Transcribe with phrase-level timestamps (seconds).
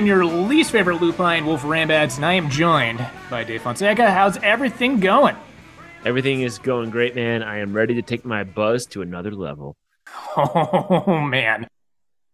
[0.00, 4.10] am your least favorite lupine, Wolf Rambatz, and I am joined by Dave Fonseca.
[4.10, 5.36] How's everything going?
[6.06, 7.42] Everything is going great, man.
[7.42, 9.76] I am ready to take my buzz to another level.
[10.36, 11.66] Oh, man.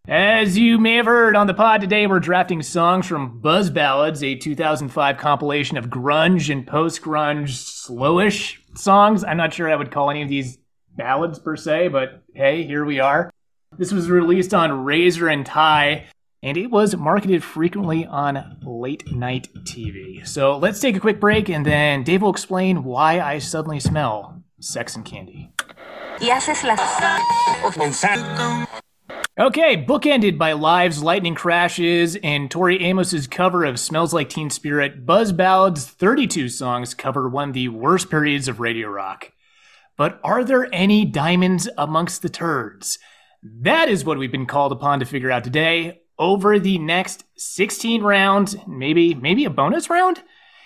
[0.07, 4.23] As you may have heard on the pod today, we're drafting songs from Buzz Ballads,
[4.23, 9.25] a 2005 compilation of grunge and post grunge slowish songs.
[9.25, 10.59] I'm not sure I would call any of these
[10.95, 13.31] ballads per se, but hey, here we are.
[13.77, 16.07] This was released on Razor and Tie,
[16.43, 20.27] and it was marketed frequently on late night TV.
[20.27, 24.43] So let's take a quick break, and then Dave will explain why I suddenly smell
[24.61, 25.51] sex and candy.
[26.21, 26.81] y haces las
[29.39, 35.05] Okay, bookended by Live's Lightning Crashes and Tori Amos's cover of Smells Like Teen Spirit,
[35.05, 39.33] Buzz Ballad's 32 songs cover one of the worst periods of radio rock.
[39.99, 42.99] But are there any diamonds amongst the turds?
[43.43, 46.01] That is what we've been called upon to figure out today.
[46.19, 50.23] Over the next 16 rounds, maybe maybe a bonus round,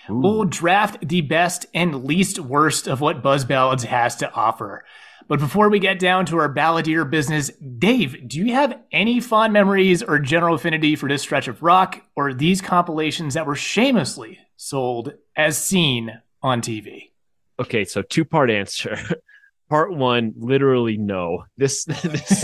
[0.07, 4.85] we'll draft the best and least worst of what Buzz Ballads has to offer.
[5.27, 9.53] But before we get down to our balladeer business, Dave, do you have any fond
[9.53, 14.39] memories or general affinity for this stretch of rock or these compilations that were shamelessly
[14.57, 17.11] sold as seen on TV?
[17.59, 18.97] Okay, so two part answer.
[19.71, 21.45] Part one, literally no.
[21.55, 22.39] This, this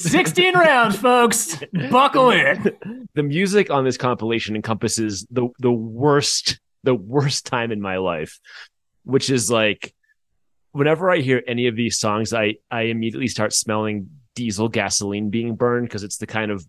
[0.02, 1.62] 16 rounds, folks.
[1.90, 2.74] Buckle in.
[3.14, 8.40] the music on this compilation encompasses the the worst the worst time in my life,
[9.04, 9.94] which is like
[10.72, 15.56] whenever I hear any of these songs, I I immediately start smelling diesel gasoline being
[15.56, 16.66] burned because it's the kind of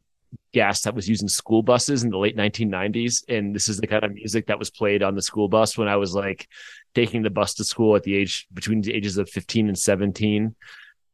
[0.52, 3.88] gas that was used in school buses in the late 1990s and this is the
[3.88, 6.50] kind of music that was played on the school bus when I was like
[6.96, 10.56] taking the bus to school at the age between the ages of 15 and 17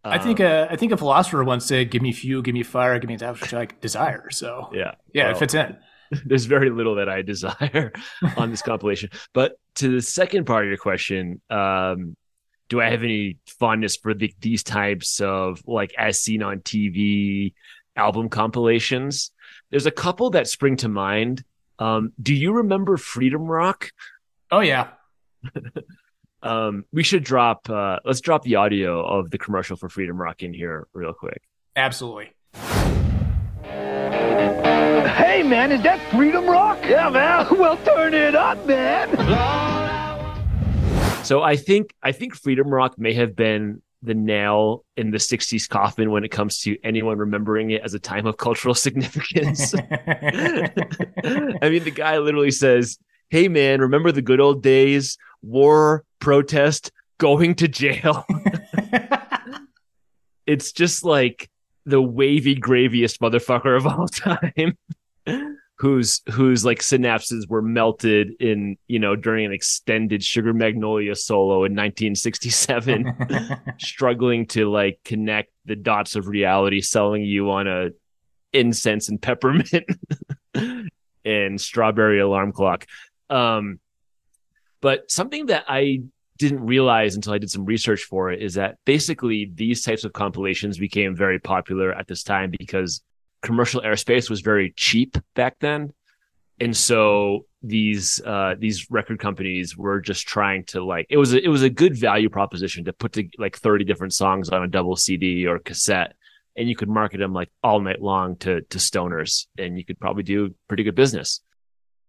[0.04, 2.98] I think uh, I think a philosopher once said, "Give me fuel, give me fire,
[2.98, 5.78] give me that which I desire." So yeah yeah, well, it fits in.
[6.26, 7.94] there's very little that I desire
[8.38, 9.10] on this compilation.
[9.34, 12.16] But to the second part of your question, um,
[12.70, 17.54] do I have any fondness for the, these types of like as seen on TV
[17.96, 19.32] album compilations?
[19.70, 21.44] There's a couple that spring to mind.
[21.80, 23.92] Um, do you remember Freedom Rock?
[24.50, 24.90] Oh yeah,
[26.44, 27.70] Um, we should drop.
[27.70, 31.40] Uh, let's drop the audio of the commercial for Freedom Rock in here real quick.
[31.76, 32.32] absolutely.
[35.14, 36.80] Hey, man, is that Freedom Rock?
[36.84, 37.46] Yeah, man.
[37.60, 39.10] Well, turn it up, man.
[41.24, 45.70] So I think I think Freedom Rock may have been the nail in the 60s
[45.70, 49.76] coffin when it comes to anyone remembering it as a time of cultural significance.
[49.76, 50.72] I
[51.70, 52.98] mean, the guy literally says,
[53.30, 55.18] Hey man, remember the good old days?
[55.42, 58.26] War, protest, going to jail.
[60.46, 61.50] it's just like
[61.86, 64.78] the wavy graviest motherfucker of all time.
[65.78, 71.64] whose whose like synapses were melted in, you know, during an extended Sugar Magnolia solo
[71.64, 73.16] in 1967,
[73.80, 77.90] struggling to like connect the dots of reality, selling you on a
[78.54, 79.86] incense and peppermint
[81.26, 82.86] and strawberry alarm clock.
[83.30, 83.80] Um,
[84.82, 86.02] but something that I
[86.38, 90.12] didn't realize until I did some research for it is that basically these types of
[90.12, 93.04] compilations became very popular at this time because
[93.44, 95.94] commercial airspace was very cheap back then.
[96.60, 101.44] And so these uh, these record companies were just trying to like it was a,
[101.44, 104.68] it was a good value proposition to put to, like 30 different songs on a
[104.68, 106.16] double CD or cassette
[106.56, 110.00] and you could market them like all night long to to stoners and you could
[110.00, 111.42] probably do pretty good business.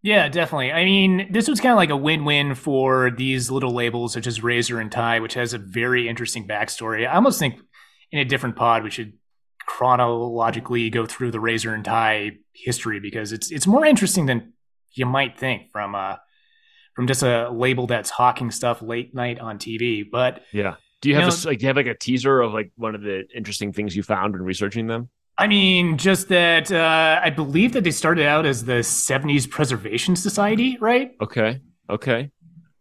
[0.02, 0.72] Yeah, definitely.
[0.72, 4.42] I mean, this was kind of like a win-win for these little labels such as
[4.42, 7.06] Razor and Tie, which has a very interesting backstory.
[7.08, 7.60] I almost think
[8.10, 9.12] in a different pod we should
[9.64, 14.53] chronologically go through the Razor and Tie history because it's it's more interesting than
[14.92, 16.16] you might think from uh
[16.94, 20.04] from just a label that's hawking stuff late night on TV.
[20.10, 20.74] But Yeah.
[21.00, 22.53] Do you have You a know- s like do you have like a teaser of
[22.53, 25.09] like one of the interesting things you found when researching them?
[25.38, 30.14] I mean, just that uh, I believe that they started out as the 70s Preservation
[30.16, 31.12] Society, right?
[31.20, 31.60] Okay.
[31.90, 32.30] Okay.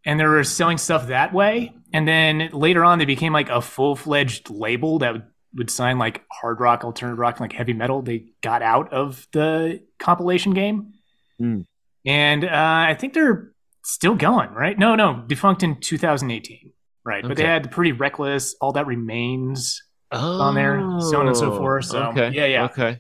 [0.06, 1.74] and they were selling stuff that way.
[1.94, 5.24] And then later on, they became like a full fledged label that would,
[5.56, 8.01] would sign like hard rock, alternative rock, and like heavy metal.
[8.01, 10.94] They got out of the compilation game,
[11.39, 11.62] Hmm.
[12.06, 12.50] and uh,
[12.89, 13.51] I think they're
[13.83, 14.51] still going.
[14.51, 14.77] Right?
[14.80, 16.71] No, no, defunct in 2018.
[17.03, 17.51] Right, but they Okay.
[17.51, 18.56] had pretty reckless.
[18.62, 19.81] All that remains.
[20.12, 22.31] Oh, on there, so on and so forth, so, okay.
[22.34, 22.66] yeah, yeah.
[22.66, 23.00] Okay.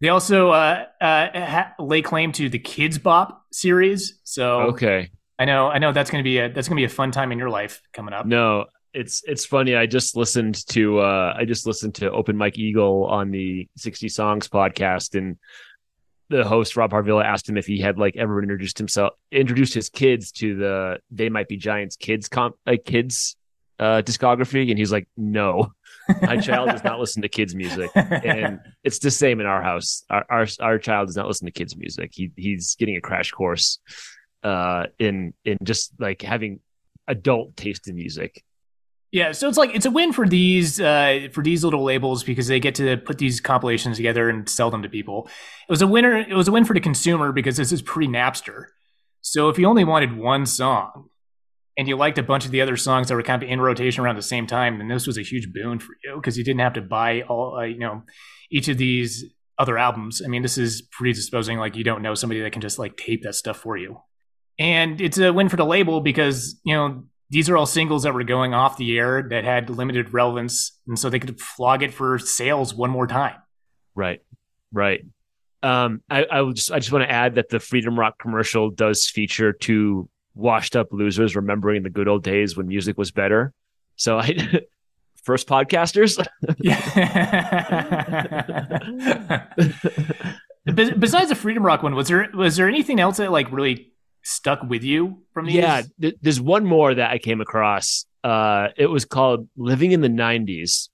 [0.00, 4.20] They also uh, uh, ha- lay claim to the Kidz Bop series.
[4.24, 5.10] So Okay.
[5.38, 7.38] I know, I know that's gonna be a that's gonna be a fun time in
[7.38, 8.26] your life coming up.
[8.26, 9.74] No, it's it's funny.
[9.74, 14.08] I just listened to uh I just listened to Open Mike Eagle on the 60
[14.08, 15.38] Songs podcast and
[16.28, 19.88] the host Rob Harvilla asked him if he had like ever introduced himself, introduced his
[19.88, 23.36] kids to the "They Might Be Giants" kids comp, like kids
[23.78, 25.72] uh, discography, and he's like, "No,
[26.22, 30.04] my child does not listen to kids music." And it's the same in our house.
[30.10, 32.12] Our our, our child does not listen to kids music.
[32.14, 33.78] He he's getting a crash course
[34.42, 36.60] uh, in in just like having
[37.08, 38.42] adult taste in music.
[39.14, 42.48] Yeah, so it's like it's a win for these uh, for these little labels because
[42.48, 45.28] they get to put these compilations together and sell them to people.
[45.68, 46.18] It was a winner.
[46.18, 48.64] It was a win for the consumer because this is pre Napster.
[49.20, 51.10] So if you only wanted one song
[51.76, 54.04] and you liked a bunch of the other songs that were kind of in rotation
[54.04, 56.60] around the same time, then this was a huge boon for you because you didn't
[56.60, 58.02] have to buy all uh, you know
[58.50, 59.24] each of these
[59.58, 60.22] other albums.
[60.24, 63.22] I mean, this is predisposing like you don't know somebody that can just like tape
[63.22, 64.00] that stuff for you.
[64.58, 68.14] And it's a win for the label because you know these are all singles that
[68.14, 71.92] were going off the air that had limited relevance, and so they could flog it
[71.92, 73.36] for sales one more time.
[73.94, 74.20] Right,
[74.72, 75.04] right.
[75.62, 79.06] Um, I, I just I just want to add that the Freedom Rock commercial does
[79.08, 83.52] feature two washed up losers remembering the good old days when music was better.
[83.96, 84.34] So I
[85.22, 86.16] first podcasters.
[90.66, 93.92] Besides the Freedom Rock one, was there was there anything else that like really
[94.22, 95.56] stuck with you from these?
[95.56, 98.06] Yeah, th- there's one more that I came across.
[98.22, 100.88] Uh, it was called "Living in the '90s,"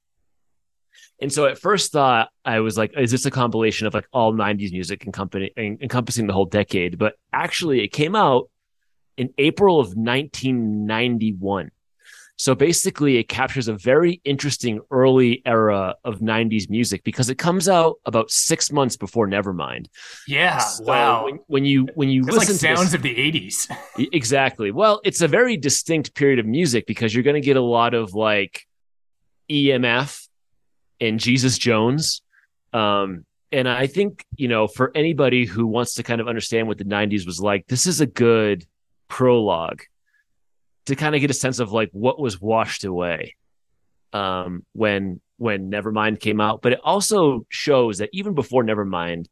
[1.20, 4.32] and so at first thought I was like, "Is this a compilation of like all
[4.32, 8.50] '90s music encompassing encompassing the whole decade?" But actually, it came out
[9.20, 11.70] in April of 1991.
[12.36, 17.68] So basically, it captures a very interesting early era of 90s music because it comes
[17.68, 19.88] out about six months before Nevermind.
[20.26, 20.56] Yeah.
[20.56, 21.26] So wow.
[21.26, 23.70] When, when, you when you it's listen like to sounds of the 80s.
[24.14, 24.70] exactly.
[24.70, 27.92] Well, it's a very distinct period of music because you're going to get a lot
[27.92, 28.66] of like
[29.50, 30.26] EMF
[30.98, 32.22] and Jesus Jones.
[32.72, 36.78] Um, and I think, you know, for anybody who wants to kind of understand what
[36.78, 38.64] the 90s was like, this is a good
[39.10, 39.82] prologue
[40.86, 43.36] to kind of get a sense of like what was washed away
[44.14, 46.62] um, when when Nevermind came out.
[46.62, 49.26] But it also shows that even before Nevermind,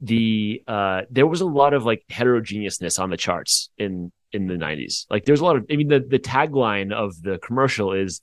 [0.00, 4.54] the uh, there was a lot of like heterogeneousness on the charts in in the
[4.54, 5.06] 90s.
[5.10, 8.20] Like there's a lot of I mean the the tagline of the commercial is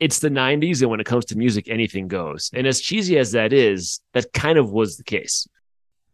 [0.00, 2.50] it's the 90s and when it comes to music anything goes.
[2.52, 5.46] And as cheesy as that is, that kind of was the case.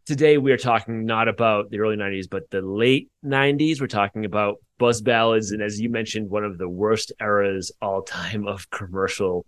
[0.08, 3.78] Today we are talking not about the early 90s but the late 90s.
[3.78, 8.00] We're talking about buzz ballads and as you mentioned one of the worst eras all
[8.00, 9.44] time of commercial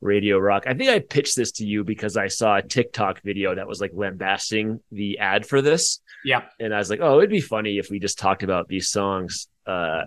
[0.00, 0.64] radio rock.
[0.66, 3.82] I think I pitched this to you because I saw a TikTok video that was
[3.82, 6.00] like lambasting the ad for this.
[6.24, 6.44] Yeah.
[6.58, 9.46] And I was like, oh, it'd be funny if we just talked about these songs.
[9.66, 10.04] Uh,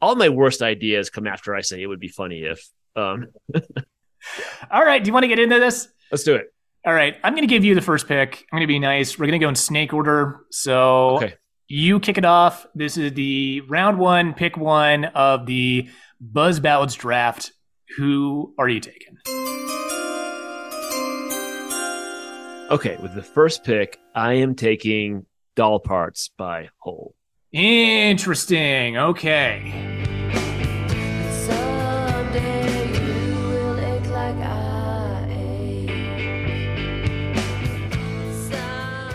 [0.00, 2.66] all my worst ideas come after I say it would be funny if.
[2.96, 3.26] Um,
[4.70, 5.04] All right.
[5.04, 5.86] Do you want to get into this?
[6.10, 6.46] let's do it.
[6.86, 7.16] All right.
[7.24, 8.46] I'm going to give you the first pick.
[8.52, 9.18] I'm going to be nice.
[9.18, 10.40] We're going to go in snake order.
[10.50, 11.34] So Okay.
[11.66, 12.64] you kick it off.
[12.76, 15.88] This is the round one, pick one of the
[16.20, 17.50] Buzz Ballads draft.
[17.96, 19.16] Who are you taking?
[22.70, 22.96] Okay.
[23.02, 27.16] With the first pick, I am taking Doll Parts by Hole.
[27.52, 28.96] Interesting.
[28.96, 29.72] Okay.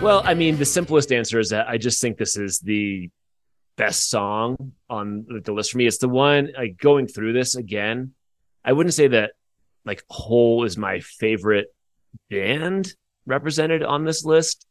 [0.02, 3.08] Well, I mean, the simplest answer is that I just think this is the
[3.76, 5.86] best song on the list for me.
[5.86, 8.12] It's the one like going through this again.
[8.64, 9.34] I wouldn't say that
[9.84, 11.68] like Hole is my favorite
[12.28, 12.92] band
[13.26, 14.66] represented on this list,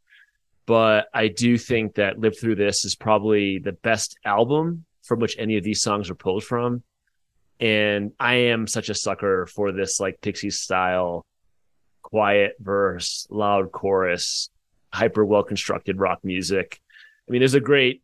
[0.66, 5.38] but I do think that Live Through This is probably the best album from which
[5.40, 6.84] any of these songs are pulled from.
[7.58, 11.26] And I am such a sucker for this like Pixie style,
[12.02, 14.50] quiet verse, loud chorus,
[14.94, 16.80] hyper well constructed rock music.
[17.28, 18.04] I mean, there's a great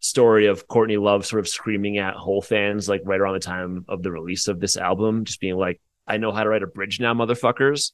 [0.00, 3.84] story of Courtney Love sort of screaming at Hole fans like right around the time
[3.88, 6.68] of the release of this album, just being like, I know how to write a
[6.68, 7.92] bridge now, motherfuckers.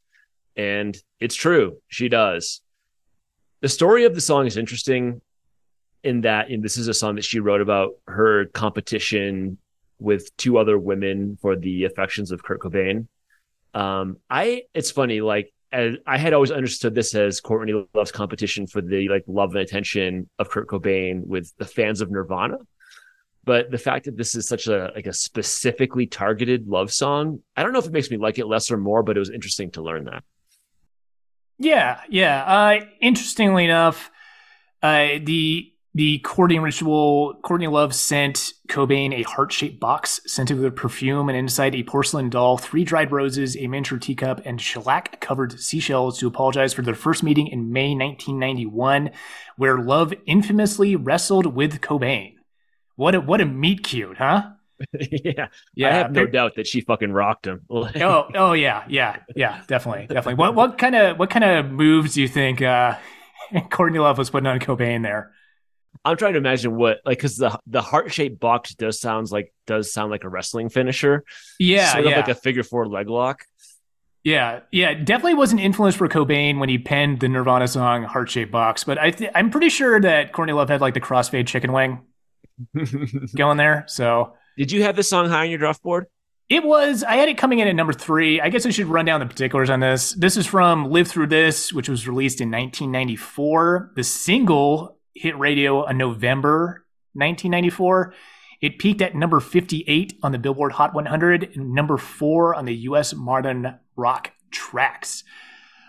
[0.57, 1.79] And it's true.
[1.89, 2.61] She does.
[3.61, 5.23] The story of the song is interesting
[6.03, 9.59] in that this is a song that she wrote about her competition
[9.99, 13.07] with two other women for the affections of Kurt Cobain.
[13.73, 18.67] Um, I it's funny, like as, I had always understood this as Courtney Love's competition
[18.67, 22.59] for the like love and attention of Kurt Cobain with the fans of Nirvana.
[23.45, 27.63] But the fact that this is such a like a specifically targeted love song, I
[27.63, 29.71] don't know if it makes me like it less or more, but it was interesting
[29.73, 30.23] to learn that.
[31.59, 32.45] Yeah, yeah.
[32.45, 34.11] Uh, interestingly enough,
[34.83, 40.75] uh, the the courting ritual, Courtney Love sent Cobain a heart shaped box scented with
[40.75, 45.61] perfume and inside a porcelain doll, three dried roses, a miniature teacup, and shellac covered
[45.61, 49.11] seashells to apologize for their first meeting in May 1991,
[49.57, 52.37] where Love infamously wrestled with Cobain.
[52.97, 54.51] What a, what a meet cute, huh?
[54.99, 55.49] yeah.
[55.75, 55.89] Yeah.
[55.89, 57.63] I have no doubt that she fucking rocked him.
[57.71, 60.35] oh, oh yeah, yeah, yeah, definitely, definitely.
[60.35, 62.97] What what kind of what kind of moves do you think uh,
[63.71, 65.33] Courtney Love was putting on Cobain there?
[66.05, 69.53] I'm trying to imagine what like because the the heart shaped box does sounds like
[69.67, 71.25] does sound like a wrestling finisher.
[71.59, 73.45] Yeah, sort yeah, of like a figure four leg lock.
[74.25, 74.95] yeah, yeah.
[74.95, 78.85] Definitely was an influence for Cobain when he penned the Nirvana song "Heart Shaped Box."
[78.85, 82.01] But I th- I'm pretty sure that Courtney Love had like the crossfade chicken wing
[83.37, 83.85] going there.
[83.89, 86.07] So Did you have this song high on your draft board?
[86.49, 88.39] It was, I had it coming in at number three.
[88.39, 90.13] I guess I should run down the particulars on this.
[90.13, 93.93] This is from Live Through This, which was released in 1994.
[93.97, 98.15] The single hit radio in November 1994.
[98.61, 102.75] It peaked at number 58 on the Billboard Hot 100 and number four on the
[102.75, 105.25] US Modern Rock Tracks.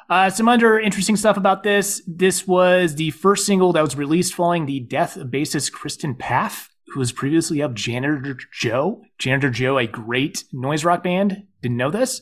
[0.09, 2.01] Uh, some other interesting stuff about this.
[2.05, 6.69] This was the first single that was released following the death of bassist Kristen Pfaff,
[6.87, 9.03] who was previously of Janitor Joe.
[9.17, 11.47] Janitor Joe, a great noise rock band.
[11.61, 12.21] Didn't know this.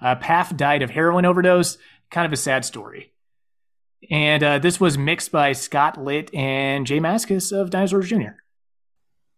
[0.00, 1.78] Uh, Paff died of heroin overdose.
[2.10, 3.09] Kind of a sad story.
[4.08, 8.38] And uh, this was mixed by Scott Litt and Jay Mascis of Dinosaurs Jr.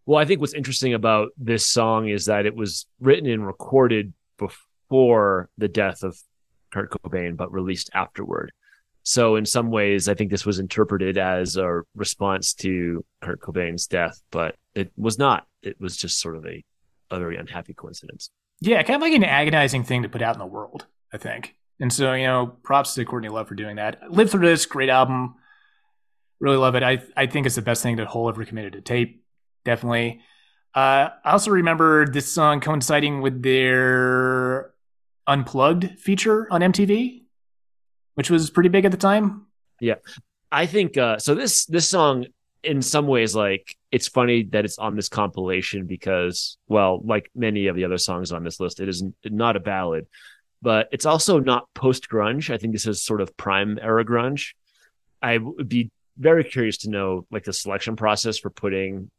[0.06, 4.12] Well, I think what's interesting about this song is that it was written and recorded
[4.38, 6.18] before the death of
[6.72, 8.52] Kurt Cobain, but released afterward.
[9.04, 13.86] So, in some ways, I think this was interpreted as a response to Kurt Cobain's
[13.86, 15.46] death, but it was not.
[15.62, 16.64] It was just sort of a,
[17.10, 18.30] a very unhappy coincidence.
[18.60, 21.56] Yeah, kind of like an agonizing thing to put out in the world, I think.
[21.80, 24.10] And so, you know, props to Courtney Love for doing that.
[24.10, 25.34] Live Through This, great album.
[26.38, 26.82] Really love it.
[26.82, 29.24] I, I think it's the best thing that Hole ever committed to tape.
[29.64, 30.20] Definitely.
[30.74, 34.72] Uh, I also remember this song coinciding with their
[35.26, 37.22] Unplugged feature on MTV,
[38.14, 39.46] which was pretty big at the time.
[39.80, 39.96] Yeah.
[40.50, 41.34] I think uh, so.
[41.34, 42.26] This this song,
[42.62, 47.68] in some ways, like it's funny that it's on this compilation because, well, like many
[47.68, 50.06] of the other songs on this list, it is not a ballad,
[50.62, 52.48] but it's also not post grunge.
[52.48, 54.54] I think this is sort of prime era grunge.
[55.20, 59.10] I would be very curious to know like the selection process for putting,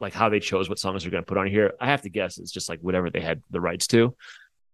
[0.00, 1.72] like how they chose what songs they're going to put on here.
[1.80, 4.14] I have to guess it's just like whatever they had the rights to,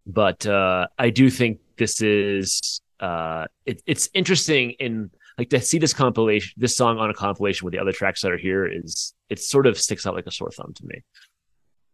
[0.07, 5.79] but uh, I do think this is uh, it, it's interesting in like to see
[5.79, 9.15] this compilation, this song on a compilation with the other tracks that are here is
[9.29, 11.03] it sort of sticks out like a sore thumb to me.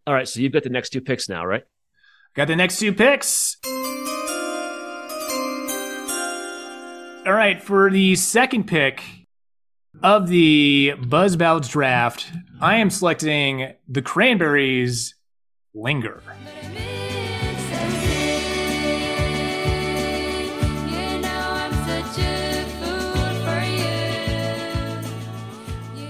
[0.07, 1.65] All right, so you've got the next two picks now, right?
[2.35, 3.59] Got the next two picks.
[7.27, 9.03] All right, for the second pick
[10.03, 15.15] of the Buzz Ballads draft, I am selecting the Cranberries
[15.73, 16.23] Linger.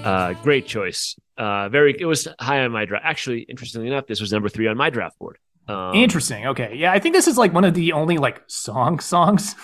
[0.04, 1.14] Uh, great choice.
[1.38, 1.94] Uh, very.
[1.96, 3.04] It was high on my draft.
[3.06, 5.38] Actually, interestingly enough, this was number three on my draft board.
[5.68, 6.48] Um, Interesting.
[6.48, 6.74] Okay.
[6.74, 9.54] Yeah, I think this is like one of the only like song songs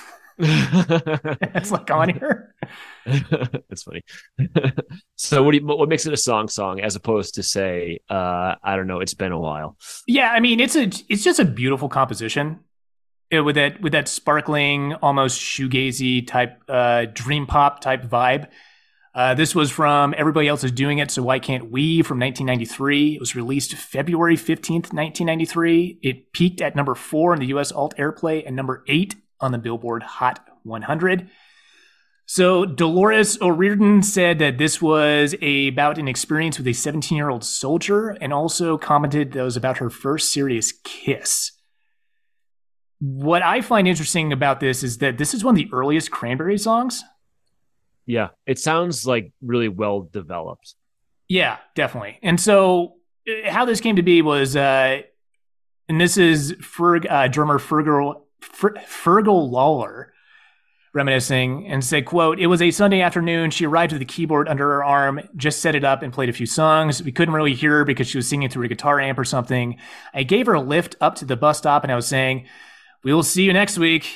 [1.52, 2.54] that's like on here.
[3.04, 4.02] That's funny.
[5.16, 8.54] so, what do you, what makes it a song song as opposed to say, uh,
[8.62, 9.76] I don't know, it's been a while.
[10.06, 12.60] Yeah, I mean it's a it's just a beautiful composition.
[13.34, 18.48] uh, with that with that sparkling, almost shoegazy type, uh, dream pop type vibe.
[19.12, 23.16] Uh, this was from Everybody Else Is Doing It, So Why Can't We from 1993.
[23.16, 25.98] It was released February 15th, 1993.
[26.00, 29.58] It peaked at number four in the US alt airplay and number eight on the
[29.58, 31.30] Billboard Hot 100.
[32.26, 37.28] So Dolores O'Riordan said that this was a, about an experience with a 17 year
[37.28, 41.50] old soldier and also commented that it was about her first serious kiss.
[43.00, 46.56] What I find interesting about this is that this is one of the earliest Cranberry
[46.56, 47.02] songs.
[48.06, 50.74] Yeah, it sounds like really well developed.
[51.28, 52.18] Yeah, definitely.
[52.22, 52.94] And so,
[53.28, 55.02] uh, how this came to be was, uh,
[55.88, 60.12] and this is Ferg, uh, drummer Fergal, Fer, Fergal Lawler
[60.92, 63.50] reminiscing and said, quote, it was a Sunday afternoon.
[63.50, 66.32] She arrived with a keyboard under her arm, just set it up and played a
[66.32, 67.02] few songs.
[67.02, 69.78] We couldn't really hear her because she was singing through a guitar amp or something.
[70.12, 72.46] I gave her a lift up to the bus stop and I was saying,
[73.04, 74.08] we will see you next week.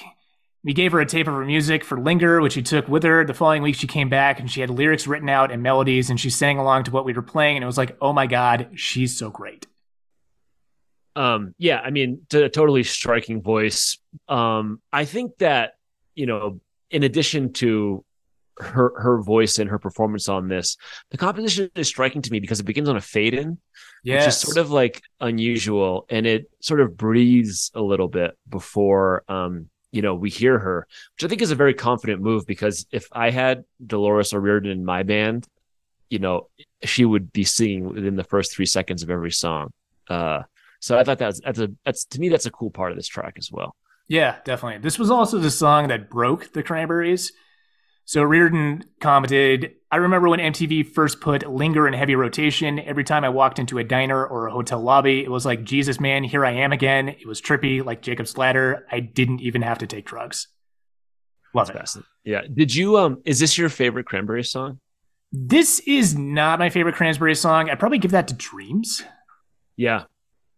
[0.65, 3.25] We gave her a tape of her music for Linger, which she took with her.
[3.25, 6.19] The following week, she came back and she had lyrics written out and melodies, and
[6.19, 7.59] she sang along to what we were playing.
[7.59, 9.67] And it was like, oh my God, she's so great.
[11.17, 13.99] Um, yeah, I mean, a totally striking voice.
[14.29, 15.75] Um, I think that
[16.15, 18.05] you know, in addition to
[18.59, 20.77] her her voice and her performance on this.
[21.11, 23.59] The composition is striking to me because it begins on a fade in,
[24.21, 29.25] which is sort of like unusual, and it sort of breathes a little bit before
[29.29, 32.87] um you know we hear her, which I think is a very confident move because
[32.93, 35.49] if I had Dolores O'Riordan in my band,
[36.11, 36.49] you know
[36.85, 39.73] she would be singing within the first three seconds of every song.
[40.09, 40.43] Uh,
[40.81, 43.09] so I thought that's that's a that's to me that's a cool part of this
[43.09, 43.75] track as well.
[44.09, 44.81] Yeah, definitely.
[44.83, 47.33] This was also the song that broke the Cranberries.
[48.07, 52.79] So Reardon commented, I remember when MTV first put Linger in heavy rotation.
[52.79, 55.99] Every time I walked into a diner or a hotel lobby, it was like, Jesus,
[55.99, 57.09] man, here I am again.
[57.09, 58.87] It was trippy, like Jacob's Ladder.
[58.93, 60.49] I didn't even have to take drugs.
[61.55, 61.77] Love it.
[61.77, 62.11] Fascinating.
[62.25, 62.43] Yeah.
[62.53, 64.81] Did you um is this your favorite Cranberry song?
[65.33, 67.71] This is not my favorite Cranberry song.
[67.71, 69.03] I'd probably give that to Dreams.
[69.77, 70.05] Yeah.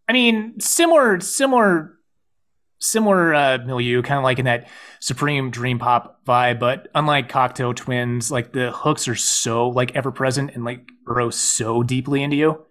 [0.09, 1.96] I mean, similar, similar,
[2.79, 4.67] similar uh, milieu, kind of like in that
[4.99, 6.59] supreme dream pop vibe.
[6.59, 11.29] But unlike Cocteau Twins, like the hooks are so like ever present and like burrow
[11.29, 12.65] so deeply into you.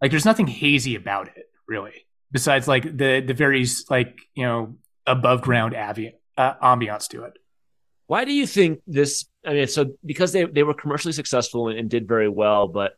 [0.00, 4.76] Like there's nothing hazy about it, really, besides like the the very like you know
[5.06, 7.34] above ground avi- uh, ambiance to it.
[8.06, 9.26] Why do you think this?
[9.46, 12.94] I mean, so because they they were commercially successful and, and did very well, but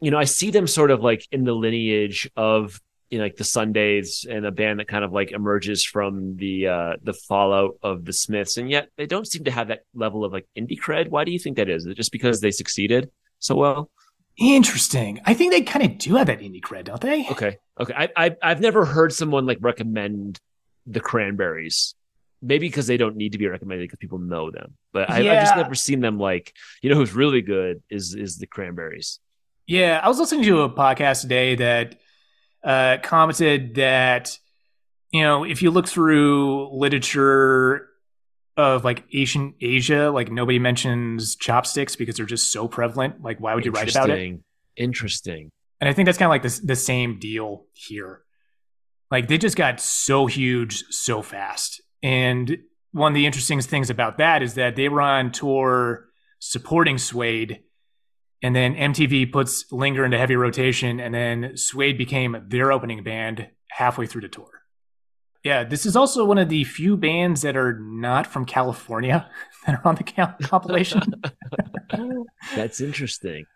[0.00, 2.80] you know, I see them sort of like in the lineage of
[3.12, 6.66] you know, like the Sundays and a band that kind of like emerges from the
[6.66, 10.24] uh the fallout of the Smiths, and yet they don't seem to have that level
[10.24, 11.10] of like indie cred.
[11.10, 11.84] Why do you think that is?
[11.84, 13.90] Is it just because they succeeded so well?
[14.38, 15.20] Interesting.
[15.26, 17.28] I think they kind of do have that indie cred, don't they?
[17.30, 17.92] Okay, okay.
[17.94, 20.40] I, I I've never heard someone like recommend
[20.86, 21.94] the Cranberries.
[22.40, 24.72] Maybe because they don't need to be recommended because people know them.
[24.92, 28.38] But I, I've just never seen them like you know who's really good is is
[28.38, 29.20] the Cranberries.
[29.66, 31.96] Yeah, I was listening to a podcast today that
[32.64, 34.38] uh, commented that
[35.10, 37.88] you know if you look through literature
[38.56, 43.22] of like Asian Asia, like nobody mentions chopsticks because they're just so prevalent.
[43.22, 44.18] Like, why would you write about it?
[44.18, 44.44] Interesting.
[44.76, 45.50] Interesting.
[45.80, 48.22] And I think that's kind of like the the same deal here.
[49.10, 51.82] Like they just got so huge so fast.
[52.02, 52.58] And
[52.92, 56.06] one of the interesting things about that is that they were on tour
[56.38, 57.60] supporting Suede,
[58.42, 63.48] and then MTV puts Linger into heavy rotation, and then Suede became their opening band
[63.70, 64.48] halfway through the tour.
[65.44, 69.28] Yeah, this is also one of the few bands that are not from California
[69.66, 71.00] that are on the cal- compilation.
[72.54, 73.46] That's interesting.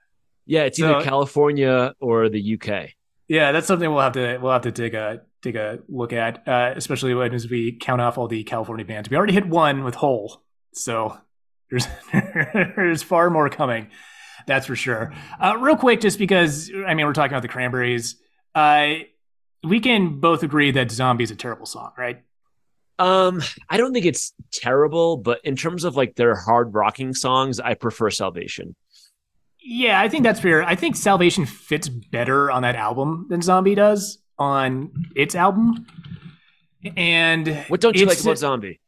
[0.46, 2.90] Yeah, it's So- either California or the UK.
[3.28, 6.46] Yeah, that's something we'll have to we'll have to take a take a look at,
[6.46, 9.10] uh, especially when as we count off all the California bands.
[9.10, 11.18] We already hit one with Hole, so
[11.68, 11.88] there's
[12.76, 13.88] there's far more coming.
[14.46, 15.12] That's for sure.
[15.40, 18.16] Uh, real quick, just because I mean we're talking about the Cranberries,
[18.54, 18.94] uh,
[19.64, 22.22] we can both agree that "Zombie" is a terrible song, right?
[22.98, 27.60] Um, I don't think it's terrible, but in terms of like their hard rocking songs,
[27.60, 28.74] I prefer Salvation.
[29.60, 30.62] Yeah, I think that's fair.
[30.62, 35.86] I think Salvation fits better on that album than Zombie does on its album.
[36.96, 38.80] And What don't you like about Zombie?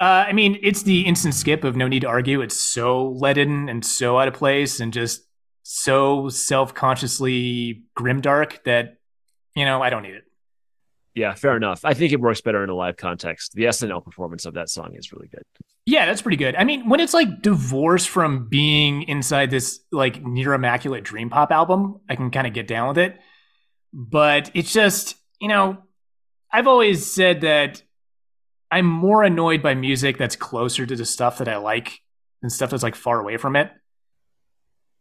[0.00, 2.40] Uh, I mean, it's the instant skip of no need to argue.
[2.40, 5.22] It's so leaden and so out of place and just
[5.64, 8.98] so self consciously grimdark that,
[9.54, 10.24] you know, I don't need it.
[11.14, 11.84] Yeah, fair enough.
[11.84, 13.54] I think it works better in a live context.
[13.54, 15.42] The SNL performance of that song is really good.
[15.84, 16.54] Yeah, that's pretty good.
[16.54, 21.50] I mean, when it's like divorced from being inside this like near immaculate dream pop
[21.50, 23.18] album, I can kind of get down with it.
[23.92, 25.78] But it's just, you know,
[26.52, 27.82] I've always said that
[28.70, 32.00] I'm more annoyed by music that's closer to the stuff that I like
[32.40, 33.70] than stuff that's like far away from it.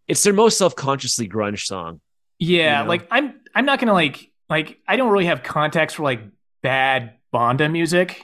[0.07, 1.99] It's their most self-consciously grunge song.
[2.39, 2.89] Yeah, You know?
[2.89, 6.21] like I'm I'm not gonna like like I don't really have context for like
[6.61, 8.23] bad Bonda music.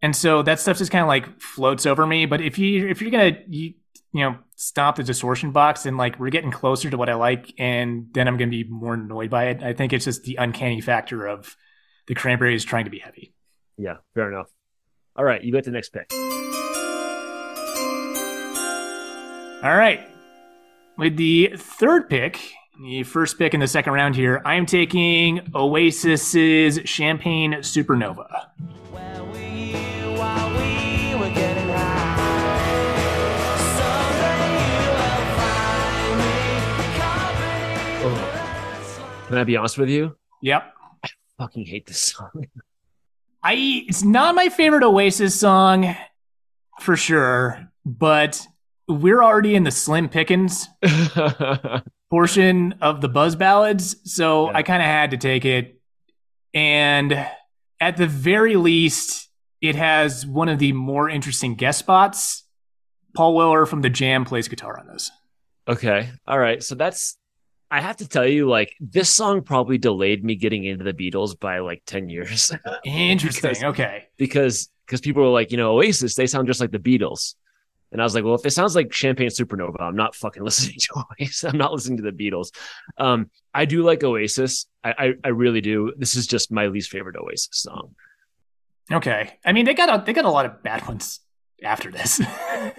[0.00, 2.24] And so that stuff just kind of like floats over me.
[2.26, 3.74] But if you if you're gonna you,
[4.12, 7.52] you know stop the distortion box and like we're getting closer to what I like,
[7.58, 9.62] and then I'm gonna be more annoyed by it.
[9.62, 11.56] I think it's just the uncanny factor of
[12.06, 13.34] the Cranberries trying to be heavy.
[13.78, 14.48] Yeah, fair enough.
[15.14, 16.12] All right, you got the next pick.
[19.62, 20.00] All right.
[20.96, 22.40] With the third pick,
[22.80, 28.46] the first pick in the second round here, I'm taking Oasis's Champagne Supernova.
[28.90, 32.16] Where were you while we were getting high?
[33.78, 36.34] Someday you'll find me
[38.10, 39.28] company.
[39.28, 40.16] Can I be honest with you?
[40.42, 40.74] Yep.
[41.04, 42.30] I fucking hate this song.
[43.42, 45.96] I it's not my favorite Oasis song
[46.80, 48.46] for sure, but
[48.88, 50.66] we're already in the Slim Pickens
[52.10, 54.56] portion of the Buzz ballads, so Yeah.
[54.58, 55.80] I kind of had to take it.
[56.54, 57.26] And
[57.80, 59.28] at the very least,
[59.60, 62.44] it has one of the more interesting guest spots
[63.14, 65.10] Paul Weller from The Jam plays guitar on this.
[65.68, 66.08] Okay.
[66.26, 66.62] All right.
[66.62, 67.17] So that's
[67.70, 71.38] I have to tell you, like, this song probably delayed me getting into the Beatles
[71.38, 72.50] by like 10 years.
[72.84, 73.50] Interesting.
[73.50, 74.06] Because- okay.
[74.16, 77.34] because because people were like, you know, Oasis, they sound just like the Beatles.
[77.92, 80.76] And I was like, well, if it sounds like Champagne Supernova, I'm not fucking listening
[80.80, 81.44] to Oasis.
[81.44, 82.52] I'm not listening to the Beatles.
[82.96, 84.66] Um, I do like Oasis.
[84.82, 85.92] I, I I really do.
[85.98, 87.94] This is just my least favorite Oasis song.
[88.90, 89.38] Okay.
[89.44, 91.20] I mean, they got a, they got a lot of bad ones
[91.62, 92.20] after this.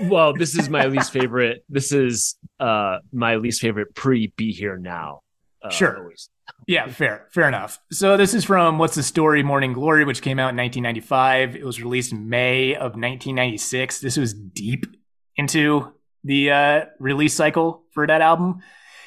[0.02, 1.64] Well, this is my least favorite.
[1.68, 5.22] This is uh my least favorite pre Be Here Now.
[5.64, 5.98] Uh, Sure.
[6.06, 6.30] Oasis.
[6.68, 7.80] Yeah, fair, fair enough.
[7.92, 11.56] So this is from What's the Story Morning Glory, which came out in 1995.
[11.56, 14.00] It was released in May of 1996.
[14.02, 14.86] This was deep
[15.36, 18.62] into the uh, release cycle for that album.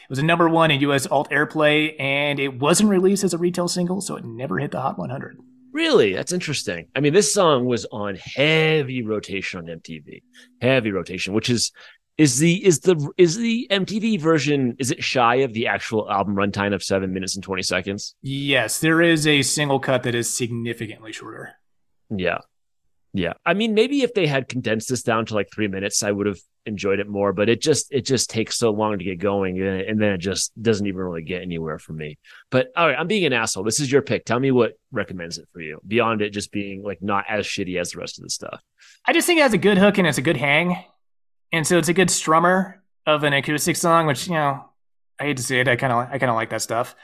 [0.05, 1.07] It was a number one in U.S.
[1.07, 4.81] alt airplay, and it wasn't released as a retail single, so it never hit the
[4.81, 5.39] Hot 100.
[5.73, 6.13] Really?
[6.13, 6.89] That's interesting.
[6.95, 10.23] I mean, this song was on heavy rotation on MTV.
[10.61, 11.73] Heavy rotation, which is
[12.19, 16.35] is the is the is the MTV version is it shy of the actual album
[16.37, 18.15] runtime of 7 minutes and 20 seconds?
[18.21, 21.55] Yes, there is a single cut that is significantly shorter.
[22.11, 22.39] Yeah.
[23.15, 23.35] Yeah.
[23.45, 26.27] I mean, maybe if they had condensed this down to like 3 minutes, I would
[26.27, 29.61] have enjoyed it more, but it just it just takes so long to get going
[29.61, 32.19] and, and then it just doesn't even really get anywhere for me.
[32.51, 33.65] But all right, I'm being an asshole.
[33.65, 34.25] This is your pick.
[34.25, 37.81] Tell me what recommends it for you beyond it just being like not as shitty
[37.81, 38.63] as the rest of the stuff.
[39.05, 40.83] I just think it has a good hook and it's a good hang.
[41.53, 44.65] And so it's a good strummer of an acoustic song, which, you know,
[45.19, 46.95] I hate to say it, I kind of I kind of like that stuff.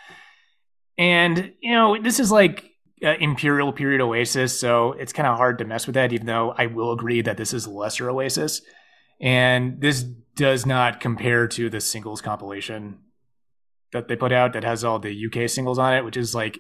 [0.96, 2.67] And, you know, this is like
[3.02, 6.54] uh, Imperial period Oasis, so it's kind of hard to mess with that even though
[6.56, 8.62] I will agree that this is lesser Oasis.
[9.20, 12.98] And this does not compare to the singles compilation
[13.92, 16.58] that they put out that has all the UK singles on it, which is like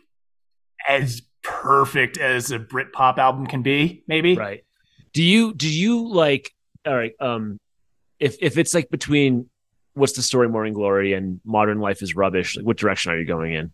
[0.88, 4.36] as perfect as a Britpop album can be, maybe.
[4.36, 4.64] Right.
[5.12, 6.52] Do you do you like
[6.86, 7.58] all right, um
[8.18, 9.48] if if it's like between
[9.94, 13.26] what's the story Morning Glory and Modern Life is Rubbish, like what direction are you
[13.26, 13.72] going in?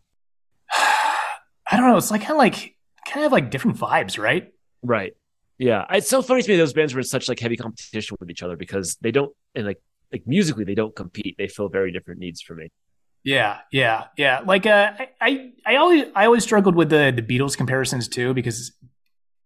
[1.71, 1.97] I don't know.
[1.97, 2.77] It's like kind of like
[3.09, 4.53] kind of like different vibes, right?
[4.83, 5.15] Right.
[5.59, 5.85] Yeah.
[5.91, 8.43] It's so funny to me those bands were in such like heavy competition with each
[8.43, 9.81] other because they don't and like
[10.13, 11.37] like musically they don't compete.
[11.39, 12.71] They fill very different needs for me.
[13.25, 14.41] Yeah, yeah, yeah.
[14.45, 18.35] Like uh, I, I, I always, I always struggled with the the Beatles comparisons too
[18.35, 18.73] because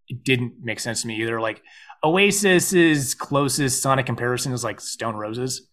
[0.08, 1.40] it didn't make sense to me either.
[1.40, 1.62] Like
[2.04, 5.68] Oasis's closest sonic comparison is like Stone Roses.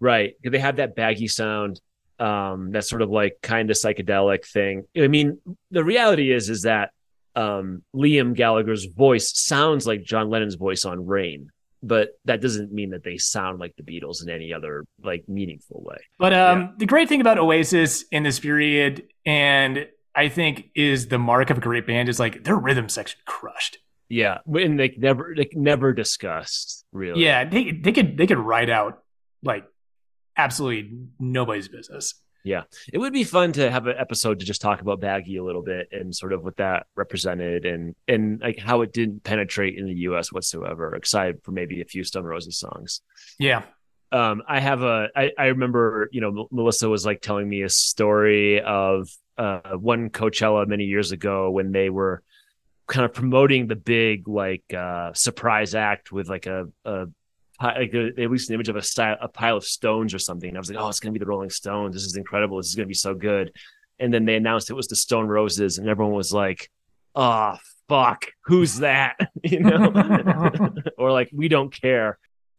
[0.00, 0.34] Right.
[0.42, 1.80] They have that baggy sound,
[2.18, 4.84] um, that sort of like kind of psychedelic thing.
[4.96, 5.38] I mean,
[5.70, 6.90] the reality is is that
[7.36, 11.48] um, Liam Gallagher's voice sounds like John Lennon's voice on Rain,
[11.82, 15.82] but that doesn't mean that they sound like the Beatles in any other like meaningful
[15.84, 15.96] way.
[16.18, 16.68] But um, Yeah.
[16.78, 21.58] the great thing about Oasis in this period, and I think is the mark of
[21.58, 23.78] a great band, is like their rhythm section crushed.
[24.08, 27.24] Yeah, and they never they never discussed really.
[27.24, 29.02] Yeah, they they could they could write out
[29.42, 29.64] like
[30.36, 32.14] absolutely nobody's business.
[32.44, 32.64] Yeah.
[32.92, 35.62] It would be fun to have an episode to just talk about Baggy a little
[35.62, 39.86] bit and sort of what that represented and and like how it didn't penetrate in
[39.86, 40.30] the U.S.
[40.30, 43.00] whatsoever, aside for maybe a few Stone Roses songs.
[43.38, 43.62] Yeah,
[44.14, 47.68] um i have a i, I remember you know melissa was like telling me a
[47.68, 52.22] story of uh one coachella many years ago when they were
[52.86, 57.06] kind of promoting the big like uh surprise act with like a a
[57.72, 60.48] like a, at least an image of a style, a pile of stones or something.
[60.48, 61.94] And I was like, oh, it's gonna be the Rolling Stones.
[61.94, 62.56] This is incredible.
[62.58, 63.52] This is gonna be so good.
[63.98, 66.70] And then they announced it was the Stone Roses, and everyone was like,
[67.14, 67.56] oh
[67.88, 69.16] fuck, who's that?
[69.42, 69.92] you know,
[70.98, 72.18] or like we don't care.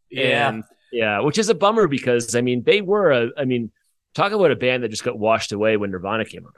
[0.10, 0.50] yeah.
[0.50, 3.72] And yeah, which is a bummer because I mean they were a I mean
[4.14, 6.54] talk about a band that just got washed away when Nirvana came around.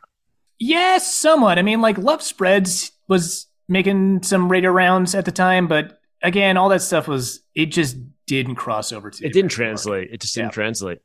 [0.60, 1.60] Yes, somewhat.
[1.60, 6.58] I mean, like Love Spreads was making some radio rounds at the time, but again,
[6.58, 9.26] all that stuff was it just didn't cross over to.
[9.26, 9.84] It didn't American market.
[9.84, 10.10] translate.
[10.14, 10.52] It just didn't Yeah.
[10.52, 11.00] translate.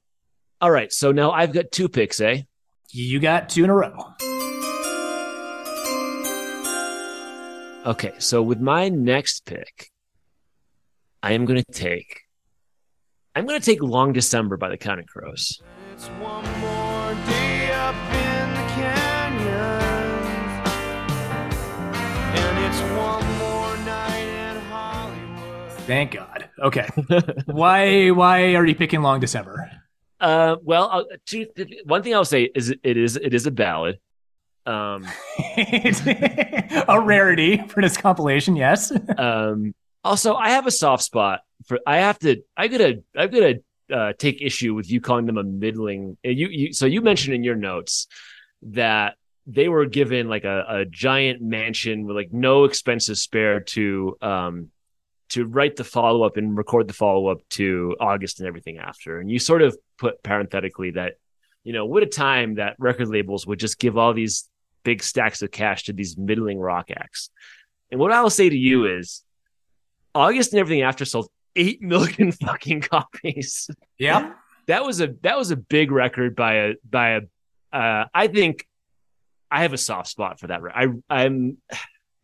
[0.60, 2.42] All right, so now I've got two picks, eh?
[2.90, 3.96] You got two in a row.
[7.84, 9.88] Okay, so with my next pick,
[11.22, 12.20] I am going to take
[13.34, 15.62] I'm going to take Long December by the Counting Crows.
[15.94, 20.28] It's one more day up in the canyons,
[22.38, 23.24] and it's one
[25.86, 26.48] Thank God.
[26.60, 26.88] Okay.
[27.46, 28.10] why?
[28.10, 29.70] Why are you picking Long December?
[30.20, 31.46] Uh, well, I'll, two,
[31.84, 33.98] one thing I'll say is it is it is a ballad.
[34.64, 35.04] Um,
[35.56, 38.54] a rarity for this compilation.
[38.54, 38.92] Yes.
[39.18, 41.80] um, also, I have a soft spot for.
[41.84, 42.42] I have to.
[42.56, 43.02] I gotta.
[43.16, 46.16] I gotta uh, take issue with you calling them a middling.
[46.24, 46.48] uh, You.
[46.48, 46.72] You.
[46.72, 48.06] So you mentioned in your notes
[48.62, 49.16] that
[49.48, 54.70] they were given like a, a giant mansion with like no expenses spared to um
[55.32, 59.18] to write the follow up and record the follow up to August and everything after.
[59.18, 61.14] And you sort of put parenthetically that,
[61.64, 64.48] you know, what a time that record labels would just give all these
[64.82, 67.30] big stacks of cash to these middling rock acts.
[67.90, 69.22] And what I'll say to you is
[70.14, 73.70] August and everything after sold 8 million fucking copies.
[73.98, 74.34] Yeah.
[74.66, 77.20] That was a that was a big record by a by a
[77.72, 78.66] uh I think
[79.50, 80.60] I have a soft spot for that.
[80.72, 81.56] I I'm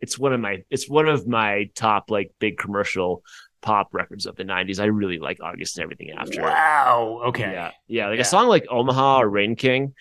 [0.01, 3.23] it's one of my it's one of my top like big commercial
[3.61, 4.79] pop records of the 90s.
[4.81, 6.43] I really like August and everything after.
[6.43, 7.23] Wow.
[7.27, 7.51] Okay.
[7.51, 7.71] Yeah.
[7.89, 8.23] Yeah, like Yeah.
[8.23, 9.95] a song like Omaha or Rain King.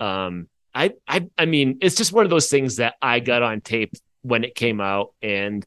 [0.00, 3.60] Um I I I mean, it's just one of those things that I got on
[3.60, 5.64] tape when it came out and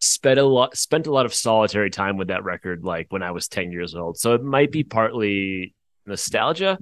[0.00, 3.32] spent a lot spent a lot of solitary time with that record like when I
[3.32, 4.16] was 10 years old.
[4.18, 5.74] So it might be partly
[6.06, 6.78] nostalgia,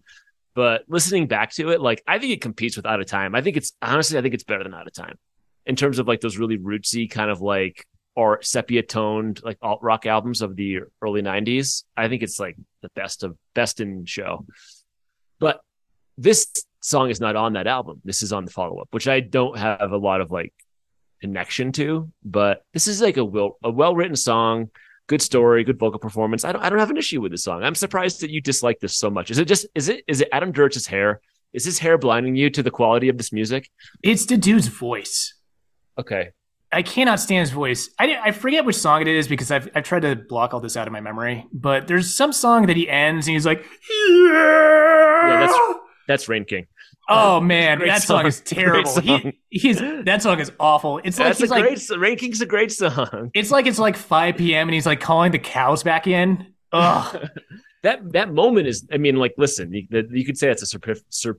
[0.55, 3.35] but listening back to it, like I think it competes with Out of Time.
[3.35, 5.17] I think it's honestly I think it's better than Out of Time
[5.67, 9.81] in terms of like those really rootsy kind of like or sepia toned like alt
[9.83, 11.85] rock albums of the early 90s.
[11.97, 14.47] I think it's like the best of best in show.
[15.39, 15.61] But
[16.17, 16.51] this
[16.81, 18.01] song is not on that album.
[18.05, 20.55] This is on the follow up, which I don't have a lot of like
[21.21, 22.11] connection to.
[22.25, 24.71] But this is like a well a well written song,
[25.09, 26.45] good story, good vocal performance.
[26.45, 27.63] I don't I don't have an issue with this song.
[27.63, 29.31] I'm surprised that you dislike this so much.
[29.31, 31.21] Is it just is it is it Adam Duritz's hair?
[31.53, 33.71] Is his hair blinding you to the quality of this music?
[34.03, 35.35] It's the dude's voice.
[35.99, 36.31] Okay.
[36.73, 37.91] I cannot stand his voice.
[37.99, 40.77] I, I forget which song it is because I've, I've tried to block all this
[40.77, 41.47] out of my memory.
[41.53, 45.39] But there's some song that he ends and he's like, yeah.
[45.41, 45.75] that's-
[46.09, 46.67] That's Rain King.
[47.09, 48.27] oh man, that song, song.
[48.27, 48.93] is terrible.
[48.95, 50.99] Great He, he's that song is awful.
[51.05, 53.31] It's like That's a he's like great Rain King's a great song.
[53.35, 54.69] it's like it's like 5 p.m.
[54.69, 56.53] and he's like calling the cows back in.
[56.73, 57.29] Ugh.
[57.83, 60.79] that that moment is i mean like listen you, that- you could say it's a
[60.79, 61.37] superf- sur,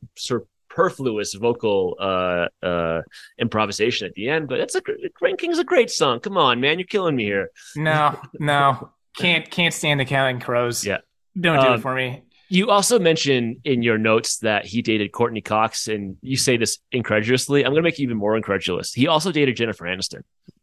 [0.78, 3.02] superfluous vocal uh uh
[3.40, 6.60] improvisation at the end but it's a gr- Rain King's a great song come on
[6.62, 10.86] man you're killing me here no, no, can't can't stand the Counting Crows.
[10.86, 10.98] Yeah.
[11.40, 12.22] don't do Um, it for me.
[12.50, 16.78] you also mentioned in your notes that he dated courteney cox and you say this
[16.92, 20.22] incredulously i'm gonna make you even more incredulous he also dated jennifer aniston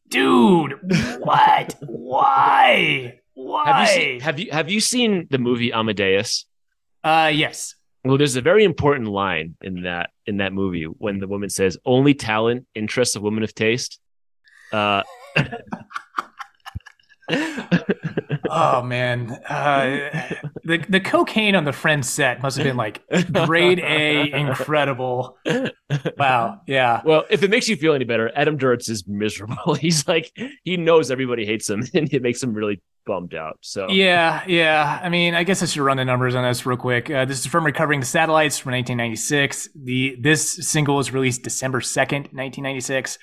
[0.09, 0.79] Dude,
[1.21, 1.75] what?
[1.81, 3.19] Why?
[3.33, 3.65] Why?
[3.67, 6.47] have you seen have you have you seen the movie amadeus
[7.03, 7.75] uh, yes.
[8.05, 11.79] Well, there's a very important line in that in that movie when the woman says,
[11.85, 14.01] "Only talent interests a woman of taste."
[14.73, 15.03] Uh,
[18.57, 20.29] Oh man, uh,
[20.63, 25.37] the the cocaine on the Friends set must have been like grade A, incredible.
[26.17, 27.03] Wow, yeah.
[27.05, 29.75] well, if it makes you feel any better, Adam Duritz is miserable.
[29.81, 30.31] He's like
[30.63, 33.59] he knows everybody hates him, and it makes him really bummed out.
[33.61, 35.01] So Yeah, yeah.
[35.03, 37.11] I mean, I guess I should run the numbers on this real quick.
[37.11, 39.71] Uh, this is from Recovering the Satellites from 1996.
[39.75, 43.19] The this single was released December 2nd, 1996.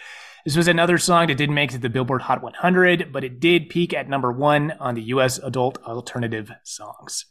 [0.46, 3.40] This was another song that didn't make it to the Billboard Hot 100, but it
[3.40, 5.38] did peak at number one on the U.S.
[5.38, 7.26] Adult Alternative Songs.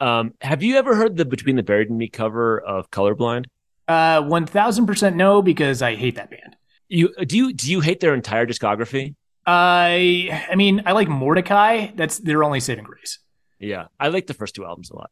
[0.00, 3.46] um, have you ever heard the Between the Buried and Me cover of Colorblind?
[3.86, 6.56] Uh, 1000% no, because I hate that band.
[6.88, 9.14] You do you do you hate their entire discography?
[9.46, 11.88] I, I mean, I like Mordecai.
[11.94, 13.18] That's their only saving grace.
[13.58, 15.10] Yeah, I like the first two albums a lot.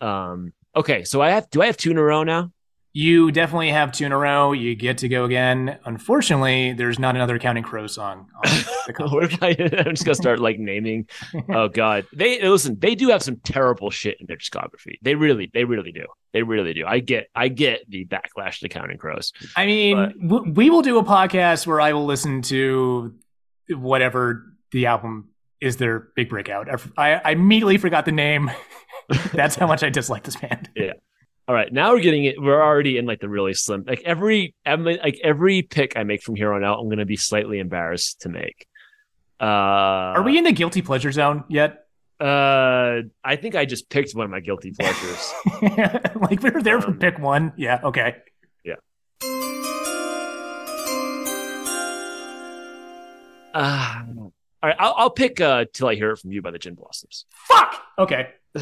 [0.00, 2.52] Um, okay, so I have do I have two in a row now?
[2.92, 4.50] You definitely have two in a row.
[4.50, 5.78] You get to go again.
[5.84, 8.50] Unfortunately, there's not another Counting Crow song on
[8.88, 9.50] the what if I,
[9.86, 11.08] I'm just gonna start like naming?
[11.48, 12.78] Oh God, they listen.
[12.78, 14.96] They do have some terrible shit in their discography.
[15.02, 16.06] They really, they really do.
[16.32, 16.84] They really do.
[16.86, 19.32] I get, I get the backlash to Counting Crows.
[19.56, 19.96] I mean,
[20.28, 23.14] w- we will do a podcast where I will listen to
[23.78, 25.30] whatever the album
[25.60, 26.68] is their big breakout.
[26.96, 28.50] I, I, I immediately forgot the name.
[29.32, 30.68] That's how much I dislike this band.
[30.76, 30.92] Yeah.
[31.48, 32.40] All right, now we're getting it.
[32.40, 33.82] We're already in like the really slim.
[33.84, 37.58] Like every, like every pick I make from here on out, I'm gonna be slightly
[37.58, 38.68] embarrassed to make.
[39.40, 39.44] Uh,
[40.14, 41.86] Are we in the guilty pleasure zone yet?
[42.20, 45.32] Uh, I think I just picked one of my guilty pleasures.
[46.20, 47.52] like we were there for Um, pick one.
[47.56, 47.80] Yeah.
[47.82, 48.16] Okay.
[53.54, 54.02] Uh,
[54.62, 56.74] all right, I'll, I'll pick uh, "Till I Hear It From You" by the Gin
[56.74, 57.24] Blossoms.
[57.30, 57.82] Fuck.
[57.98, 58.28] Okay.
[58.56, 58.60] I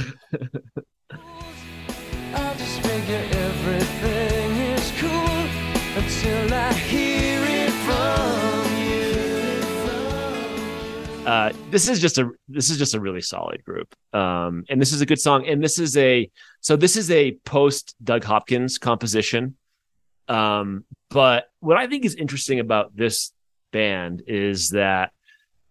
[2.56, 5.48] just figure everything is cool
[6.02, 8.58] until I hear it from
[11.28, 14.94] uh, this is just a this is just a really solid group um and this
[14.94, 16.30] is a good song and this is a
[16.62, 19.54] so this is a post doug hopkins composition
[20.28, 23.30] um but what i think is interesting about this
[23.72, 25.12] band is that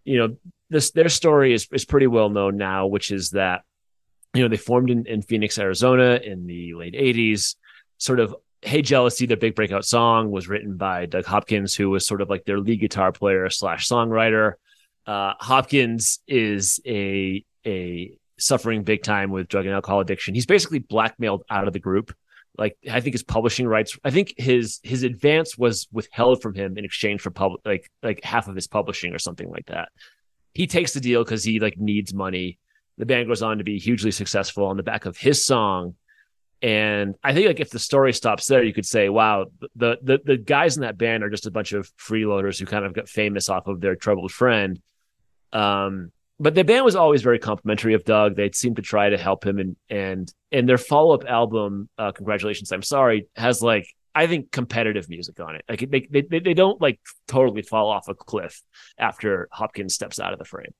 [0.04, 0.36] you know
[0.70, 3.62] this their story is is pretty well known now which is that
[4.34, 7.56] you know they formed in, in phoenix arizona in the late 80s
[7.98, 12.06] sort of hey jealousy their big breakout song was written by doug hopkins who was
[12.06, 14.54] sort of like their lead guitar player slash songwriter
[15.06, 20.34] Uh, Hopkins is a a suffering big time with drug and alcohol addiction.
[20.34, 22.12] He's basically blackmailed out of the group.
[22.58, 26.76] Like I think his publishing rights, I think his his advance was withheld from him
[26.76, 29.90] in exchange for public like like half of his publishing or something like that.
[30.54, 32.58] He takes the deal because he like needs money.
[32.98, 35.94] The band goes on to be hugely successful on the back of his song.
[36.60, 40.20] And I think like if the story stops there, you could say, wow, the the
[40.24, 43.08] the guys in that band are just a bunch of freeloaders who kind of got
[43.08, 44.80] famous off of their troubled friend.
[45.52, 48.36] Um, but the band was always very complimentary of Doug.
[48.36, 52.12] They seemed to try to help him, and and and their follow up album, uh,
[52.12, 55.64] "Congratulations, I'm Sorry," has like I think competitive music on it.
[55.68, 58.62] Like they they they don't like totally fall off a cliff
[58.98, 60.72] after Hopkins steps out of the frame.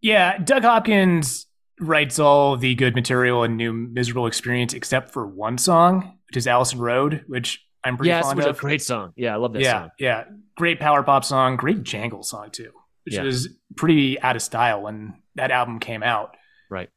[0.00, 1.46] Yeah, Doug Hopkins
[1.78, 6.46] writes all the good material in New Miserable Experience except for one song, which is
[6.46, 9.12] Allison Road, which I'm pretty Yeah, fond it's a great song.
[9.16, 9.90] Yeah, I love that yeah, song.
[9.98, 10.24] yeah,
[10.56, 12.72] great power pop song, great jangle song too,
[13.10, 13.24] which Yeah.
[13.24, 16.36] was pretty out of style when that album came out.
[16.70, 16.88] Right.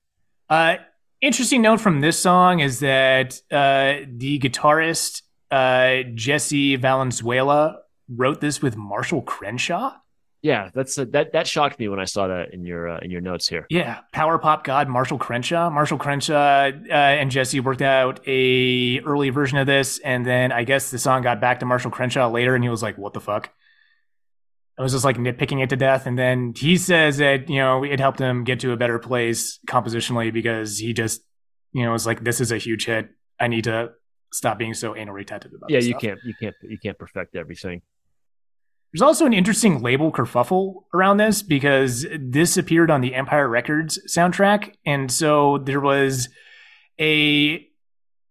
[0.50, 0.76] Uh,
[1.22, 8.62] interesting note from this song is that uh, the guitarist uh, Jesse Valenzuela wrote this
[8.62, 9.94] with Marshall Crenshaw.
[10.42, 13.10] Yeah, that's a, that that shocked me when I saw that in your uh, in
[13.12, 13.66] your notes here.
[13.70, 15.70] Yeah, power pop god Marshall Crenshaw.
[15.70, 20.66] Marshall Crenshaw uh, and Jesse worked out a early version of this, and then I
[20.66, 23.22] guess the song got back to Marshall Crenshaw later, and he was like, "What the
[23.22, 23.52] fuck."
[24.78, 27.84] I was just like nitpicking it to death, and then he says that you know
[27.84, 31.22] it helped him get to a better place compositionally because he just
[31.72, 33.10] you know was like, "This is a huge hit.
[33.40, 33.92] I need to
[34.32, 37.36] stop being so anal retentive about." Yeah, you stuff." can't you can't you can't perfect
[37.36, 37.82] everything.
[38.94, 44.00] There's also an interesting label kerfuffle around this because this appeared on the Empire Records
[44.08, 44.76] soundtrack.
[44.86, 46.30] And so there was
[47.02, 47.68] a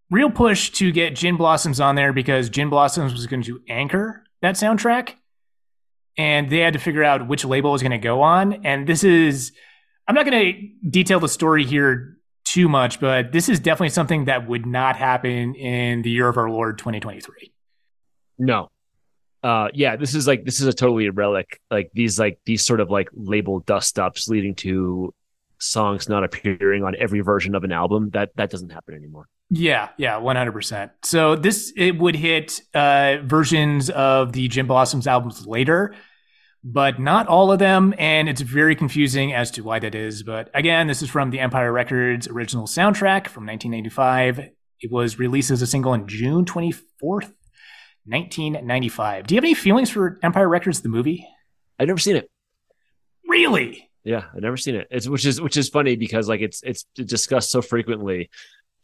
[0.09, 4.23] real push to get Gin Blossoms on there because Gin Blossoms was going to anchor
[4.41, 5.15] that soundtrack.
[6.17, 8.65] And they had to figure out which label was going to go on.
[8.67, 9.53] And this is,
[10.07, 14.27] I'm not going to detail the story here too much, but this is definitely something
[14.27, 17.53] that would not happen in the year of our Lord 2023.
[18.39, 18.69] No.
[19.43, 21.61] Uh yeah, this is like this is a totally a relic.
[21.71, 25.13] Like these like these sort of like label dust ups leading to
[25.59, 28.11] songs not appearing on every version of an album.
[28.11, 29.27] That that doesn't happen anymore.
[29.55, 30.93] Yeah, yeah, one hundred percent.
[31.03, 35.95] So this it would hit uh, versions of the Gin Blossoms albums later,
[36.65, 40.23] but not all of them, and it's very confusing as to why that is.
[40.23, 44.39] But again, this is from the Empire Records original soundtrack from 1995.
[44.81, 47.31] It was released as a single on June twenty fourth,
[48.07, 49.27] nineteen ninety five.
[49.27, 51.29] Do you have any feelings for Empire Records the movie?
[51.79, 52.31] I've never seen it.
[53.29, 53.91] Really?
[54.03, 54.89] Yeah, I've never seen it.
[54.91, 58.31] It's which is which is funny because like it's it's discussed so frequently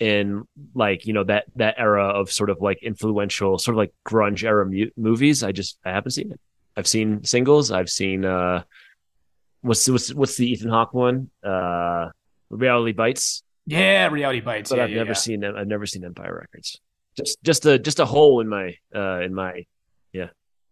[0.01, 3.93] in like you know that that era of sort of like influential sort of like
[4.07, 5.43] grunge era mu- movies.
[5.43, 6.41] I just I haven't seen it.
[6.77, 7.71] I've seen singles.
[7.71, 8.63] I've seen uh
[9.63, 11.31] what's what's what's the Ethan Hawke one?
[11.43, 12.11] Uh
[12.51, 13.43] Reality Bites.
[13.67, 14.71] Yeah, Reality Bites.
[14.71, 15.15] But yeah, I've yeah, never yeah.
[15.15, 16.81] seen I've never seen Empire Records.
[17.17, 19.67] Just just a just a hole in my uh in my
[20.13, 20.29] yeah.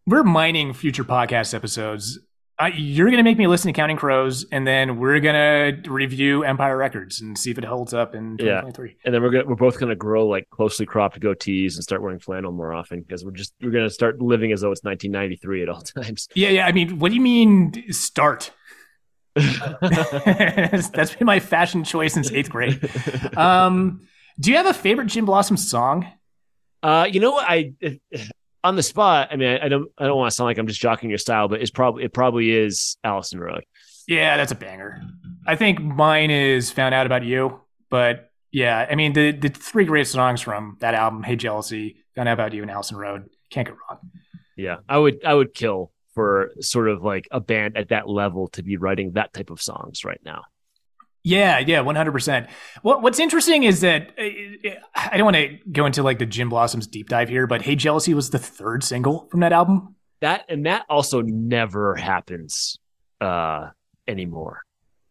[0.07, 2.21] we're mining future podcast episodes.
[2.59, 5.35] Uh, you're going to make me listen to Counting Crows, and then we're going
[5.85, 8.63] to review Empire Records and see if it holds up in Yeah.
[8.63, 8.97] 2023.
[9.05, 12.19] and then we're gonna we're both gonna grow like closely cropped goatees and start wearing
[12.19, 15.69] flannel more often because we're just we're gonna start living as though it's 1993 at
[15.69, 16.29] all times.
[16.35, 16.67] Yeah, yeah.
[16.67, 18.51] I mean, what do you mean start?
[19.37, 22.81] That's been my fashion choice since eighth grade.
[23.37, 24.01] Um,
[24.41, 26.07] do you have a favorite Gin Blossom song?
[26.83, 27.45] Uh, you know what?
[27.49, 27.73] I
[28.67, 29.29] on the spot.
[29.31, 31.19] I mean, I, I don't I don't want to sound like I'm just jocking your
[31.19, 33.65] style, but it's probably it probably is Allison Road.
[34.09, 35.03] Yeah, that's a banger.
[35.47, 39.85] I think mine is Found Out About You, but yeah, I mean the the three
[39.85, 43.69] great songs from that album, Hey Jealousy, Found Out About You, and Allison Road, can't
[43.69, 44.11] go wrong.
[44.57, 48.49] Yeah, I would I would kill for sort of like a band at that level
[48.49, 50.45] to be writing that type of songs right now.
[51.27, 52.49] Yeah, yeah, one hundred percent.
[52.83, 56.49] What What's interesting is that uh, I don't want to go into like the Gin
[56.49, 59.97] Blossoms deep dive here, but Hey Jealousy was the third single from that album.
[60.21, 62.79] That and that also never happens
[63.21, 63.71] uh
[64.07, 64.63] anymore.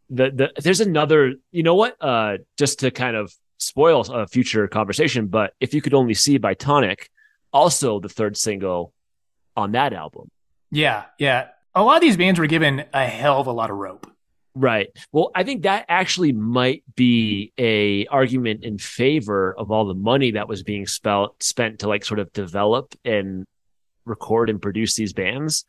[0.09, 1.97] The the there's another, you know what?
[1.99, 6.37] Uh just to kind of spoil a future conversation, but if you could only see
[6.37, 7.09] by Tonic,
[7.51, 8.93] also the third single
[9.57, 10.31] on that album.
[10.71, 11.49] Yeah, yeah.
[11.73, 14.09] A lot of these bands were given a hell of a lot of rope.
[14.55, 14.87] Right.
[15.11, 20.31] Well, I think that actually might be a argument in favor of all the money
[20.31, 23.45] that was being spelt spent to like sort of develop and
[24.05, 25.65] record and produce these bands,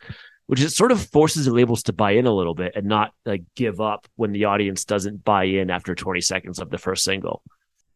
[0.46, 3.12] which is sort of forces the labels to buy in a little bit and not
[3.24, 7.02] like give up when the audience doesn't buy in after 20 seconds of the first
[7.02, 7.42] single.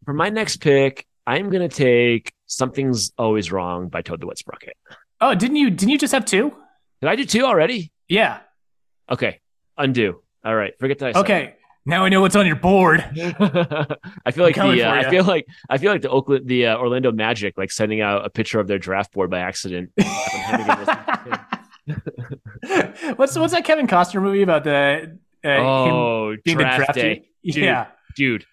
[0.05, 4.77] For my next pick, I'm gonna take Something's Always Wrong by Toad the Wet Sprocket.
[5.21, 5.71] Oh, didn't you?
[5.71, 6.53] Didn't you just have two?
[7.01, 7.93] Did I do two already?
[8.09, 8.41] Yeah.
[9.09, 9.39] Okay.
[9.79, 10.23] Undo.
[10.45, 10.79] All right.
[10.79, 11.09] Forget that.
[11.09, 13.01] I said Okay, now I know what's on your board.
[13.17, 16.67] I feel like coming the uh, I feel like I feel like the Oakland the
[16.67, 19.91] uh, Orlando Magic like sending out a picture of their draft board by accident.
[23.17, 27.27] what's what's that Kevin Costner movie about the uh, oh, being draft draft day.
[27.45, 27.87] Dude, Yeah,
[28.17, 28.45] dude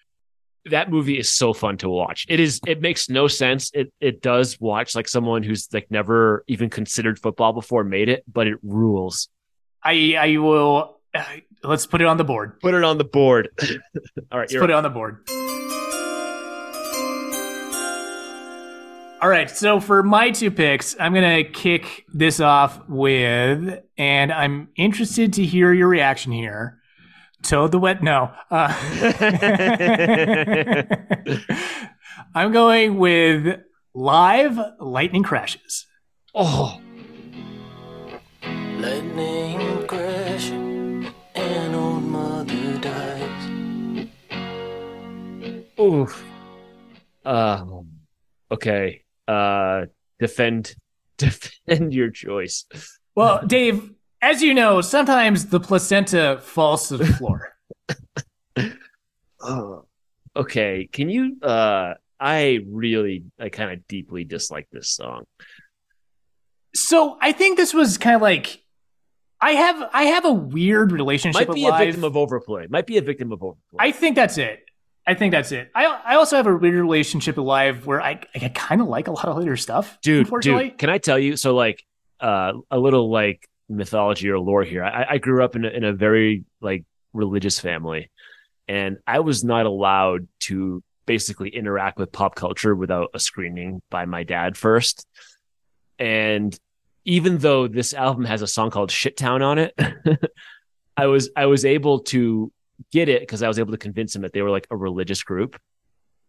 [0.64, 4.20] that movie is so fun to watch it is it makes no sense it it
[4.20, 8.58] does watch like someone who's like never even considered football before made it but it
[8.62, 9.30] rules
[9.82, 11.00] I I will.
[11.62, 12.58] Let's put it on the board.
[12.60, 13.68] put it on the board all
[14.38, 15.18] right Let's you're put it on the board.
[19.20, 24.68] All right, so for my two picks, I'm gonna kick this off with, and I'm
[24.76, 26.78] interested to hear your reaction here.
[27.42, 28.00] Toad the Wet?
[28.00, 28.30] No.
[28.48, 28.72] Uh,
[32.34, 33.58] I'm going with
[33.92, 35.86] live lightning crashes.
[36.34, 36.80] oh
[38.44, 40.07] Lightning crash,
[45.80, 46.24] oof.
[47.24, 47.88] Um
[48.50, 49.02] okay.
[49.26, 49.86] Uh
[50.18, 50.74] defend
[51.18, 52.64] defend your choice.
[53.14, 57.54] Well, Dave, as you know, sometimes the placenta falls to the floor.
[59.40, 59.84] oh
[60.36, 60.88] okay.
[60.90, 65.24] Can you uh i really i kind of deeply dislike this song.
[66.74, 68.62] So I think this was kind of like
[69.40, 72.66] I have I have a weird relationship might be a victim of overplay.
[72.68, 73.78] Might be a victim of overplay.
[73.78, 74.67] I think that's it.
[75.08, 75.70] I think that's it.
[75.74, 79.08] I I also have a weird relationship with live where I I kind of like
[79.08, 79.98] a lot of later stuff.
[80.02, 80.68] dude, unfortunately.
[80.68, 81.38] dude, can I tell you?
[81.38, 81.82] So, like,
[82.20, 84.84] uh, a little like mythology or lore here.
[84.84, 86.84] I, I grew up in a, in a very like
[87.14, 88.10] religious family,
[88.68, 94.04] and I was not allowed to basically interact with pop culture without a screening by
[94.04, 95.06] my dad first.
[95.98, 96.54] And
[97.06, 99.74] even though this album has a song called "Shit Town" on it,
[100.98, 102.52] I was I was able to
[102.92, 105.22] get it because I was able to convince him that they were like a religious
[105.22, 105.60] group.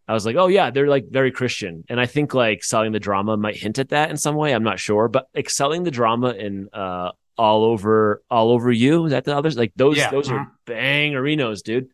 [0.07, 2.99] I was like, oh yeah, they're like very Christian, and I think like selling the
[2.99, 4.53] drama might hint at that in some way.
[4.53, 9.11] I'm not sure, but excelling the drama in uh all over all over you is
[9.11, 10.09] that the others like those Yeah.
[10.09, 11.89] those are bangerinos, dude.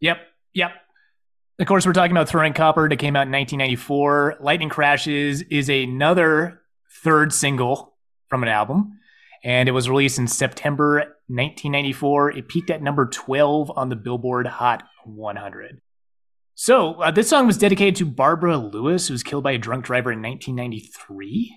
[0.00, 0.18] Yep.
[0.54, 0.70] Yep.
[1.58, 4.36] Of course, we're talking about Throwing Copper that came out in 1994.
[4.40, 6.60] Lightning Crashes is another
[7.02, 7.96] third single
[8.28, 8.97] from an album,
[9.44, 10.96] and it was released in September
[11.28, 12.32] 1994.
[12.32, 15.80] It peaked at number 12 on the Billboard Hot 100.
[16.54, 19.84] So, uh, this song was dedicated to Barbara Lewis, who was killed by a drunk
[19.84, 21.54] driver in 1993.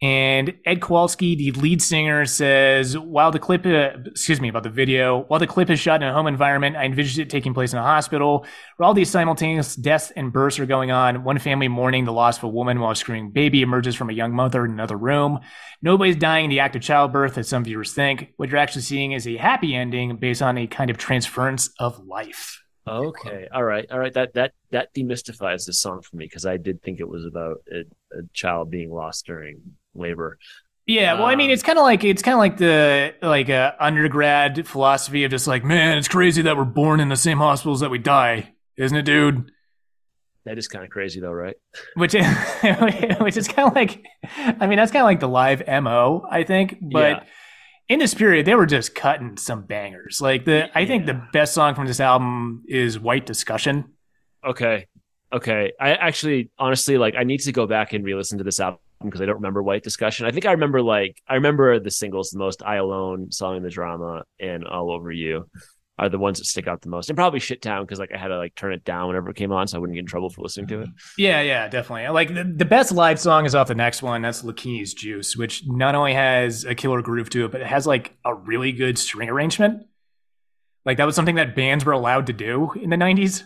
[0.00, 4.70] And Ed Kowalczyk, the lead singer, says, while the clip, uh, excuse me, about the
[4.70, 7.72] video, while the clip is shot in a home environment, I envisioned it taking place
[7.72, 8.46] in a hospital
[8.76, 11.24] where all these simultaneous deaths and births are going on.
[11.24, 14.12] One family mourning the loss of a woman while a screaming baby emerges from a
[14.12, 15.40] young mother in another room.
[15.82, 18.34] Nobody's dying in the act of childbirth, as some viewers think.
[18.36, 22.06] What you're actually seeing is a happy ending based on a kind of transference of
[22.06, 22.62] life.
[22.88, 24.14] Okay, all right, all right.
[24.14, 27.58] That that that demystifies this song for me because I did think it was about
[27.70, 27.80] a,
[28.16, 29.60] a child being lost during
[29.98, 30.38] labor.
[30.86, 33.50] Yeah, well, I mean, Um, it's kind of like it's kind of like the like
[33.50, 37.38] uh, undergrad philosophy of just like, man, it's crazy that we're born in the same
[37.38, 39.50] hospitals that we die, isn't it, dude?
[40.46, 41.56] That is kind of crazy, though, right?
[41.94, 42.14] Which,
[43.20, 44.02] which is kind of like,
[44.34, 46.78] I mean, that's kind of like the live mo, I think.
[46.80, 47.22] But Yeah.
[47.90, 50.22] in this period, they were just cutting some bangers.
[50.22, 53.92] Like the, I think the best song from this album is "White Discussion."
[54.42, 54.86] Okay.
[55.34, 55.72] Okay.
[55.78, 59.20] I actually, honestly, like, I need to go back and re-listen to this album because
[59.20, 60.26] I don't remember White Discussion.
[60.26, 62.62] I think I remember like I remember the singles the most.
[62.62, 65.48] I Alone, Song in the Drama, and All Over You
[65.98, 68.18] are the ones that stick out the most, and probably Shit Town because like I
[68.18, 70.06] had to like turn it down whenever it came on, so I wouldn't get in
[70.06, 70.88] trouble for listening to it.
[71.16, 72.08] Yeah, yeah, definitely.
[72.08, 74.22] Like the, the best live song is off the next one.
[74.22, 77.86] That's Lakini's Juice, which not only has a killer groove to it, but it has
[77.86, 79.86] like a really good string arrangement.
[80.84, 83.42] Like that was something that bands were allowed to do in the '90s.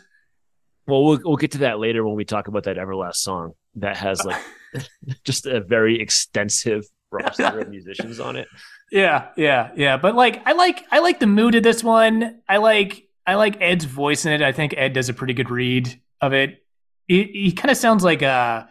[0.87, 3.97] Well, we'll we'll get to that later when we talk about that Everlast song that
[3.97, 4.41] has like
[5.25, 8.49] just a very extensive roster of musicians on it.
[8.91, 9.97] Yeah, yeah, yeah.
[9.97, 12.41] But like, I like, I like the mood of this one.
[12.49, 14.43] I like, I like Ed's voice in it.
[14.43, 16.65] I think Ed does a pretty good read of it.
[17.09, 18.65] He, he kind of sounds like uh,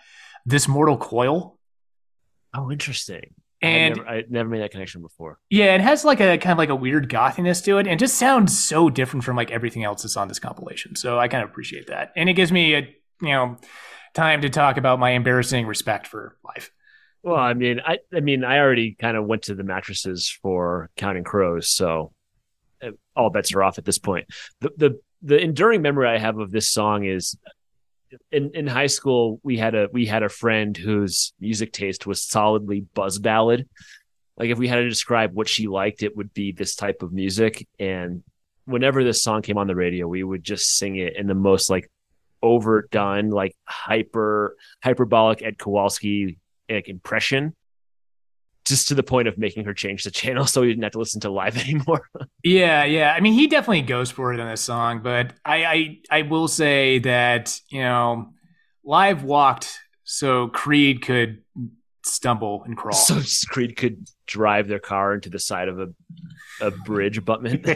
[0.46, 1.58] this Mortal Coil,
[2.54, 3.34] Oh, interesting.
[3.62, 5.40] and I never, I never made that connection before.
[5.50, 8.16] yeah, it has like a kind of like a weird gothiness to it, and just
[8.18, 10.96] sounds so different from like everything else that's on this compilation.
[10.96, 12.80] So I kind of appreciate that, and it gives me a
[13.22, 13.58] you know
[14.14, 16.72] time to talk about my embarrassing respect for life.
[17.24, 20.90] Well, I mean, I I mean, I already kind of went to the mattresses for
[20.98, 22.14] Counting Crows, so
[22.82, 24.28] uh, all bets are off at this point.
[24.60, 27.38] The the the enduring memory I have of this song is
[28.32, 32.24] in in high school we had a we had a friend whose music taste was
[32.24, 33.68] solidly buzz ballad,
[34.38, 37.14] Like if we had to describe what she liked, it would be this type of
[37.14, 37.68] music.
[37.80, 38.24] And
[38.66, 41.70] whenever this song came on the radio, we would just sing it in the most
[41.70, 41.90] like
[42.42, 46.38] overdone, like hyper hyperbolic Ed Kowalczyk
[46.70, 47.56] like impression.
[48.64, 51.00] Just to the point of making her change the channel so we didn't have to
[51.00, 52.08] listen to live anymore.
[52.44, 53.14] Yeah, yeah.
[53.14, 56.48] I mean, he definitely goes for it in this song, but I, I, I will
[56.48, 58.34] say that you know,
[58.84, 61.42] live walked so Creed could
[62.04, 62.94] stumble and crawl.
[62.94, 65.88] so Creed could drive their car into the side of a
[66.62, 67.68] a bridge abutment.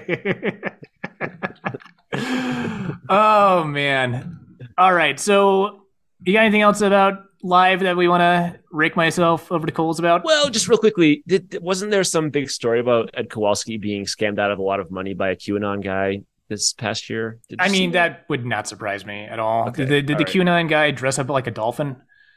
[3.09, 4.44] oh man!
[4.77, 5.85] All right, so
[6.23, 9.99] you got anything else about live that we want to rake myself over the coals
[9.99, 10.25] about?
[10.25, 14.39] Well, just real quickly, did, wasn't there some big story about Ed Kowalczyk being scammed
[14.39, 17.39] out of a lot of money by a QAnon guy this past year?
[17.57, 19.69] I mean, that would not surprise me at all.
[19.69, 21.95] Okay, Did the, did the all QAnon guy dress up like a dolphin?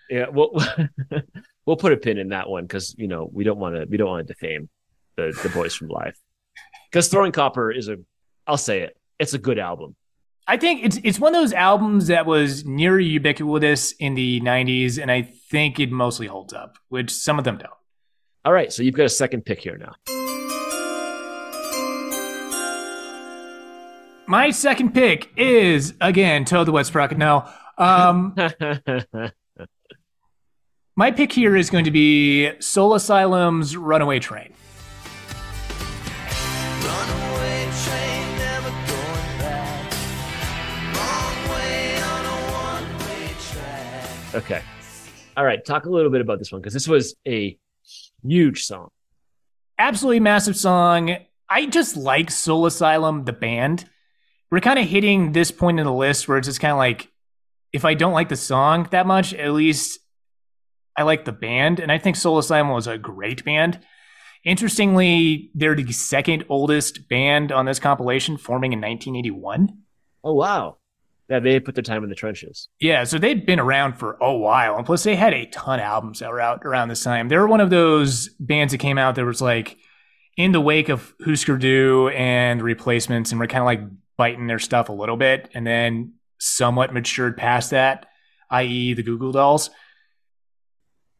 [0.08, 0.52] Yeah, well,
[1.66, 3.96] we'll put a pin in that one because you know we don't want to we
[3.96, 4.68] don't want to defame
[5.16, 6.14] the the boys from live
[6.90, 7.96] because Throwing Copper is a
[8.46, 9.96] I'll say it it's a good album.
[10.50, 14.98] I think it's it's one of those albums that was near ubiquitous in the '90s,
[15.00, 17.70] and I think it mostly holds up, which some of them don't.
[18.46, 19.92] All right, so you've got a second pick here now.
[24.26, 27.18] My second pick is again Toad the Wet Sprocket.
[27.18, 27.46] No,
[27.76, 28.34] um,
[30.96, 34.54] my pick here is going to be Soul Asylum's "Runaway Train."
[44.38, 44.62] Okay,
[45.36, 45.64] all right.
[45.64, 47.58] Talk a little bit about this one because this was a
[48.24, 48.88] huge song.
[49.78, 51.16] absolutely massive song.
[51.48, 53.84] I just like Soul Asylum, the band.
[54.50, 57.10] We're kind of hitting this point in the list where it's just kind of like,
[57.72, 60.00] if I don't like the song that much, at least
[60.96, 61.80] I like the band.
[61.80, 63.80] And I think Soul Asylum was a great band.
[64.44, 69.76] Interestingly, they're the second oldest band on this compilation, forming in 1981.
[70.24, 70.78] Oh wow,
[71.28, 72.68] yeah, they put their time in the trenches.
[72.80, 75.84] Yeah, so they'd been around for a while, and plus they had a ton of
[75.84, 77.28] albums that were out around this time.
[77.28, 79.76] They were one of those bands that came out that was like
[80.36, 83.80] in the wake of Husker Du and Replacements, and were kind of like
[84.16, 88.06] biting their stuff a little bit, and then somewhat matured past that,
[88.50, 89.70] i.e., the Goo Goo Dolls.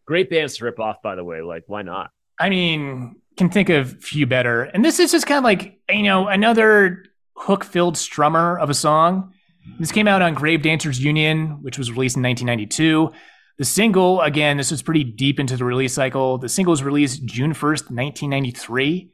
[0.07, 1.43] Great bands to rip off, by the way.
[1.43, 2.11] Like, why not?
[2.41, 4.63] I mean, can think of a few better.
[4.63, 7.05] And this is just kind of like, you know, another
[7.37, 9.35] hook filled strummer of a song.
[9.79, 13.13] This came out on Grave Dancers Union, which was released in 1992.
[13.59, 16.39] The single, again, this was pretty deep into the release cycle.
[16.39, 19.11] The single was released June 1st, 1993.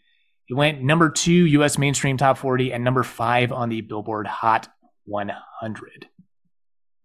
[0.48, 4.68] It went number two US mainstream top 40 and number five on the Billboard Hot
[5.06, 6.08] 100.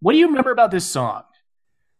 [0.00, 1.22] What do you remember about this song?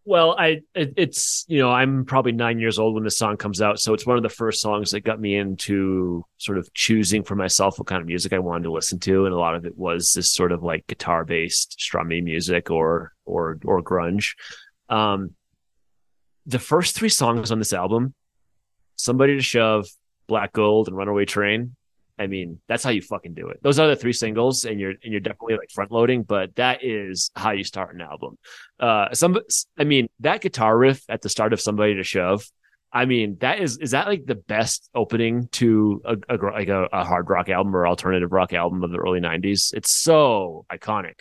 [0.05, 3.61] Well, I it, it's you know I'm probably nine years old when this song comes
[3.61, 7.23] out, so it's one of the first songs that got me into sort of choosing
[7.23, 9.67] for myself what kind of music I wanted to listen to, and a lot of
[9.67, 14.35] it was this sort of like guitar based strummy music or or or grunge.
[14.89, 15.35] Um,
[16.47, 18.15] the first three songs on this album,
[18.97, 19.87] "Somebody to Shove,"
[20.29, 21.77] "Black Gold," and "Runaway Train."
[22.21, 23.61] I mean, that's how you fucking do it.
[23.63, 26.85] Those are the three singles, and you're and you're definitely like front loading, but that
[26.85, 28.37] is how you start an album.
[28.79, 29.39] Uh, some,
[29.79, 32.45] I mean, that guitar riff at the start of "Somebody to Shove."
[32.93, 36.89] I mean, that is is that like the best opening to a, a like a,
[36.93, 39.73] a hard rock album or alternative rock album of the early '90s?
[39.73, 41.21] It's so iconic.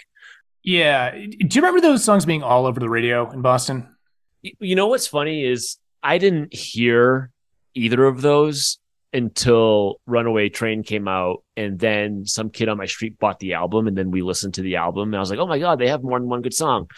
[0.64, 1.12] Yeah.
[1.12, 3.96] Do you remember those songs being all over the radio in Boston?
[4.42, 7.32] You know what's funny is I didn't hear
[7.74, 8.80] either of those
[9.14, 13.88] until Runaway Train came out, and then some kid on my street bought the album,
[13.88, 15.88] and then we listened to the album, and I was like, oh my god, they
[15.90, 16.90] have more than one good song.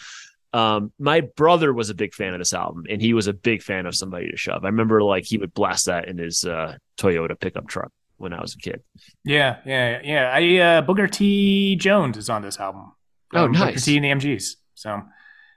[0.54, 3.62] Um, my brother was a big fan of this album, and he was a big
[3.62, 4.64] fan of Somebody to Shove.
[4.64, 8.40] I remember like he would blast that in his uh, Toyota pickup truck when I
[8.42, 8.82] was a kid.
[9.24, 10.30] Yeah, yeah, yeah.
[10.34, 11.76] I uh, Booker T.
[11.76, 12.92] Jones is on this album.
[13.32, 13.84] Oh, Um, Booker nice.
[13.86, 13.96] T.
[13.96, 14.56] and the MGs.
[14.74, 15.00] So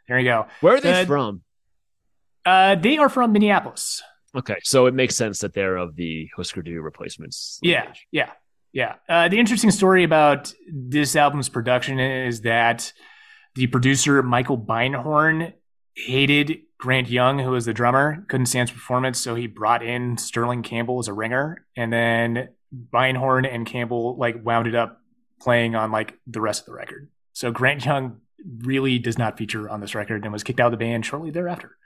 [0.08, 0.48] there you go.
[0.62, 1.42] Where are they Uh, from?
[2.46, 4.02] Uh, they are from Minneapolis.
[4.36, 7.60] Okay, so it makes sense that they're of the Husker Du replacements.
[7.62, 8.08] Yeah, lineage.
[8.12, 8.32] yeah,
[8.74, 8.96] yeah.
[9.08, 12.92] Uh, the interesting story about this album's production is that
[13.56, 15.54] the producer Michael Beinhorn
[15.96, 20.18] hated Grant Young, who was the drummer, couldn't stand his performance, so he brought in
[20.18, 25.00] Sterling Campbell as a ringer, and then Beinhorn and Campbell like wound it up
[25.40, 27.10] playing on like the rest of the record.
[27.32, 28.20] So Grant Young
[28.60, 31.32] really does not feature on this record and was kicked out of the band shortly
[31.32, 31.78] thereafter.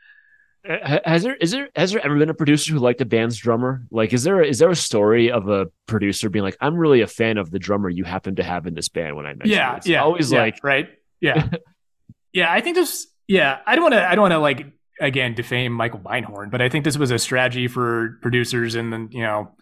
[0.68, 3.38] Uh, Has there is there has there ever been a producer who liked a band's
[3.38, 3.86] drummer?
[3.92, 7.08] Like, is there is there a story of a producer being like, "I'm really a
[7.08, 9.16] fan of the drummer you happen to have in this band"?
[9.16, 9.78] When I mention yeah, it?
[9.78, 10.90] It's yeah, always yeah, like, right,
[11.22, 11.50] yeah,
[12.34, 12.52] yeah.
[12.52, 13.08] I think this.
[13.28, 14.06] Yeah, I don't want to.
[14.06, 14.66] I don't want to like
[15.00, 19.08] again defame Michael Beinhorn, but I think this was a strategy for producers in the
[19.12, 19.56] you know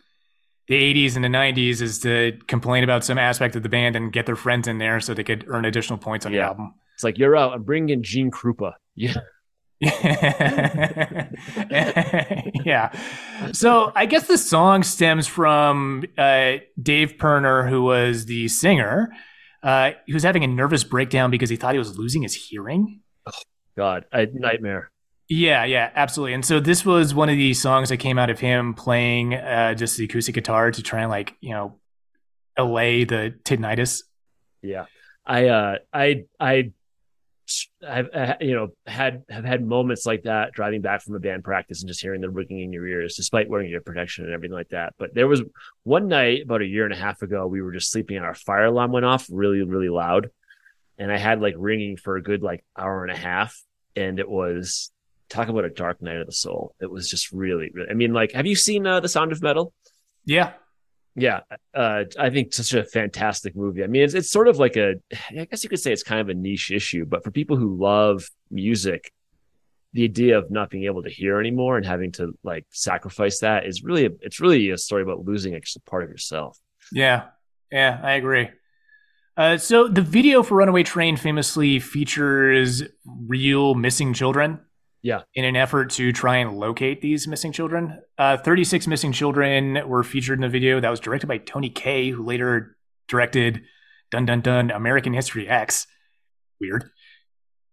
[0.68, 4.12] the 80s and the 90s is to complain about some aspect of the band and
[4.12, 6.74] get their friends in there so they could earn additional points on the album.
[6.93, 7.54] It's like you're out.
[7.54, 8.74] I'm bringing in Gene Krupa.
[9.00, 9.14] Yeah.
[12.66, 12.92] yeah.
[13.52, 19.14] So I guess the song stems from uh, Dave Pirner, who was the singer.
[19.62, 23.02] Uh, he was having a nervous breakdown because he thought he was losing his hearing.
[23.28, 23.32] Oh,
[23.76, 24.90] God, a nightmare.
[25.30, 26.34] Yeah, yeah, absolutely.
[26.34, 29.74] And so this was one of the songs that came out of him playing uh,
[29.74, 31.80] just the acoustic guitar to try and like you know
[32.58, 34.04] allay the tinnitus.
[34.62, 34.86] Yeah.
[35.26, 36.72] I uh I I
[37.88, 41.43] I've uh, you know had have had moments like that driving back from a band
[41.43, 44.56] practice and just hearing the ringing in your ears despite wearing your protection and everything
[44.56, 44.93] like that.
[44.98, 45.41] But there was
[45.84, 48.36] one night about a year and a half ago we were just sleeping and our
[48.36, 50.30] fire alarm went off really really loud
[50.98, 53.62] and I had like ringing for a good like hour and a half
[53.95, 54.91] and it was
[55.30, 56.74] talk about a dark night of the soul.
[56.82, 59.41] It was just really, really I mean like have you seen uh, The Sound of
[59.41, 59.74] Metal?
[60.26, 60.54] Yeah,
[61.20, 61.39] Yeah,
[61.74, 63.84] uh, I think such a fantastic movie.
[63.84, 64.95] I mean, it's it's sort of like a,
[65.32, 67.76] I guess you could say it's kind of a niche issue, but for people who
[67.76, 69.11] love music,
[69.93, 73.65] the idea of not being able to hear anymore and having to like sacrifice that
[73.65, 76.59] is really, it's really a story about losing a part of yourself.
[76.91, 77.24] Yeah,
[77.72, 78.49] yeah, I agree.
[79.36, 84.59] Uh, so the video for Runaway Train famously features real missing children.
[85.08, 85.22] Yeah.
[85.36, 90.03] In an effort to try and locate these missing children, uh, 36 missing children were
[90.03, 92.76] featured in the video that was directed by Tony Kaye, who later
[93.08, 93.62] directed
[94.12, 95.88] Dun Dun Dun American History X.
[96.60, 96.89] Weird.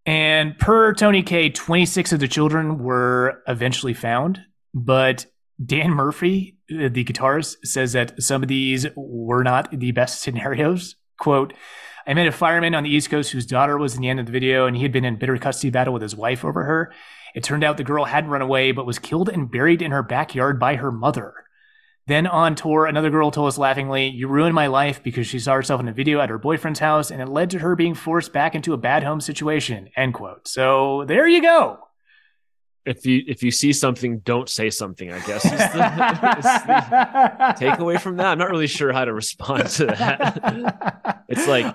[0.06, 4.38] And per Tony Kaye, 26 of the children were eventually found,
[4.72, 5.26] but
[5.66, 10.94] Dan Murphy, uh, the guitarist, says that some of these were not the best scenarios.
[11.18, 11.52] Quote,
[12.06, 14.26] I met a fireman on the East Coast whose daughter was in the end of
[14.26, 16.92] the video, and he had been in bitter custody battle with his wife over her.
[17.34, 20.02] It turned out the girl hadn't run away, but was killed and buried in her
[20.02, 21.34] backyard by her mother.
[22.06, 25.54] Then on tour, another girl told us laughingly, You ruined my life because she saw
[25.54, 28.32] herself in a video at her boyfriend's house, and it led to her being forced
[28.32, 29.88] back into a bad home situation.
[29.96, 30.46] End quote.
[30.46, 31.78] So there you go.
[32.84, 35.10] If you if you see something, don't say something.
[35.10, 35.56] I guess is the,
[37.58, 38.26] the takeaway from that.
[38.26, 41.24] I'm not really sure how to respond to that.
[41.30, 41.74] It's like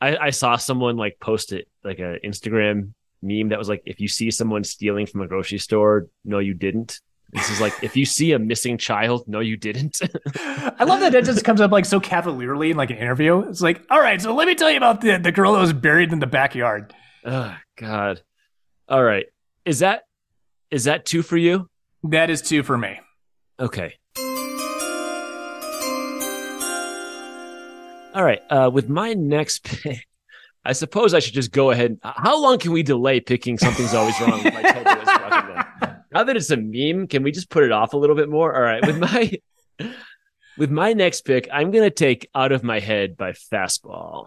[0.00, 4.00] I, I saw someone like post it like a Instagram meme that was like, if
[4.00, 7.00] you see someone stealing from a grocery store, no, you didn't.
[7.32, 10.00] This is like, if you see a missing child, no, you didn't.
[10.36, 13.40] I love that that just comes up like so cavalierly in like an interview.
[13.48, 15.72] It's like, all right, so let me tell you about the, the girl that was
[15.72, 16.94] buried in the backyard.
[17.24, 18.22] oh God.
[18.88, 19.26] All right.
[19.64, 20.02] Is that
[20.70, 21.68] is that two for you?
[22.04, 23.00] That is two for me.
[23.58, 23.94] Okay.
[28.14, 28.40] All right.
[28.48, 30.06] Uh, with my next pick,
[30.66, 31.96] I suppose I should just go ahead.
[32.02, 34.42] How long can we delay picking something's always wrong?
[34.42, 35.96] with my Ted Lewis fucking band?
[36.12, 38.52] Now that it's a meme, can we just put it off a little bit more?
[38.54, 38.84] All right.
[38.84, 39.32] With my
[40.58, 44.26] with my next pick, I'm gonna take "Out of My Head" by Fastball.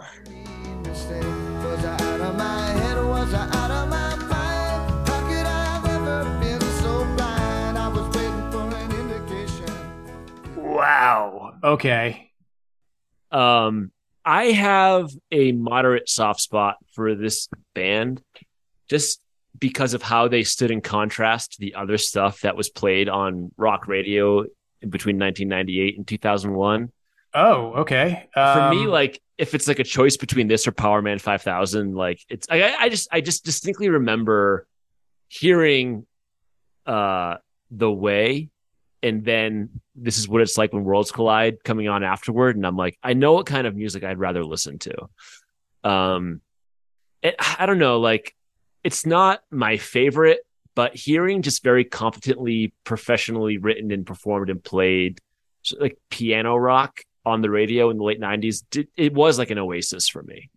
[0.88, 1.24] mistake?
[1.24, 5.10] Was I out of my head or was I out of my mind?
[5.10, 7.78] How could I have ever been so blind?
[7.78, 10.64] I was waiting for an indication.
[10.74, 11.54] Wow.
[11.64, 12.32] Okay.
[13.32, 13.92] Um,
[14.26, 18.22] I have a moderate soft spot for this band
[18.90, 19.22] just
[19.58, 23.52] because of how they stood in contrast to the other stuff that was played on
[23.58, 24.44] rock radio
[24.88, 26.92] between 1998 and 2001.
[27.34, 28.28] Oh, okay.
[28.34, 31.94] For me, Um, like if it's like a choice between this or Power Man 5000,
[31.96, 34.66] like it's I, I- I just I just distinctly remember
[35.28, 36.06] hearing
[36.86, 37.38] uh
[37.70, 38.50] the way
[39.04, 39.70] and then
[40.02, 42.56] this is what it's like when worlds collide coming on afterward.
[42.56, 45.10] And i'm like i know what kind of music i'd rather listen to.
[45.84, 46.42] Um
[47.22, 48.36] it, i don't know like
[48.84, 50.40] it's not my favorite
[50.76, 55.20] but hearing just very competently professionally written and performed and played
[55.78, 59.58] like piano rock on the radio in the late 90s did, it was like an
[59.58, 60.50] oasis for me.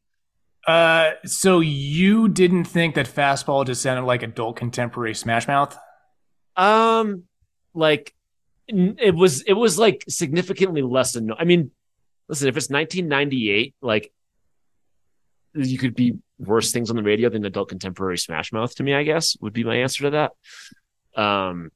[0.66, 5.76] Uh, so you didn't think that fastball just sounded like adult contemporary Smash Mouth?
[6.57, 7.24] Um,
[7.74, 8.14] like
[8.69, 11.33] it was, it was like significantly less than.
[11.33, 11.71] I mean,
[12.29, 14.13] listen, if it's 1998, like
[15.55, 18.75] you could be worse things on the radio than adult contemporary Smash Mouth.
[18.77, 20.29] To me, I guess would be my answer to
[21.15, 21.21] that.
[21.21, 21.71] Um,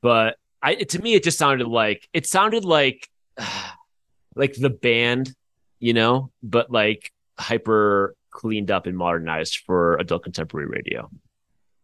[0.00, 3.08] but I to me, it just sounded like it sounded like
[4.34, 5.34] like the band,
[5.78, 11.10] you know, but like hyper cleaned up and modernized for adult contemporary radio.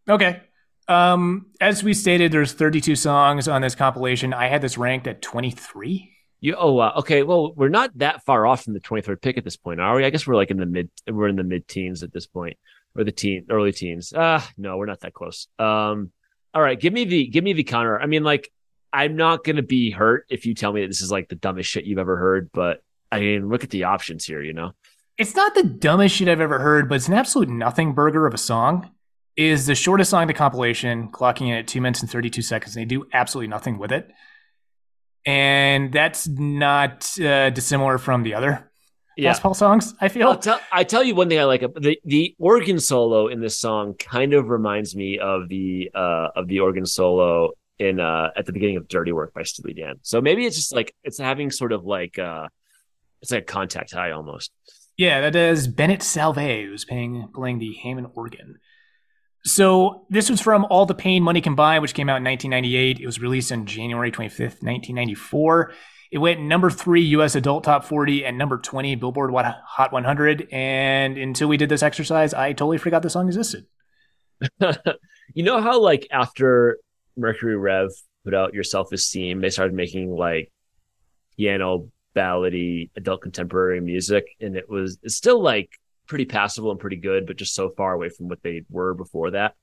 [0.08, 0.40] Okay.
[0.86, 4.32] Um, as we stated, there's 32 songs on this compilation.
[4.34, 6.10] I had this ranked at 23.
[6.40, 7.22] You oh uh, okay.
[7.22, 10.04] Well, we're not that far off from the 23rd pick at this point, are we?
[10.04, 10.90] I guess we're like in the mid.
[11.10, 12.58] We're in the mid teens at this point.
[12.96, 14.12] or the teen early teens.
[14.14, 15.48] Ah, no, we're not that close.
[15.58, 16.12] Um,
[16.52, 17.98] all right, give me the give me the counter.
[17.98, 18.52] I mean, like,
[18.92, 21.70] I'm not gonna be hurt if you tell me that this is like the dumbest
[21.70, 24.42] shit you've ever heard, but I mean, look at the options here.
[24.42, 24.72] You know,
[25.16, 28.34] It's not the dumbest shit I've ever heard, but it's an absolute nothing burger of
[28.34, 28.90] a song.
[29.36, 32.76] Is the shortest song in the compilation, clocking in at two minutes and 32 seconds.
[32.76, 34.10] And they do absolutely nothing with it.
[35.26, 38.70] And that's not uh, dissimilar from the other
[39.16, 39.30] yeah.
[39.30, 40.36] Les Paul songs, I I'll feel.
[40.36, 43.94] tell I tell you one thing I like the the organ solo in this song
[43.94, 48.52] kind of reminds me of the uh of the organ solo in uh at the
[48.52, 49.96] beginning of Dirty Work by Steely Dan.
[50.02, 52.48] So maybe it's just like it's having sort of like uh
[53.22, 54.50] it's like a contact high almost.
[54.96, 58.58] Yeah, that is Bennett Salve, who's playing, playing the Hammond organ.
[59.46, 63.00] So this was from All the Pain Money Can Buy, which came out in 1998.
[63.00, 65.72] It was released on January 25th, 1994.
[66.10, 67.34] It went number three U.S.
[67.34, 70.48] Adult Top 40 and number 20 Billboard Hot 100.
[70.50, 73.66] And until we did this exercise, I totally forgot the song existed.
[75.34, 76.78] you know how like after
[77.16, 77.90] Mercury Rev
[78.24, 80.50] put out Yerself Is Steam, they started making like
[81.36, 85.70] piano ballady adult contemporary music, and it was it's still like
[86.06, 89.30] pretty passable and pretty good, but just so far away from what they were before
[89.32, 89.54] that.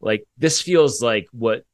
[0.00, 1.64] Like this feels like what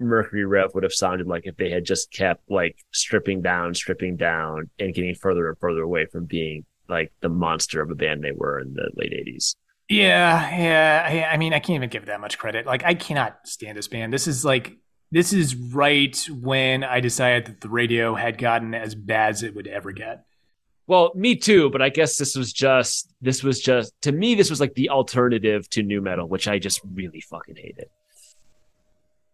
[0.00, 4.16] Mercury Rev would have sounded like if they had just kept like stripping down, stripping
[4.16, 8.22] down, and getting further and further away from being like the monster of a band
[8.22, 9.56] they were in the late eighties.
[9.88, 11.28] Yeah, yeah.
[11.30, 12.64] I, I mean, I can't even give that much credit.
[12.64, 14.12] Like, I cannot stand this band.
[14.12, 14.78] This is like,
[15.10, 19.54] this is right when I decided that the radio had gotten as bad as it
[19.54, 20.24] would ever get.
[20.86, 24.50] Well, me too, but I guess this was just this was just to me this
[24.50, 27.88] was like the alternative to new metal, which I just really fucking hated.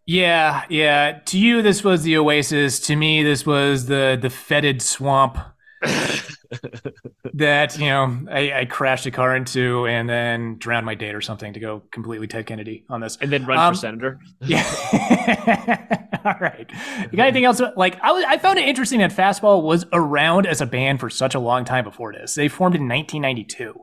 [0.07, 1.21] Yeah, yeah.
[1.27, 2.81] To you, this was the oasis.
[2.81, 5.39] To me, this was the the fetid swamp
[7.35, 11.21] that you know I, I crashed a car into and then drowned my date or
[11.21, 13.17] something to go completely Ted Kennedy on this.
[13.21, 14.19] And then run Um, for senator.
[14.41, 16.07] Yeah.
[16.25, 16.71] All right.
[17.11, 17.61] You got anything else?
[17.77, 21.09] Like I was, I found it interesting that Fastball was around as a band for
[21.09, 22.35] such a long time before this.
[22.35, 23.75] They formed in 1992.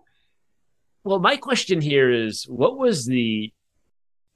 [1.03, 3.51] Well, my question here is what was the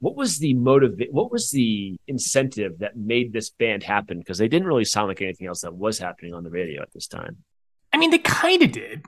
[0.00, 4.18] what was the motive what was the incentive that made this band happen?
[4.18, 6.92] Because they didn't really sound like anything else that was happening on the radio at
[6.92, 7.36] this time.
[7.92, 9.04] I mean, they kind of did.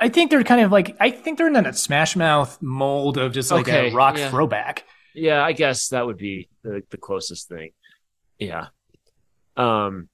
[0.00, 3.32] I think they're kind of like I think they're in that Smash Mouth mold of
[3.32, 4.30] just like Okay, a rock yeah.
[4.30, 4.84] throwback.
[5.14, 7.70] Yeah, I guess that would be the, the closest thing.
[8.38, 8.66] Yeah.
[9.56, 10.08] Um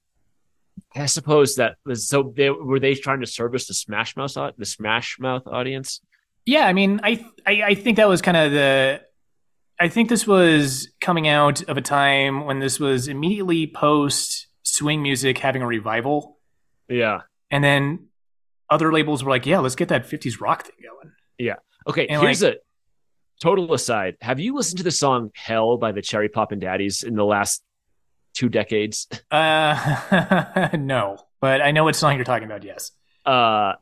[0.95, 4.65] I suppose that was so they were they trying to service the Smash Mouth the
[4.65, 6.01] Smash Mouth audience?
[6.45, 9.01] Yeah, I mean, I, I I think that was kind of the.
[9.79, 15.01] I think this was coming out of a time when this was immediately post swing
[15.01, 16.37] music having a revival,
[16.87, 17.21] Yeah.
[17.55, 18.07] And then
[18.69, 21.55] other labels were like, "Yeah, let's get that '50s rock thing going." Yeah.
[21.87, 22.55] Okay, And, here's a
[23.41, 24.17] total aside.
[24.21, 27.63] Have you listened to the song Hell by the Cherry Poppin' Daddies in the last
[28.33, 29.07] two decades?
[29.31, 32.63] Uh, no, but I know what song you're talking about.
[32.63, 32.91] Yes.
[33.25, 33.73] Uh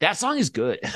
[0.00, 0.80] that song is good.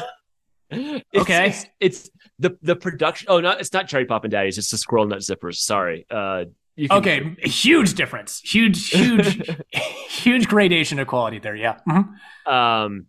[0.71, 1.49] It's- Okay.
[1.49, 5.07] It's, it's the the production oh no, it's not Cherry Poppin' Daddies, it's the Squirrel
[5.07, 5.57] Nut Zippers.
[5.57, 6.07] Sorry.
[6.11, 6.47] Uh
[6.77, 8.41] can- Okay, huge difference.
[8.41, 9.49] Huge, huge,
[10.09, 11.55] huge gradation of quality there.
[11.57, 11.79] Yeah.
[11.89, 12.15] Mhm.
[12.47, 13.07] um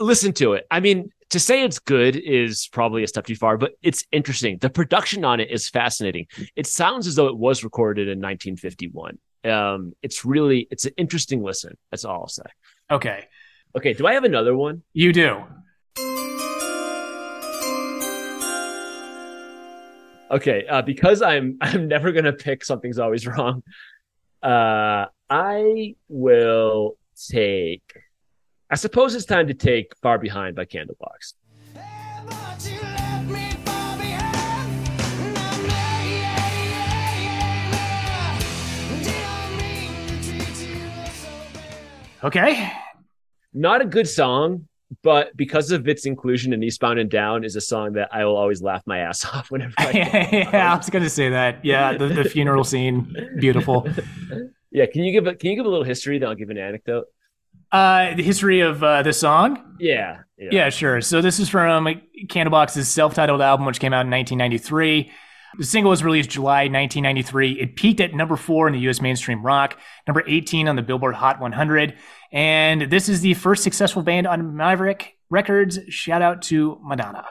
[0.00, 3.56] listen to it i mean to say it's good is probably a step too far
[3.58, 6.24] but it's interesting the production on it is fascinating
[6.54, 11.42] it sounds as though it was recorded in 1951 um it's really it's an interesting
[11.42, 12.44] listen that's all i'll say
[12.90, 13.26] Okay,
[13.76, 15.42] okay do i have another one you do.
[20.30, 23.62] Okay uh because i'm i'm never gonna pick something's always wrong
[24.42, 26.96] uh i will
[27.30, 27.92] take
[28.70, 31.34] i suppose it's time to take far behind by candlebox.
[42.22, 42.72] Okay.
[43.54, 44.67] not a good song,
[45.02, 48.36] but because of its inclusion in Eastbound and Down, is a song that I will
[48.36, 49.74] always laugh my ass off whenever.
[49.78, 49.90] I
[50.52, 51.64] yeah, I was gonna say that.
[51.64, 53.86] Yeah, the, the funeral scene, beautiful.
[54.70, 56.18] yeah, can you give a can you give a little history?
[56.18, 57.06] Then I'll give an anecdote.
[57.70, 59.76] Uh, the history of uh, the song.
[59.78, 61.02] Yeah, yeah, Yeah, sure.
[61.02, 61.86] So this is from
[62.26, 65.10] Candlebox's self-titled album, which came out in 1993.
[65.58, 67.60] The single was released July 1993.
[67.60, 69.00] It peaked at number four in the U.S.
[69.00, 71.94] mainstream rock, number 18 on the Billboard Hot 100,
[72.32, 75.78] and this is the first successful band on Maverick Records.
[75.88, 77.24] Shout out to Madonna.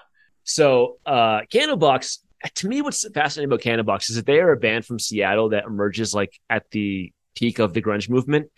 [0.44, 2.20] So, uh, Candlebox.
[2.56, 5.66] To me, what's fascinating about Candlebox is that they are a band from Seattle that
[5.66, 8.50] emerges like at the peak of the grunge movement.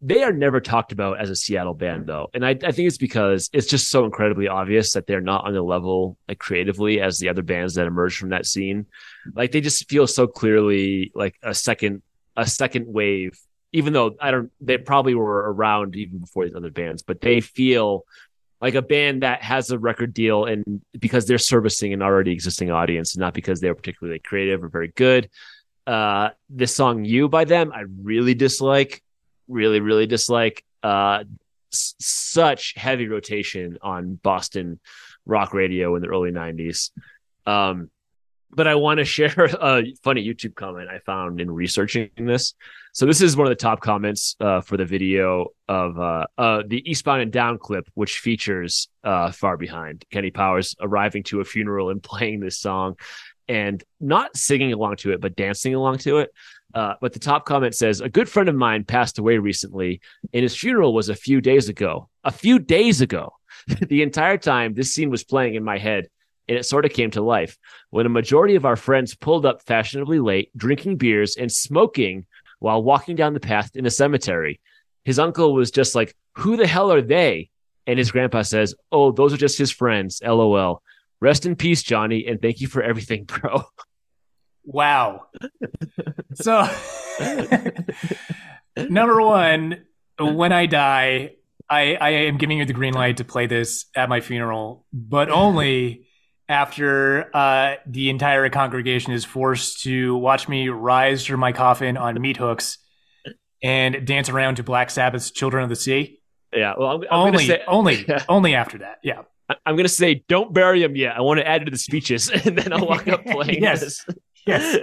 [0.00, 2.28] they are never talked about as a Seattle band though.
[2.34, 5.54] And I, I think it's because it's just so incredibly obvious that they're not on
[5.54, 8.86] the level like creatively as the other bands that emerged from that scene.
[9.34, 12.02] Like they just feel so clearly like a second
[12.36, 13.38] a second wave,
[13.74, 17.40] even though I don't they probably were around even before these other bands, but they
[17.40, 18.04] feel
[18.60, 22.70] like a band that has a record deal and because they're servicing an already existing
[22.70, 25.28] audience, not because they're particularly creative or very good.
[25.88, 29.02] Uh, this song "You" by them, I really dislike,
[29.48, 30.64] really, really dislike.
[30.84, 31.24] Uh,
[31.72, 34.78] s- such heavy rotation on Boston
[35.26, 36.90] rock radio in the early '90s.
[37.44, 37.90] Um,
[38.50, 42.54] but I want to share a funny YouTube comment I found in researching this.
[42.94, 46.62] So this is one of the top comments uh, for the video of uh, uh,
[46.64, 51.44] the Eastbound and Down clip, which features uh, Far Behind Kenny Powers arriving to a
[51.44, 52.94] funeral and playing this song,
[53.48, 56.30] and not singing along to it, but dancing along to it.
[56.72, 60.00] Uh, but the top comment says, "A good friend of mine passed away recently,
[60.32, 62.08] and his funeral was a few days ago.
[62.22, 63.32] A few days ago.
[63.88, 66.06] the entire time, this scene was playing in my head."
[66.46, 67.56] And it sort of came to life
[67.88, 72.26] when a majority of our friends pulled up fashionably late, drinking beers and smoking
[72.64, 74.58] while walking down the path in the cemetery.
[75.04, 77.50] His uncle was just like, Who the hell are they?
[77.86, 80.22] And his grandpa says, Oh, those are just his friends.
[80.24, 80.82] LOL.
[81.20, 83.64] Rest in peace, Johnny, and thank you for everything, bro.
[84.64, 85.26] Wow.
[86.36, 86.66] So,
[88.76, 89.84] number one,
[90.18, 91.32] when I die,
[91.68, 95.28] I, I am giving you the green light to play this at my funeral, but
[95.28, 96.06] only
[96.48, 102.20] after uh, the entire congregation is forced to watch me rise from my coffin on
[102.20, 102.78] meat hooks
[103.62, 106.20] and dance around to Black Sabbath's "Children of the Sea."
[106.54, 108.98] Yeah, well, I'm, I'm only, say, only, only after that.
[109.02, 109.22] Yeah.
[109.66, 111.16] I'm gonna say, don't bury him yet.
[111.16, 113.80] I want to add to the speeches, and then I'll walk up playing Yes.
[113.80, 114.06] this.
[114.46, 114.78] Yes.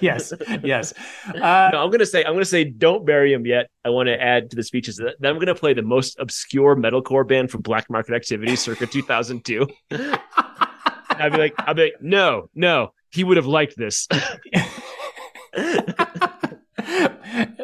[0.00, 0.32] Yes.
[0.62, 0.94] Yes.
[1.26, 3.68] Uh, no, I'm gonna say, I'm gonna say, don't bury him yet.
[3.84, 4.96] I want to add to the speeches.
[4.96, 9.66] Then I'm gonna play the most obscure metalcore band from Black Market Activity, circa 2002.
[11.18, 14.08] I'd be like, I'd be like, no, no, he would have liked this.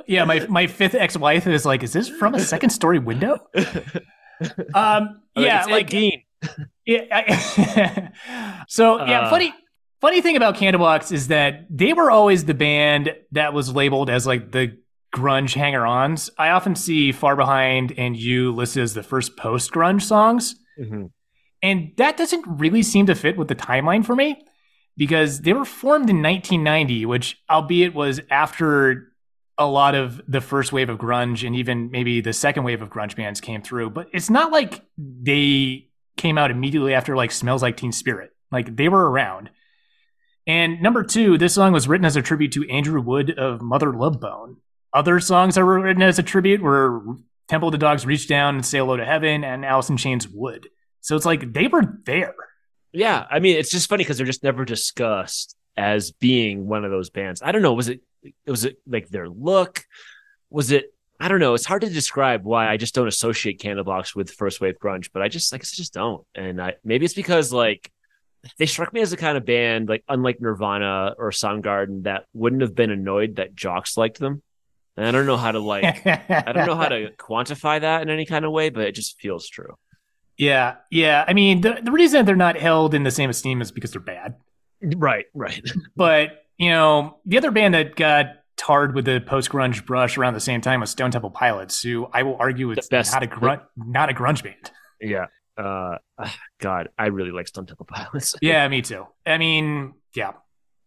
[0.06, 3.38] yeah, my my fifth ex-wife is like, is this from a second story window?
[4.72, 6.22] Um, yeah, it's like Dean.
[6.86, 7.02] yeah.
[7.10, 9.30] I- so yeah, Uh.
[9.30, 9.52] funny
[10.00, 14.28] funny thing about Candlebox is that they were always the band that was labeled as
[14.28, 14.78] like the
[15.12, 16.30] grunge hanger-ons.
[16.38, 20.54] I often see Far Behind and You listed as the first post-grunge songs.
[20.80, 21.10] Mhm.
[21.62, 24.40] And that doesn't really seem to fit with the timeline for me
[24.96, 29.12] because they were formed in 1990, which, albeit, was after
[29.58, 32.90] a lot of the first wave of grunge and even maybe the second wave of
[32.90, 33.90] grunge bands came through.
[33.90, 38.30] But it's not like they came out immediately after like Smells Like Teen Spirit.
[38.52, 39.50] Like they were around.
[40.46, 43.92] And number two, this song was written as a tribute to Andrew Wood of Mother
[43.92, 44.56] Love Bone.
[44.92, 47.02] Other songs that were written as a tribute were
[47.48, 50.26] Temple of the Dogs Reach Down and Say Hello to Heaven and Alice in Chains
[50.28, 50.68] Would.
[51.00, 52.34] So it's like they were there.
[52.92, 56.90] Yeah, I mean, it's just funny because they're just never discussed as being one of
[56.90, 57.42] those bands.
[57.42, 57.74] I don't know.
[57.74, 58.00] Was it?
[58.46, 59.84] Was it like their look?
[60.50, 60.92] Was it?
[61.20, 61.54] I don't know.
[61.54, 65.22] It's hard to describe why I just don't associate Candlebox with first wave grunge, but
[65.22, 66.24] I just like I just don't.
[66.34, 67.90] And I maybe it's because like
[68.58, 72.62] they struck me as the kind of band like unlike Nirvana or Soundgarden that wouldn't
[72.62, 74.42] have been annoyed that jocks liked them.
[74.96, 78.10] And I don't know how to like I don't know how to quantify that in
[78.10, 79.74] any kind of way, but it just feels true.
[80.38, 81.24] Yeah, yeah.
[81.26, 84.00] I mean, the, the reason they're not held in the same esteem is because they're
[84.00, 84.36] bad.
[84.80, 85.62] Right, right.
[85.96, 88.26] But, you know, the other band that got
[88.56, 92.06] tarred with the post grunge brush around the same time was Stone Temple Pilots, who
[92.12, 94.70] I will argue is best- not a grunge, not a grunge band.
[95.00, 95.26] Yeah.
[95.56, 95.98] Uh,
[96.60, 98.36] God, I really like Stone Temple Pilots.
[98.40, 99.06] Yeah, me too.
[99.26, 100.32] I mean, yeah,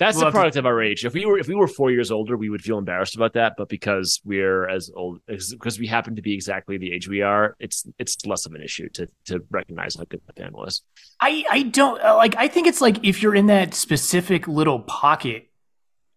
[0.02, 1.06] That's We'll the have to- product of our age.
[1.06, 3.54] If we were if we were four years older, we would feel embarrassed about that.
[3.56, 7.56] But because we're as old, because we happen to be exactly the age we are,
[7.60, 10.82] it's it's less of an issue to to recognize how good the band was.
[11.20, 12.36] I I don't uh, like.
[12.36, 15.50] I think it's like if you're in that specific little pocket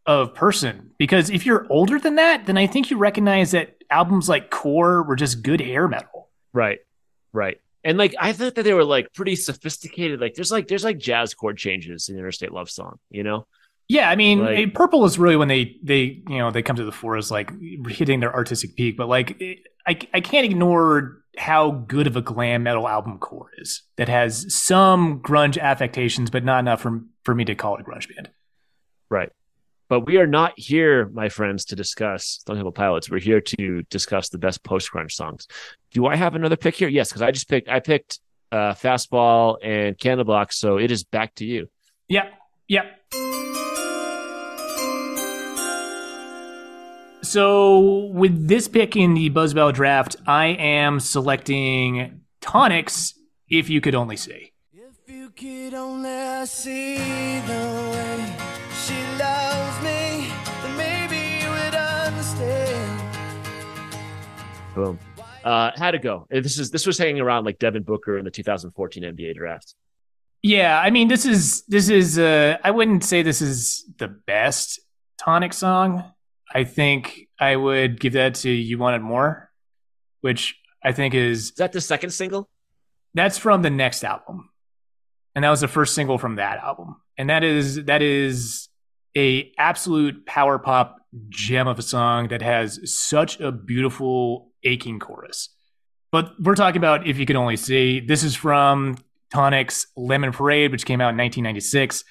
[0.06, 4.30] of person, because if you're older than that, then I think you recognize that albums
[4.30, 6.30] like Core were just good hair metal.
[6.54, 6.78] Right,
[7.34, 7.58] right.
[7.84, 10.22] And like I thought that they were like pretty sophisticated.
[10.22, 12.98] Like there's like there's like jazz chord changes in Interstate Love Song.
[13.10, 13.46] You know?
[13.88, 16.76] Yeah, I mean, Like- eh, Purple is really when they they you know they come
[16.76, 17.52] to the fore as like
[17.88, 18.96] hitting their artistic peak.
[18.96, 19.56] But like, eh,
[19.86, 23.82] I I can't ignore how good of a glam metal album Core is.
[23.96, 27.84] That has some grunge affectations, but not enough for for me to call it a
[27.84, 28.30] grunge band.
[29.10, 29.30] Right.
[29.90, 33.10] But we are not here, my friends, to discuss Stone Temple Pilots.
[33.10, 35.46] We're here to discuss the best post grunge songs.
[35.92, 36.88] Do I have another pick here?
[36.88, 38.18] Yes, because I just picked I picked
[38.50, 41.68] uh Fastball and Candlebox, so it is back to you.
[47.34, 53.12] So with this pick in the Buzzbell draft, I am selecting Tonics.
[53.48, 54.52] If you could only see.
[54.72, 58.36] If you could only see the way
[58.86, 60.30] she loves me,
[60.62, 63.02] then maybe you would understand.
[64.76, 65.00] Boom.
[65.42, 66.28] Uh, had to go.
[66.32, 69.74] Uh, This is this was hanging around like Devin Booker in the 2014 NBA draft.
[70.40, 72.16] Yeah, I mean, this is this is.
[72.16, 74.78] Uh, I wouldn't say this is the best
[75.18, 76.13] Tonic song.
[76.52, 79.50] I think I would give that to "You Wanted More,"
[80.20, 82.48] which I think is Is that the second single?
[83.14, 84.50] that's from the next album,
[85.34, 88.68] and that was the first single from that album, and that is that is
[89.16, 90.96] a absolute power pop
[91.28, 95.50] gem of a song that has such a beautiful aching chorus.
[96.10, 98.00] But we're talking about if you could only see.
[98.00, 98.96] This is from
[99.32, 102.04] Tonic's Lemon Parade, which came out in 1996.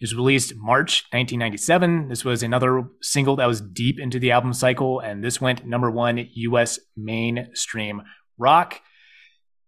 [0.00, 2.08] It was released March 1997.
[2.08, 5.90] This was another single that was deep into the album cycle, and this went number
[5.90, 6.78] one U.S.
[6.96, 8.00] mainstream
[8.38, 8.80] rock.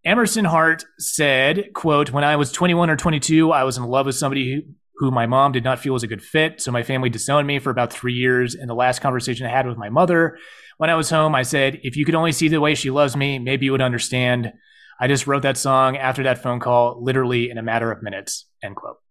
[0.07, 4.16] Emerson Hart said, quote, when I was 21 or 22, I was in love with
[4.16, 4.62] somebody who,
[4.97, 6.62] who my mom did not feel was a good fit.
[6.62, 8.55] So my family disowned me for about three years.
[8.55, 10.39] And the last conversation I had with my mother
[10.78, 13.16] when I was home, I said, if you could only see the way she loves
[13.16, 14.53] me, maybe you would understand.
[14.99, 18.47] I just wrote that song after that phone call, literally in a matter of minutes,
[18.62, 19.02] end quote.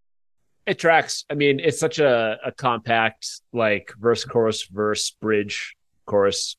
[0.72, 1.26] It tracks.
[1.30, 6.56] I mean, it's such a, a compact like verse, chorus, verse, bridge, chorus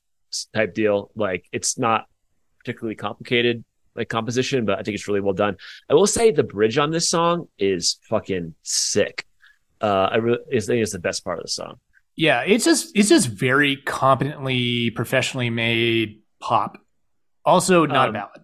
[0.55, 1.11] type deal.
[1.17, 2.05] Like it's not
[2.59, 3.65] particularly complicated
[3.97, 5.57] like composition, but I think it's really well done.
[5.89, 9.25] I will say the bridge on this song is fucking sick.
[9.81, 11.79] Uh, I really I think it's the best part of the song.
[12.15, 16.77] Yeah, it's just it's just very competently, professionally made pop.
[17.47, 18.42] Also not a Um, ballad.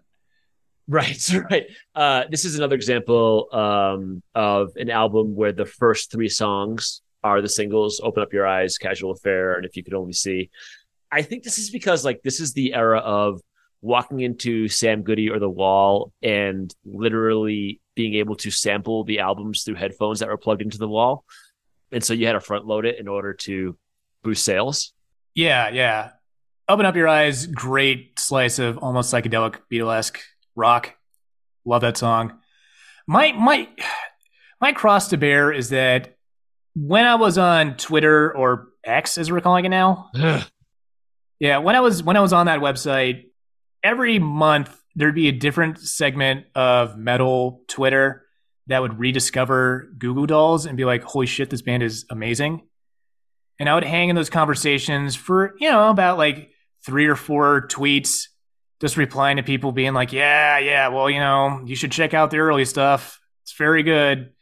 [0.89, 1.67] Right, right.
[1.95, 7.43] Uh, this is another example um, of an album where the first three songs are
[7.43, 10.51] the singles "Open Up Your Eyes," "Casual Affair," and "If You Could Only See."
[11.13, 13.41] I think this is because like this is the era of
[13.81, 19.63] walking into Sam Goody or The Wall and literally being able to sample the albums
[19.63, 21.25] through headphones that were plugged into the wall,
[21.93, 23.77] and so you had to front load it in order to
[24.23, 24.95] boost sales.
[25.35, 26.11] Yeah, yeah.
[26.67, 27.47] Open up your eyes.
[27.47, 30.19] Great slice of almost psychedelic Beatlesque
[30.59, 30.95] rock.
[31.65, 32.39] Love that song.
[33.07, 33.69] My my
[34.61, 36.17] my cross to bear is that
[36.75, 40.11] when I was on Twitter or X, as we're calling it now,
[41.41, 43.27] yeah, when I was when I was on that website,
[43.83, 48.25] every month there'd be a different segment of metal Twitter
[48.67, 52.63] that would rediscover Goo Goo Dolls and be like, "Holy shit, this band is amazing."
[53.61, 56.51] And I would hang in those conversations for, you know, about like
[56.87, 58.28] three or four tweets,
[58.81, 62.31] just replying to people being like, yeah, yeah, well, you know, you should check out
[62.31, 63.21] the early stuff.
[63.43, 64.33] It's very good.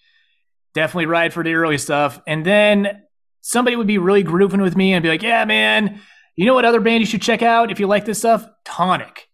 [0.75, 2.21] Definitely ride for the early stuff.
[2.27, 3.03] And then
[3.41, 6.01] somebody would be really grooving with me and be like, yeah, man,
[6.35, 8.47] you know what other band you should check out if you like this stuff?
[8.65, 9.29] Tonic.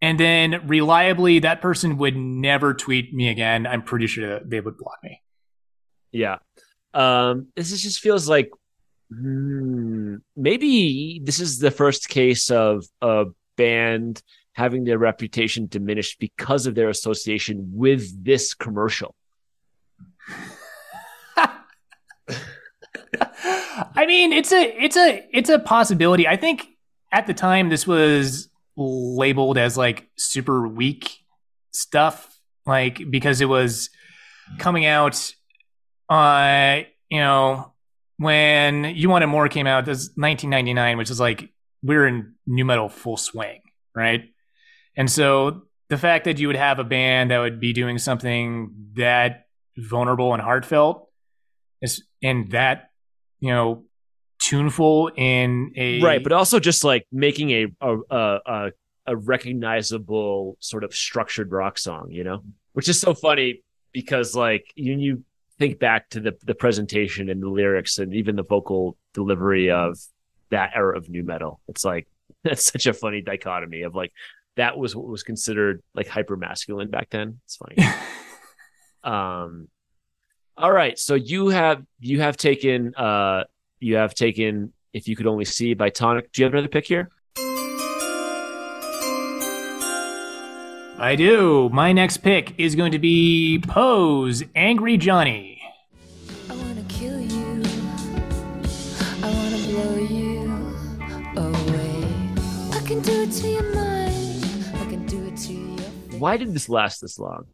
[0.00, 3.66] And then reliably, that person would never tweet me again.
[3.66, 5.22] I'm pretty sure they would block me.
[6.12, 6.38] Yeah.
[6.94, 8.50] Um, this is, just feels like
[9.10, 13.24] hmm, maybe this is the first case of a
[13.56, 19.14] band having their reputation diminished because of their association with this commercial.
[23.94, 26.26] I mean, it's a it's a it's a possibility.
[26.26, 26.66] I think
[27.12, 31.18] at the time this was labeled as like super weak
[31.72, 33.90] stuff, like because it was
[34.58, 35.34] coming out
[36.08, 36.80] uh
[37.10, 37.72] you know
[38.18, 41.52] when you wanted more came out this 1999 which is like
[41.82, 43.60] we're in new metal full swing
[43.96, 44.30] right?
[44.96, 48.70] And so the fact that you would have a band that would be doing something
[48.94, 49.46] that
[49.76, 51.08] vulnerable and heartfelt
[51.82, 52.90] is and that
[53.40, 53.84] you know
[54.38, 58.70] tuneful in a Right, but also just like making a a a,
[59.06, 63.62] a, recognizable sort of structured rock song, you know, which is so funny
[63.92, 65.24] because like you you
[65.58, 69.98] think back to the the presentation and the lyrics and even the vocal delivery of
[70.50, 71.60] that era of new metal.
[71.68, 72.06] It's like
[72.44, 74.12] that's such a funny dichotomy of like
[74.56, 77.40] that was what was considered like hyper masculine back then.
[77.44, 77.76] It's funny.
[79.04, 79.68] um
[80.58, 83.44] all right, so you have you have taken uh
[83.78, 86.32] you have taken if you could only see by Tonic.
[86.32, 87.10] Do you have another pick here?
[90.98, 91.68] I do.
[91.68, 95.55] My next pick is going to be Poe's Angry Johnny.
[106.18, 107.46] Why did this last this long?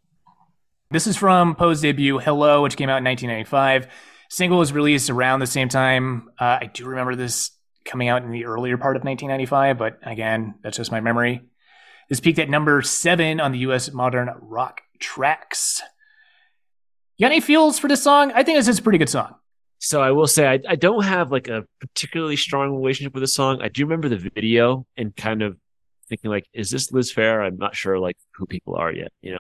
[0.91, 3.89] This is from Poe's debut, Hello, which came out in 1995.
[4.31, 6.31] Single was released around the same time.
[6.39, 7.51] Uh, I do remember this
[7.85, 11.43] coming out in the earlier part of 1995, but again, that's just my memory.
[12.09, 15.83] This peaked at number seven on the US modern rock tracks.
[17.17, 18.33] You got any feels for this song?
[18.33, 19.35] I think this is a pretty good song.
[19.83, 23.27] So I will say I, I don't have like a particularly strong relationship with the
[23.27, 23.61] song.
[23.61, 25.59] I do remember the video and kind of
[26.09, 27.45] thinking like, is this Liz Phair?
[27.45, 29.39] I'm not sure like who people are yet, you know.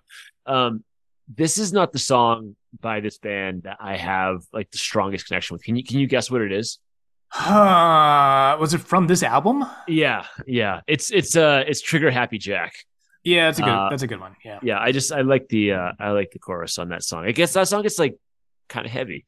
[0.53, 0.84] Um,
[1.32, 5.55] this is not the song by this band that I have like the strongest connection
[5.55, 5.62] with.
[5.62, 6.80] Can you can you guess what it is?
[7.32, 9.64] Uh, was it from this album?
[9.86, 10.80] Yeah, yeah.
[10.88, 12.72] It's it's uh it's Trigger Happy Jack.
[13.22, 13.70] Yeah, that's a good.
[13.70, 14.34] Uh, that's a good one.
[14.45, 14.59] Yeah.
[14.61, 17.26] Yeah, I just I like the uh I like the chorus on that song.
[17.26, 18.16] I guess that song gets like
[18.68, 19.24] kind of heavy.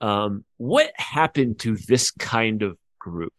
[0.00, 3.32] Um, what happened to this kind of group?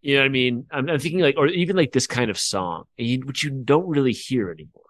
[0.00, 0.66] You know what I mean?
[0.70, 3.86] I'm, I'm thinking like, or even like this kind of song, you- which you don't
[3.86, 4.82] really hear anymore.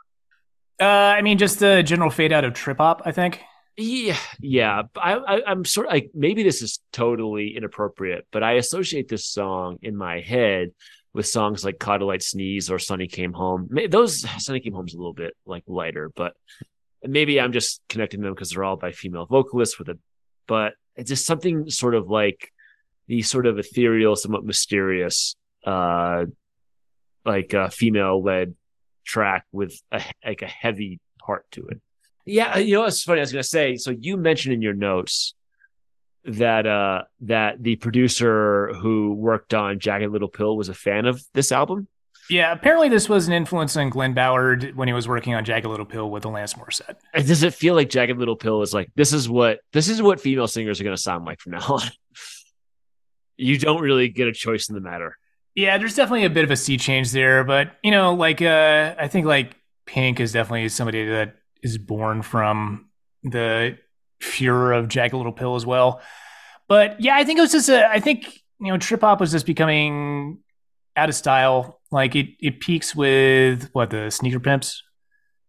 [0.80, 0.84] Uh,
[1.16, 3.02] I mean, just the general fade out of trip hop.
[3.04, 3.40] I think.
[3.76, 4.82] Yeah, yeah.
[4.96, 9.26] I, I I'm sort of like maybe this is totally inappropriate, but I associate this
[9.26, 10.70] song in my head
[11.14, 13.68] with songs like Caught Sneeze or Sunny Came Home.
[13.88, 16.34] Those Sunny Came Home's a little bit like lighter, but
[17.02, 19.98] maybe I'm just connecting them because they're all by female vocalists with a,
[20.46, 22.52] but it's just something sort of like
[23.06, 25.36] the sort of ethereal, somewhat mysterious,
[25.66, 26.24] uh,
[27.24, 28.54] like a female led
[29.04, 31.80] track with a, like a heavy part to it.
[32.24, 33.20] Yeah, you know what's funny?
[33.20, 33.76] I was gonna say.
[33.76, 35.34] So you mentioned in your notes
[36.24, 41.22] that uh that the producer who worked on Jagged Little Pill was a fan of
[41.34, 41.88] this album.
[42.30, 42.52] Yeah.
[42.52, 45.86] Apparently, this was an influence on Glen Ballard when he was working on Jagged Little
[45.86, 46.96] Pill with Alanis Morissette.
[47.12, 50.00] And does it feel like Jagged Little Pill is like this is what this is
[50.00, 51.82] what female singers are gonna sound like from now on?
[53.36, 55.16] you don't really get a choice in the matter.
[55.54, 58.94] Yeah, there's definitely a bit of a sea change there, but you know, like uh
[58.98, 59.56] I think like
[59.86, 62.88] Pink is definitely somebody that is born from
[63.22, 63.78] the
[64.20, 66.00] furor of Jagged Little Pill as well.
[66.68, 68.26] But yeah, I think it was just a I think
[68.60, 70.38] you know trip hop was just becoming
[70.96, 71.80] out of style.
[71.90, 74.82] Like it it peaks with what the sneaker pimps.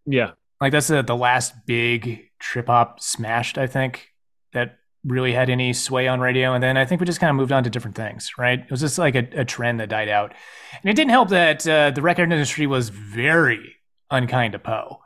[0.06, 0.32] Yeah.
[0.60, 3.58] Like that's the the last big trip hop smashed.
[3.58, 4.08] I think
[4.54, 7.36] that really had any sway on radio, and then I think we just kind of
[7.36, 8.32] moved on to different things.
[8.38, 8.60] Right?
[8.60, 10.34] It was just like a, a trend that died out,
[10.82, 13.76] and it didn't help that uh, the record industry was very
[14.12, 15.00] unkind to Poe.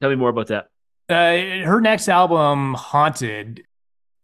[0.00, 0.68] Tell me more about that.
[1.08, 3.62] Uh, her next album, Haunted,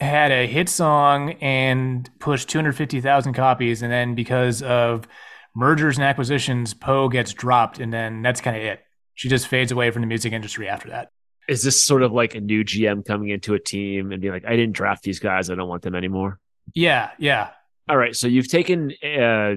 [0.01, 3.83] had a hit song and pushed 250,000 copies.
[3.83, 5.07] And then because of
[5.55, 7.79] mergers and acquisitions, Poe gets dropped.
[7.79, 8.81] And then that's kind of it.
[9.15, 11.11] She just fades away from the music industry after that.
[11.49, 14.45] Is this sort of like a new GM coming into a team and being like,
[14.47, 16.39] I didn't draft these guys, I don't want them anymore?
[16.75, 17.51] Yeah, yeah.
[17.89, 19.57] All right, so you've taken uh,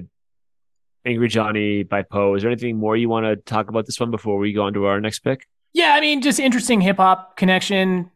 [1.06, 2.34] Angry Johnny by Poe.
[2.34, 4.72] Is there anything more you want to talk about this one before we go on
[4.74, 5.46] to our next pick?
[5.72, 8.10] Yeah, I mean, just interesting hip hop connection.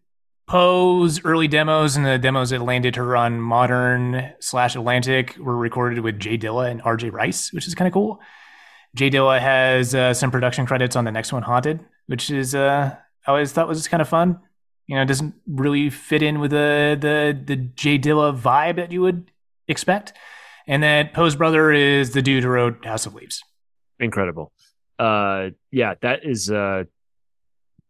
[0.48, 6.00] Poe's early demos and the demos that landed her on Modern slash Atlantic were recorded
[6.00, 8.18] with J Dilla and RJ Rice, which is kind of cool.
[8.94, 12.96] J Dilla has uh, some production credits on the next one, Haunted, which is uh,
[13.26, 14.40] I always thought was kind of fun.
[14.86, 18.90] You know, it doesn't really fit in with the the the J Dilla vibe that
[18.90, 19.30] you would
[19.68, 20.14] expect.
[20.66, 23.44] And then Poe's brother is the dude who wrote House of Leaves.
[24.00, 24.52] Incredible.
[24.98, 26.84] Uh, yeah, that is uh,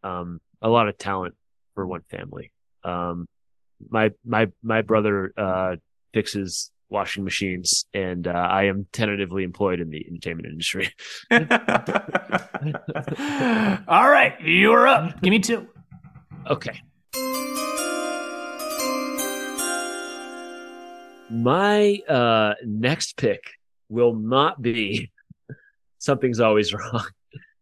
[0.02, 1.36] um, a lot of talent
[1.78, 2.50] for one family.
[2.82, 3.28] Um,
[3.88, 5.76] my my my brother uh,
[6.12, 10.92] fixes washing machines, and uh, I am tentatively employed in the entertainment industry.
[11.30, 11.38] All
[14.10, 15.20] right, you're up.
[15.22, 15.68] Give me two.
[16.50, 16.82] Okay.
[21.30, 23.52] My uh, next pick
[23.88, 25.12] will not be
[25.98, 27.06] something's always wrong.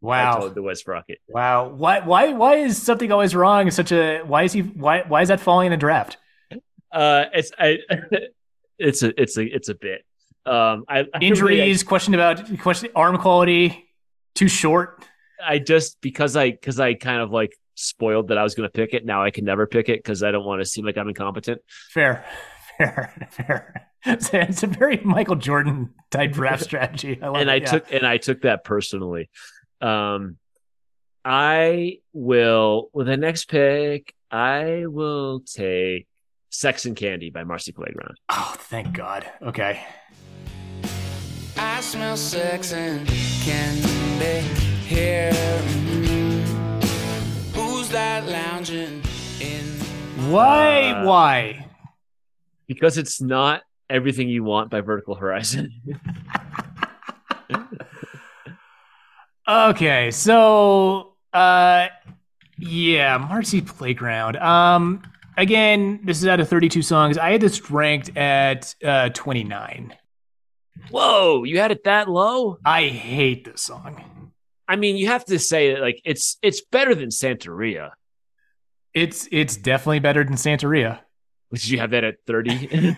[0.08, 0.40] I Wow.
[0.40, 1.18] Toad the Wet Sprocket.
[1.28, 1.68] Wow.
[1.68, 3.70] Why why why is something always wrong?
[3.70, 6.16] Such a why is he why why is that falling in the draft?
[6.92, 7.78] Uh, it's I,
[8.78, 10.04] it's a it's a it's a bit.
[10.44, 13.84] Um, I I really- Injuries, question about question arm quality,
[14.34, 15.04] too short.
[15.44, 18.72] I just because I because I kind of like spoiled that I was going to
[18.72, 19.04] pick it.
[19.04, 21.60] Now I can never pick it because I don't want to seem like I'm incompetent.
[21.92, 22.24] Fair.
[22.78, 23.28] Fair.
[23.30, 23.90] Fair.
[24.04, 27.18] It's a, it's a very Michael Jordan type draft strategy.
[27.20, 27.64] I and it, I yeah.
[27.64, 29.30] took and I took that personally.
[29.80, 30.36] Um,
[31.24, 34.14] I will with the next pick.
[34.30, 36.06] I will take
[36.50, 38.16] "Sex and Candy" by Marcy Playground.
[38.28, 39.26] Oh, thank God.
[39.42, 39.80] Okay.
[41.58, 44.40] I smell sex and candy
[44.86, 45.32] here.
[47.54, 49.02] Who's that lounging
[49.40, 49.64] in?
[50.30, 51.62] Why Uh, why?
[52.68, 55.70] because it's not everything you want by Vertical Horizon.
[59.48, 61.86] Okay, so uh
[62.58, 64.36] yeah, Marcy Playground.
[64.38, 65.02] Um
[65.36, 67.16] again, this is out of 32 songs.
[67.16, 69.94] I had this ranked at uh 29.
[70.90, 72.58] Whoa, you had it that low?
[72.64, 74.32] I hate this song.
[74.68, 77.90] I mean, you have to say that like it's it's better than Santeria.
[78.94, 81.00] It's it's definitely better than Santeria.
[81.52, 82.96] Did you have that at 30?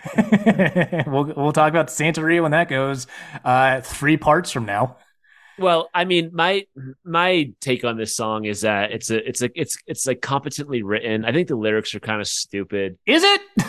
[1.07, 3.05] we'll we'll talk about Santeria when that goes.
[3.45, 4.97] Uh, three parts from now.
[5.59, 6.91] Well, I mean, my mm-hmm.
[7.03, 10.83] my take on this song is that it's a it's a it's it's like competently
[10.83, 11.25] written.
[11.25, 12.97] I think the lyrics are kind of stupid.
[13.05, 13.41] Is it?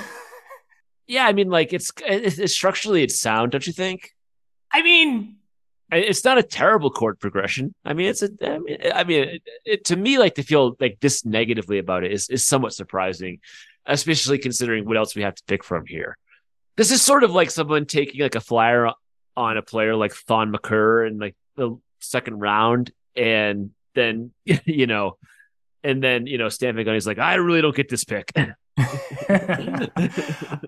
[1.10, 4.14] Yeah, I mean, like it's, it's, it's structurally it's sound, don't you think?
[4.72, 5.38] I mean,
[5.90, 7.74] It's not a terrible chord progression.
[7.84, 8.30] I mean, it's a.
[8.40, 12.04] I mean, I mean it, it, to me, like to feel like this negatively about
[12.04, 13.40] it is is somewhat surprising,
[13.86, 16.16] especially considering what else we have to pick from here.
[16.76, 18.92] This is sort of like someone taking like a flyer
[19.36, 24.32] on a player like Thon Maker and like the second round, and then
[24.64, 25.16] you know,
[25.84, 28.32] and then you know, Stan Van Gundy's like, I really don't get this pick.
[28.80, 30.00] uh,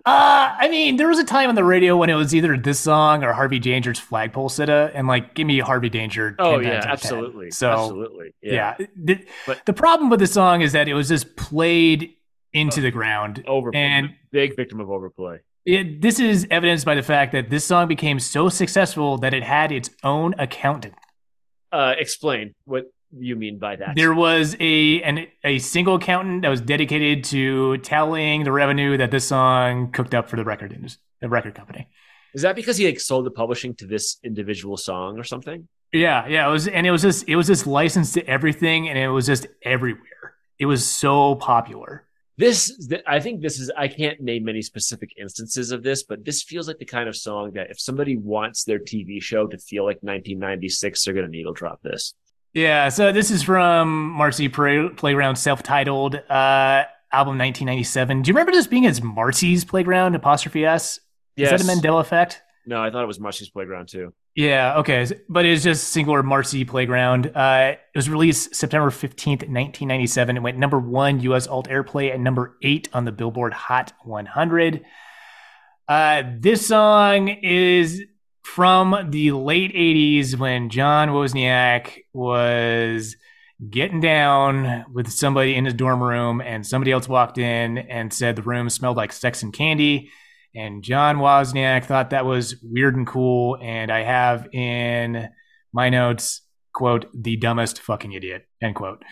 [0.05, 3.25] I mean, there was a time on the radio when it was either this song
[3.25, 6.35] or Harvey Danger's Flagpole Sitta, and like, give me Harvey Danger.
[6.39, 6.91] oh yeah, out 10.
[6.91, 7.51] absolutely.
[7.51, 8.35] So absolutely.
[8.43, 12.11] yeah, The, But- the problem with the song is that it was just played
[12.53, 13.81] into the ground, Overplay.
[13.81, 15.39] and big victim of overplay.
[15.65, 19.43] It, this is evidenced by the fact that this song became so successful that it
[19.43, 20.95] had its own accountant.
[21.71, 23.95] Uh, explain what you mean by that.
[23.95, 29.11] There was a an, a single accountant that was dedicated to tallying the revenue that
[29.11, 31.89] this song cooked up for the record industry, the record company.
[32.35, 35.69] Is that because he like sold the publishing to this individual song or something?
[35.93, 38.99] Yeah, yeah, it was, and it was just it was just licensed to everything, and
[38.99, 40.35] it was just everywhere.
[40.59, 42.07] It was so popular.
[42.39, 46.43] This, I think this is, I can't name many specific instances of this, but this
[46.43, 49.85] feels like the kind of song that if somebody wants their TV show to feel
[49.85, 52.15] like 1996, they're going to needle drop this.
[52.55, 58.23] Yeah, so this is from Marcy Playground, self-titled uh, album, 1997.
[58.23, 61.01] Do you remember this being as Marcy's Playground apostrophe s?
[61.37, 62.43] Is that a Mandela effect?
[62.67, 64.13] No, I thought it was Marcy's Playground too.
[64.35, 65.07] Yeah, okay.
[65.29, 67.33] But it's just singular Marcy Playground.
[67.35, 70.37] Uh, it was released September 15th, 1997.
[70.37, 74.85] It went number one US alt airplay and number eight on the Billboard Hot 100.
[75.87, 78.03] Uh, this song is
[78.43, 83.17] from the late 80s when John Wozniak was
[83.69, 88.37] getting down with somebody in his dorm room and somebody else walked in and said
[88.37, 90.11] the room smelled like sex and candy.
[90.55, 93.59] And John Wozniak thought that was weird and cool.
[93.61, 95.29] And I have in
[95.73, 96.43] my notes,
[96.73, 99.03] quote, the dumbest fucking idiot, end quote.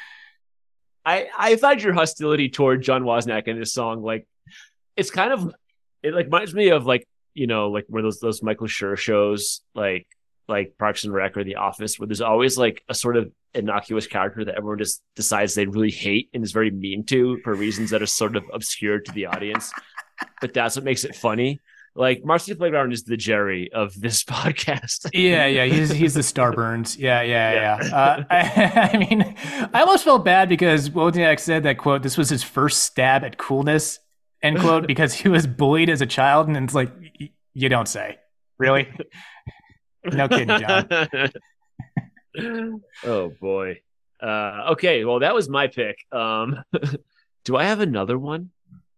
[1.05, 4.27] I, I find your hostility toward John Wozniak in this song, like,
[4.97, 5.55] it's kind of,
[6.03, 9.63] it like reminds me of like, you know, like where those, those Michael Schur shows,
[9.75, 10.07] like,
[10.47, 14.07] like Parks and Rec or The Office, where there's always like a sort of innocuous
[14.07, 17.91] character that everyone just decides they really hate and is very mean to for reasons
[17.91, 19.73] that are sort of obscure to the audience.
[20.41, 21.61] But that's what makes it funny.
[21.97, 25.11] Like Marcy Playground is the Jerry of this podcast.
[25.13, 26.99] Yeah, yeah, he's he's the Starburns.
[26.99, 27.97] Yeah, yeah, yeah.
[27.97, 29.35] Uh, I, I mean,
[29.75, 33.39] I almost felt bad because Wozniak said that quote this was his first stab at
[33.39, 33.99] coolness
[34.43, 36.91] end quote because he was bullied as a child, and it's like
[37.55, 38.19] you don't say,
[38.59, 38.89] really?
[40.05, 40.89] No kidding, John.
[43.05, 43.81] oh boy.
[44.23, 45.99] Uh, okay, well that was my pick.
[46.13, 46.63] Um,
[47.45, 48.51] do I have another one?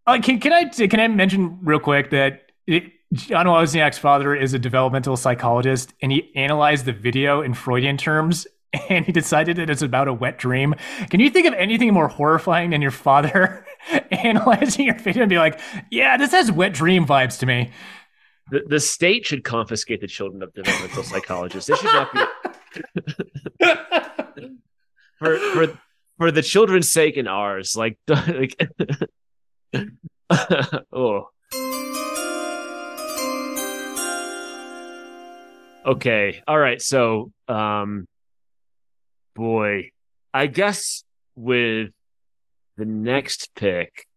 [0.05, 4.53] Uh, can can I can I mention real quick that it, John Wozniak's father is
[4.53, 8.47] a developmental psychologist, and he analyzed the video in Freudian terms,
[8.89, 10.75] and he decided that it's about a wet dream.
[11.09, 13.65] Can you think of anything more horrifying than your father
[14.11, 15.59] analyzing your video and be like,
[15.89, 17.71] "Yeah, this has wet dream vibes to me"?
[18.51, 21.69] The, the state should confiscate the children of developmental psychologists.
[21.69, 22.19] They should not be
[25.17, 25.79] for for
[26.17, 27.75] for the children's sake and ours.
[27.77, 28.59] Like, like
[30.93, 31.29] oh.
[35.85, 36.41] Okay.
[36.47, 36.81] All right.
[36.81, 38.07] So, um,
[39.35, 39.91] boy,
[40.33, 41.03] I guess
[41.35, 41.91] with
[42.77, 44.07] the next pick,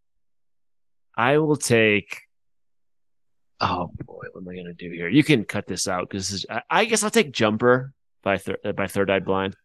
[1.17, 2.21] I will take.
[3.59, 5.09] Oh boy, what am I gonna do here?
[5.09, 7.93] You can cut this out because I, I guess I'll take Jumper
[8.23, 9.57] by thir- by Third Eye Blind.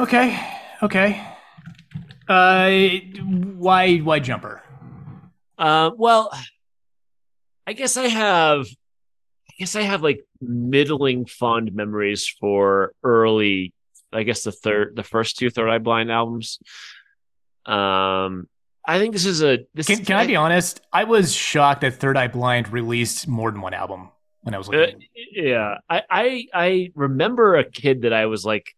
[0.00, 0.38] Okay,
[0.82, 1.20] okay.
[2.28, 2.70] Uh,
[3.56, 4.62] why why jumper?
[5.58, 6.30] Uh, well,
[7.66, 13.74] I guess I have, I guess I have like middling fond memories for early,
[14.12, 16.60] I guess the third, the first two Third Eye Blind albums.
[17.66, 18.48] Um,
[18.86, 19.88] I think this is a this.
[19.88, 20.80] Can, can I be honest?
[20.92, 24.10] I was shocked that Third Eye Blind released more than one album
[24.42, 24.92] when I was Uh,
[25.32, 28.74] yeah, I, I I remember a kid that I was like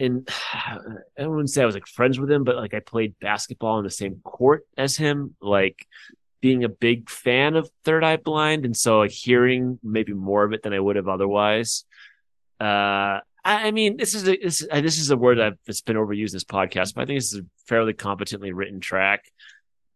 [0.00, 3.76] and I wouldn't say I was like friends with him, but like I played basketball
[3.78, 5.86] on the same court as him, like
[6.40, 10.52] being a big fan of Third Eye Blind, and so like hearing maybe more of
[10.52, 11.84] it than I would have otherwise.
[12.60, 15.80] Uh, I, I mean, this is a this, uh, this is a word that- that's
[15.82, 19.24] been overused in this podcast, but I think this is a fairly competently written track.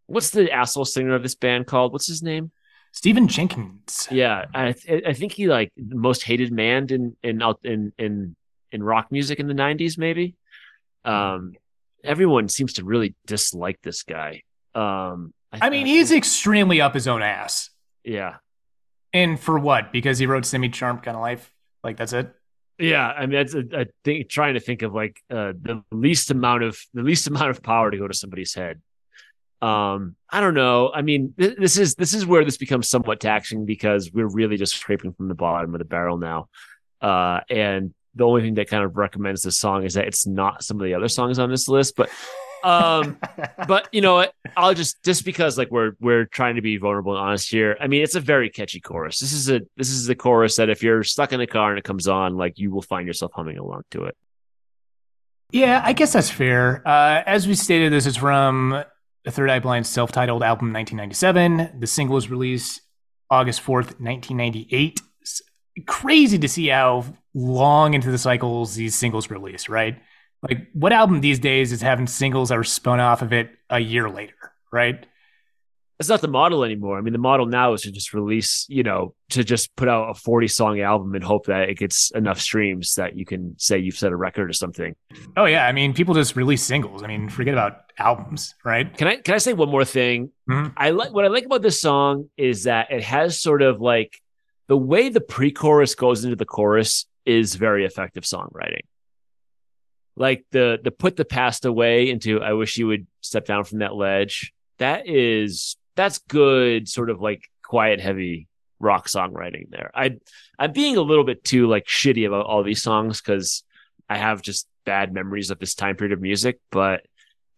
[0.07, 1.93] What's the asshole singer of this band called?
[1.93, 2.53] What's his name?
[2.93, 4.07] Stephen Jenkins.
[4.11, 8.37] Yeah, I th- I think he like most hated man in in in in
[8.75, 10.35] in rock music in the '90s, maybe.
[11.05, 11.55] Um,
[12.03, 14.43] everyone seems to really dislike this guy.
[14.75, 17.71] Um, I mean, he's extremely up his own ass.
[18.05, 18.37] yeah,
[19.13, 19.93] And for what?
[19.93, 21.51] Because he wrote Semi Charmed Kind of Life?
[21.83, 22.33] Like, that's it?
[22.79, 23.07] yeah.
[23.07, 26.65] I mean, that's a, I think trying to think of like uh, the least amount
[26.65, 28.83] of the least amount of power to go to somebody's head.
[29.63, 30.91] Um, I don't know.
[30.93, 34.57] I mean, th- this is this is where this becomes somewhat taxing because we're really
[34.57, 36.49] just scraping from the bottom of the barrel now.
[37.01, 40.63] Uh, and the only thing that kind of recommends this song is that it's not
[40.63, 42.11] some of the other songs on this list, but
[42.63, 43.19] um
[43.69, 47.13] but you know what i'll just just because like we're we're trying to be vulnerable
[47.13, 50.07] and honest here i mean it's a very catchy chorus this is a this is
[50.07, 52.71] the chorus that if you're stuck in a car and it comes on like you
[52.71, 54.17] will find yourself humming along to it
[55.53, 56.83] Yeah, I guess that's fair.
[56.85, 58.83] Uh, as we stated, this is from
[59.25, 61.79] the Third Eye Blind's self titled album 1997.
[61.79, 62.81] The single was released
[63.31, 65.01] August 4th, 1998.
[65.87, 70.01] Crazy to see how long into the cycles these singles release, right?
[70.43, 73.81] Like, what album these days is having singles that are spun off of it a
[73.81, 74.35] year later,
[74.73, 75.05] right?
[75.99, 78.83] That's not the model anymore i mean the model now is to just release you
[78.83, 82.41] know to just put out a 40 song album and hope that it gets enough
[82.41, 84.97] streams that you can say you've set a record or something
[85.37, 85.65] Oh, yeah.
[85.67, 87.03] I mean, people just release singles.
[87.05, 88.95] I mean, forget about albums, right?
[88.99, 90.73] can i can i say one more thing Mhm.
[90.77, 94.21] I like what I like about this song is that it has sort of like
[94.67, 98.83] the way the pre-chorus goes into the chorus is very effective songwriting.
[100.17, 103.81] Like the the put the past away into I wish you would step down from
[103.81, 104.53] that ledge.
[104.79, 109.91] That is that's good sort of like quiet heavy rock songwriting there.
[109.95, 110.19] I
[110.59, 113.65] I'm being a little bit too like shitty about all these songs cuz
[114.09, 117.07] I have just bad memories of this time period of music, but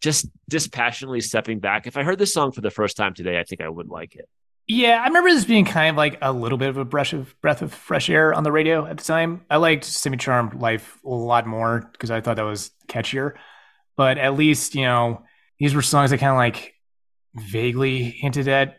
[0.00, 1.86] just dispassionately stepping back.
[1.86, 4.14] If I heard this song for the first time today, I think I would like
[4.14, 4.28] it.
[4.68, 7.40] Yeah, I remember this being kind of like a little bit of a breath of
[7.40, 9.42] breath of fresh air on the radio at the time.
[9.48, 13.34] I liked Semi Charmed Life a lot more because I thought that was catchier.
[13.96, 15.22] But at least, you know,
[15.60, 16.74] these were songs that kind of like
[17.34, 18.78] vaguely hinted at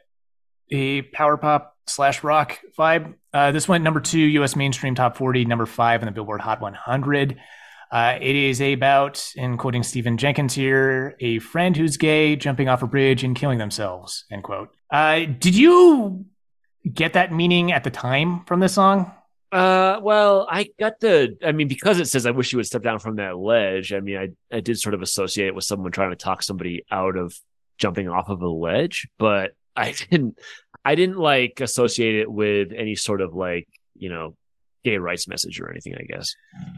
[0.72, 3.14] a power pop slash rock vibe.
[3.34, 4.58] Uh, this went number two U.S.
[4.58, 7.40] mainstream top 40, number five on the Billboard Hot 100.
[7.92, 12.84] Uh, it is about, in quoting Stephen Jenkins here, a friend who's gay jumping off
[12.84, 14.70] a bridge and killing themselves, end quote.
[14.92, 16.26] Uh, did you
[16.94, 19.12] get that meaning at the time from this song?
[19.52, 21.38] Uh, well, I got the.
[21.44, 23.94] I mean, because it says I wish you would step down from that ledge.
[23.94, 26.84] I mean, I I did sort of associate it with someone trying to talk somebody
[26.92, 27.34] out of
[27.78, 30.38] jumping off of a ledge, but I didn't.
[30.84, 34.36] I didn't like associate it with any sort of like you know
[34.88, 35.96] gay rights message or anything.
[36.00, 36.36] I guess.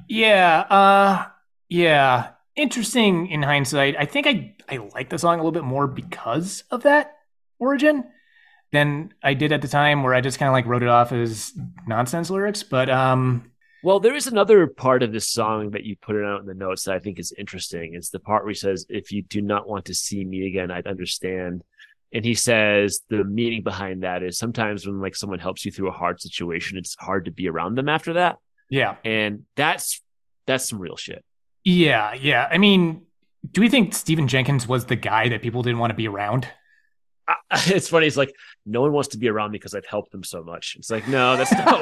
[0.07, 1.25] Yeah, uh,
[1.69, 2.29] yeah.
[2.55, 3.95] Interesting in hindsight.
[3.97, 7.05] I think I I like the song a little bit more because of that
[7.59, 8.03] origin
[8.71, 11.11] than I did at the time, where I just kind of like wrote it off
[11.11, 11.53] as
[11.87, 12.63] nonsense lyrics.
[12.63, 13.51] But um,
[13.83, 16.53] Well, there is another part of this song that you put it out in the
[16.53, 17.93] notes that I think is interesting.
[17.93, 20.69] It's the part where he says, "If you do not want to see me again,
[20.71, 21.63] I'd understand."
[22.11, 25.89] And he says the meaning behind that is sometimes when like someone helps you through
[25.89, 28.37] a hard situation, it's hard to be around them after that.
[28.69, 30.01] yeah, And that's
[30.47, 31.23] that's some real shit.
[31.63, 32.47] yeah, yeah.
[32.49, 33.03] I mean,
[33.51, 36.47] do we think Stephen Jenkins was the guy that people didn't want to be around?
[37.67, 38.07] It's funny.
[38.07, 38.33] It's like
[38.65, 40.75] no one wants to be around me because I've helped them so much.
[40.79, 41.81] It's like no, that's not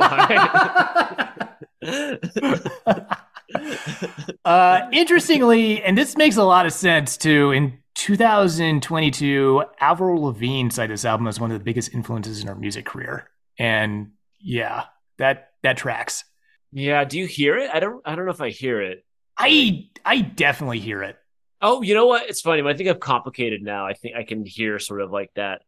[1.82, 1.82] why.
[4.46, 7.52] uh, interestingly, and this makes a lot of sense too.
[7.52, 12.54] In 2022, Avril Lavigne cited this album as one of the biggest influences in her
[12.54, 14.84] music career, and yeah,
[15.18, 16.24] that that tracks.
[16.72, 17.04] yeah.
[17.06, 17.72] Do you hear it?
[17.74, 18.02] I don't.
[18.06, 19.04] I don't know if I hear it.
[19.36, 21.18] I I definitely hear it.
[21.60, 22.30] Oh, you know what?
[22.30, 22.62] It's funny.
[22.62, 23.88] I think I'm complicated now.
[23.88, 25.64] I think I can hear sort of like that.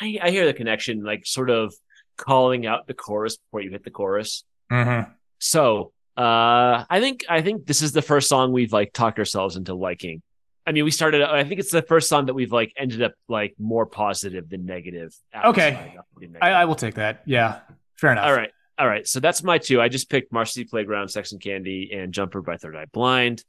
[0.00, 1.74] I, I hear the connection, like sort of
[2.16, 4.42] calling out the chorus before you hit the chorus.
[4.72, 5.10] Mm-hmm.
[5.38, 9.56] So, uh, I think I think this is the first song we've like talked ourselves
[9.56, 10.22] into liking.
[10.66, 11.22] I mean, we started.
[11.22, 14.64] I think it's the first song that we've like ended up like more positive than
[14.64, 15.14] negative.
[15.44, 15.94] Okay.
[16.16, 16.52] pretty I.
[16.52, 17.22] I will take that.
[17.26, 17.60] Yeah,
[17.96, 18.26] fair enough.
[18.26, 18.50] All right.
[18.78, 19.06] All right.
[19.06, 19.80] So that's my two.
[19.80, 23.44] I just picked Marcy Playground, Sex and Candy, and Jumper by Third Eye Blind.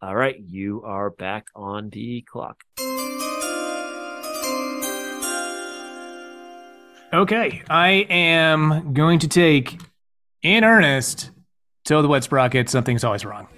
[0.00, 0.38] All right.
[0.38, 2.62] You are back on the clock.
[7.14, 9.78] Okay, I am going to take
[10.42, 11.30] in earnest.
[11.84, 13.48] Toad the Wet Sprocket, something's always wrong.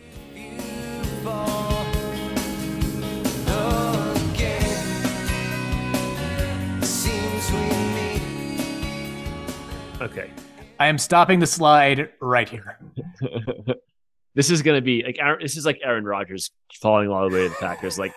[10.05, 10.31] Okay.
[10.79, 12.79] I am stopping the slide right here.
[14.35, 17.45] this is gonna be like Aaron, this is like Aaron Rodgers falling all the way
[17.45, 17.99] to the Packers.
[17.99, 18.13] Like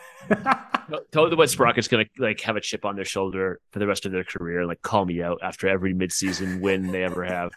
[1.14, 4.12] totally Wet Sprocket's gonna like have a chip on their shoulder for the rest of
[4.12, 7.52] their career, like call me out after every midseason win they ever have.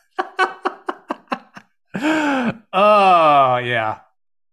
[2.72, 3.98] oh yeah,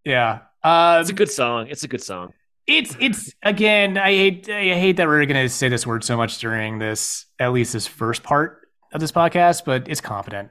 [0.03, 0.39] yeah.
[0.63, 1.67] Um, It's a good song.
[1.67, 2.33] It's a good song.
[2.65, 3.99] It's it's again.
[3.99, 7.53] I hate I hate that we're gonna say this word so much during this at
[7.53, 10.49] least this first part of this podcast, but it's confident.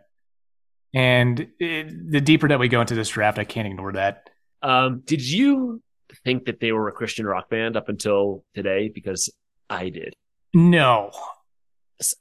[0.95, 4.31] And it, the deeper that we go into this draft, I can't ignore that.
[4.63, 5.83] Um, did you
[6.25, 8.89] think that they were a Christian rock band up until today?
[8.89, 9.31] Because
[9.69, 10.15] I did.
[10.55, 11.11] No,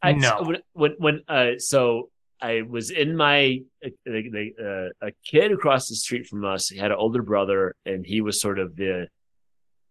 [0.02, 0.44] I, No.
[0.44, 2.10] When when, when uh, so
[2.42, 6.70] I was in my uh, the, the, uh, a kid across the street from us.
[6.70, 9.08] He had an older brother, and he was sort of the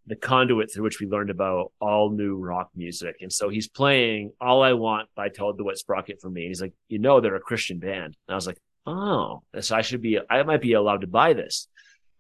[0.06, 3.16] the conduit through which we learned about all new rock music.
[3.20, 6.43] And so he's playing "All I Want" by Toad the Wet Sprocket for me.
[6.43, 9.76] And he's like, "You know, they're a Christian band." And I was like, "Oh, so
[9.76, 10.18] I should be.
[10.28, 11.68] I might be allowed to buy this."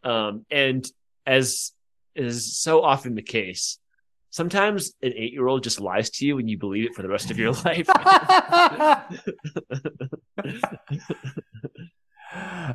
[0.02, 0.86] Um, and
[1.26, 1.72] as
[2.14, 3.78] is so often the case,
[4.30, 7.08] sometimes an eight year old just lies to you and you believe it for the
[7.08, 7.88] rest of your life.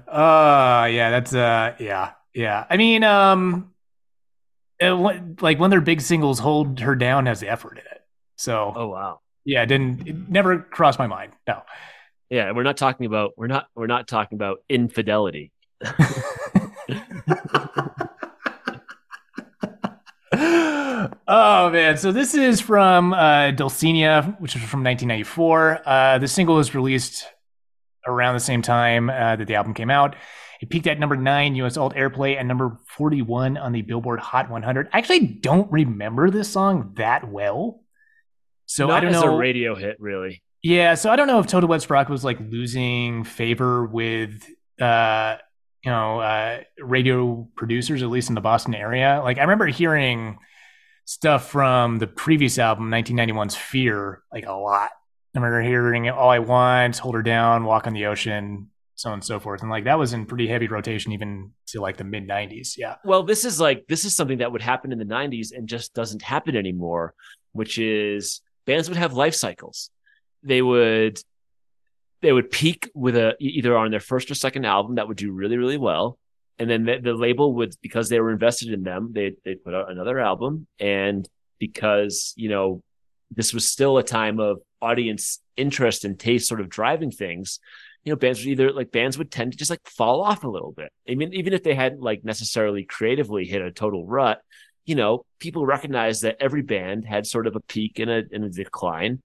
[0.07, 2.65] uh yeah, that's uh yeah, yeah.
[2.69, 3.71] I mean, um
[4.79, 8.01] it, like one of their big singles, "Hold Her Down," has the effort in it.
[8.37, 9.19] So oh wow.
[9.45, 11.33] yeah, it didn't it never crossed my mind.
[11.47, 11.63] No.
[12.29, 15.51] Yeah, we're not talking about we're not we're not talking about infidelity.
[21.27, 25.81] oh man, so this is from uh, Dulcinea, which is from 1994.
[25.85, 27.25] Uh, the single was released
[28.05, 30.15] around the same time uh, that the album came out.
[30.59, 31.77] It peaked at number nine U.S.
[31.77, 34.89] alt airplay and number 41 on the Billboard Hot 100.
[34.91, 37.81] I actually don't remember this song that well,
[38.65, 39.35] so not I don't as know.
[39.35, 40.43] a radio hit, really.
[40.61, 44.43] Yeah, so I don't know if Toad the Wet Sprocket was like losing favor with
[44.81, 45.37] uh
[45.83, 49.21] you know uh radio producers at least in the Boston area.
[49.23, 50.37] Like I remember hearing
[51.05, 54.91] stuff from the previous album 1991's Fear like a lot.
[55.33, 58.69] I remember hearing All I Want, Hold Her Down, Walk on the Ocean,
[58.99, 59.61] so on and so forth.
[59.61, 62.77] And like that was in pretty heavy rotation even to like the mid 90s.
[62.77, 62.95] Yeah.
[63.05, 65.93] Well, this is like this is something that would happen in the '90s and just
[65.93, 67.13] doesn't happen anymore.
[67.53, 69.89] Which is bands would have life cycles.
[70.43, 71.21] They would
[72.21, 75.31] they would peak with a either on their first or second album that would do
[75.31, 76.19] really really well,
[76.57, 79.73] and then the, the label would because they were invested in them they they put
[79.73, 81.25] out another album, and
[81.57, 82.83] because you know
[83.33, 87.59] this was still a time of audience interest and taste sort of driving things
[88.03, 90.49] you know, bands would either like bands would tend to just like fall off a
[90.49, 90.91] little bit.
[91.09, 94.41] I mean, even if they hadn't like necessarily creatively hit a total rut,
[94.85, 98.43] you know, people recognize that every band had sort of a peak and a and
[98.43, 99.21] a decline.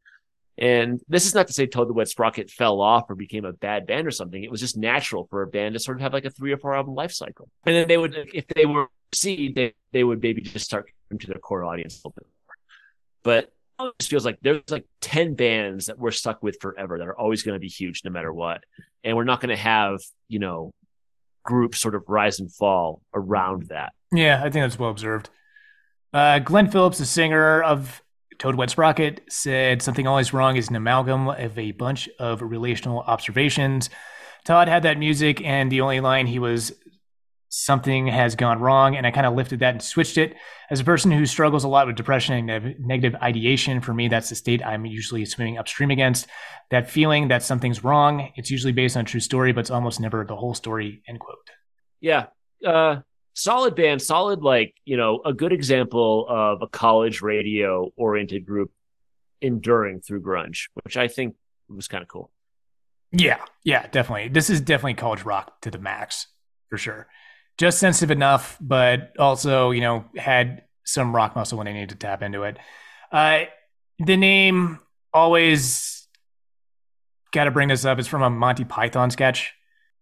[0.56, 3.52] And this is not to say Toad the Wet Sprocket fell off or became a
[3.52, 4.42] bad band or something.
[4.42, 6.58] It was just natural for a band to sort of have like a three or
[6.58, 7.48] four album life cycle.
[7.66, 11.26] And then they would, if they were seed, they they would maybe just start to
[11.26, 12.56] their core audience a little bit more.
[13.22, 17.08] But it just feels like there's like 10 bands that we're stuck with forever that
[17.08, 18.62] are always going to be huge no matter what.
[19.02, 20.72] And we're not going to have, you know,
[21.44, 23.92] groups sort of rise and fall around that.
[24.12, 25.30] Yeah, I think that's well observed.
[26.12, 28.02] Uh, Glenn Phillips, the singer of
[28.38, 33.00] Toad Wet Sprocket, said something always wrong is an amalgam of a bunch of relational
[33.00, 33.90] observations.
[34.44, 36.72] Todd had that music, and the only line he was
[37.56, 40.34] something has gone wrong, and I kind of lifted that and switched it.
[40.70, 44.28] As a person who struggles a lot with depression and negative ideation, for me, that's
[44.28, 46.26] the state I'm usually swimming upstream against.
[46.70, 50.00] That feeling that something's wrong, it's usually based on a true story, but it's almost
[50.00, 51.50] never the whole story, end quote.
[52.00, 52.26] Yeah.
[52.66, 53.00] Uh,
[53.34, 58.72] solid band, solid, like, you know, a good example of a college radio oriented group
[59.40, 61.36] enduring through grunge, which I think
[61.68, 62.30] was kind of cool.
[63.12, 64.28] Yeah, yeah, definitely.
[64.28, 66.26] This is definitely college rock to the max,
[66.68, 67.06] for sure.
[67.58, 71.94] Just sensitive enough, but also, you know, had some rock muscle when they needed to
[71.96, 72.58] tap into it.
[73.12, 73.44] Uh,
[73.98, 74.80] the name
[75.12, 76.06] always
[77.32, 77.98] got to bring this up.
[77.98, 79.52] It's from a Monty Python sketch.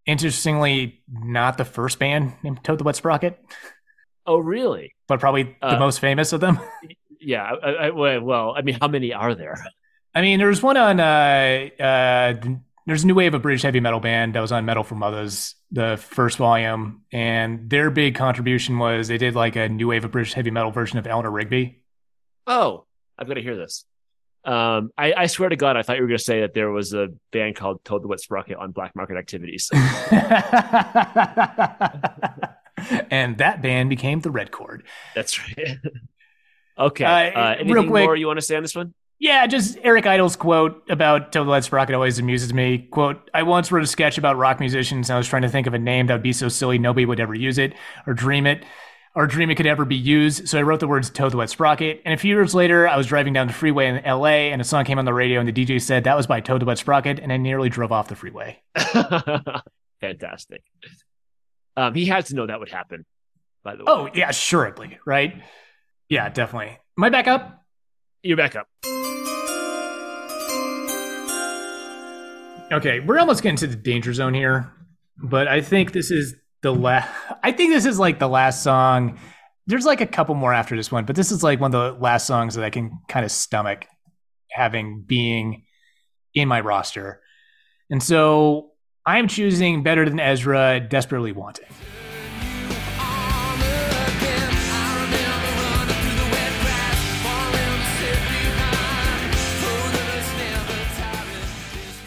[0.06, 3.38] Interestingly, not the first band named Toad the Wet Sprocket,
[4.26, 4.94] Oh, really?
[5.08, 6.58] but probably the Uh, most famous of them.
[7.24, 7.44] Yeah.
[7.62, 9.54] I, I, well, I mean, how many are there?
[10.12, 12.34] I mean, there's one on uh, uh,
[12.86, 15.54] there's a new wave of British heavy metal band that was on Metal for Muthas,
[15.70, 20.10] the first volume, and their big contribution was they did like a new wave of
[20.10, 21.82] British heavy metal version of Eleanor Rigby.
[22.46, 22.86] Oh,
[23.18, 23.84] I've got to hear this.
[24.44, 26.70] Um, I, I swear to God, I thought you were going to say that there
[26.72, 29.70] was a band called Toad the Wet Sprocket on Black Market Activities.
[33.10, 34.84] and that band became the Red Chord.
[35.14, 35.76] That's right.
[36.78, 37.04] okay.
[37.04, 38.94] Uh, Uh, real anything quick- more you want to say on this one?
[39.22, 42.88] Yeah, just Eric Idle's quote about Toad the Wet Sprocket always amuses me.
[42.90, 45.68] Quote, I once wrote a sketch about rock musicians and I was trying to think
[45.68, 47.72] of a name that would be so silly nobody would ever use it
[48.08, 48.64] or dream it
[49.14, 50.48] or dream it could ever be used.
[50.48, 52.02] So I wrote the words Toad the Wet Sprocket.
[52.04, 54.64] And a few years later, I was driving down the freeway in LA and a
[54.64, 56.78] song came on the radio and the DJ said that was by Toad the Wet
[56.78, 58.60] Sprocket and I nearly drove off the freeway.
[60.00, 60.62] Fantastic.
[61.76, 63.06] Um, he had to know that would happen.
[63.62, 65.40] By the way, Oh, yeah, assuredly, right?
[66.08, 66.76] Yeah, definitely.
[66.98, 67.60] Am I back up?
[68.24, 68.66] you're back up.
[72.72, 74.72] Okay, we're almost getting to the danger zone here,
[75.22, 77.10] but I think this is the last.
[77.42, 79.18] I think this is like the last song.
[79.66, 82.00] There's like a couple more after this one, but this is like one of the
[82.02, 83.84] last songs that I can kind of stomach
[84.50, 85.64] having being
[86.34, 87.20] in my roster.
[87.90, 88.70] And so
[89.04, 91.68] I'm choosing Better Than Ezra, Desperately Wanting.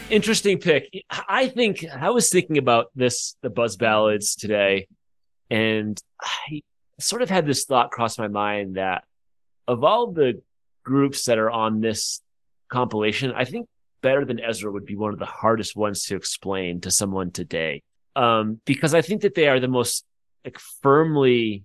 [0.08, 1.04] Interesting pick.
[1.10, 4.86] I think I was thinking about this, the Buzz Ballads today,
[5.50, 6.62] and I
[7.00, 9.04] sort of had this thought cross my mind that
[9.66, 10.40] of all the
[10.84, 12.20] groups that are on this
[12.68, 13.66] compilation, I think
[14.00, 17.82] Better Than Ezra would be one of the hardest ones to explain to someone today.
[18.14, 20.04] Um, because I think that they are the most
[20.44, 21.64] like firmly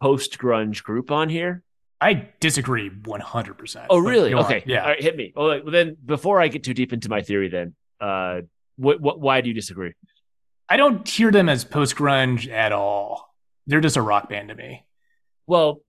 [0.00, 1.62] post grunge group on here.
[2.00, 3.86] I disagree 100%.
[3.90, 4.32] Oh, really?
[4.32, 4.62] Okay.
[4.66, 4.82] Yeah.
[4.82, 5.32] All right, hit me.
[5.36, 8.40] Well, then before I get too deep into my theory, then, uh,
[8.76, 9.92] what, what, why do you disagree?
[10.68, 13.34] I don't hear them as post grunge at all.
[13.66, 14.86] They're just a rock band to me.
[15.46, 15.82] Well,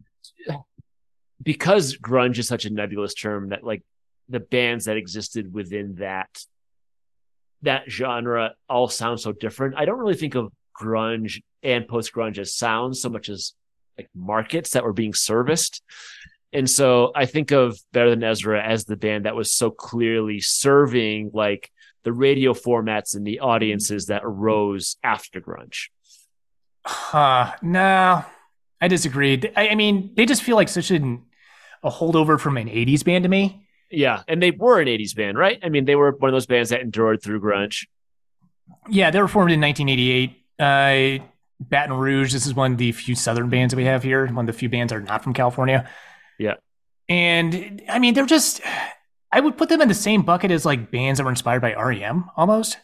[1.41, 3.83] because grunge is such a nebulous term that like
[4.29, 6.29] the bands that existed within that
[7.63, 9.75] that genre all sound so different.
[9.77, 13.53] I don't really think of grunge and post grunge as sounds so much as
[13.97, 15.81] like markets that were being serviced.
[16.53, 20.41] And so I think of Better Than Ezra as the band that was so clearly
[20.41, 21.71] serving like
[22.03, 25.89] the radio formats and the audiences that arose after grunge.
[26.85, 27.53] Huh.
[27.61, 28.25] No,
[28.81, 29.41] I disagree.
[29.55, 31.23] I, I mean, they just feel like such an,
[31.83, 33.67] a holdover from an 80s band to me.
[33.89, 34.23] Yeah.
[34.27, 35.59] And they were an 80s band, right?
[35.63, 37.87] I mean, they were one of those bands that endured through grunge.
[38.89, 40.37] Yeah, they were formed in 1988.
[40.59, 41.23] Uh,
[41.61, 44.25] Baton Rouge, this is one of the few Southern bands that we have here.
[44.27, 45.87] One of the few bands that are not from California.
[46.39, 46.55] Yeah.
[47.07, 48.61] And I mean, they're just,
[49.31, 51.73] I would put them in the same bucket as like bands that were inspired by
[51.73, 52.77] REM almost.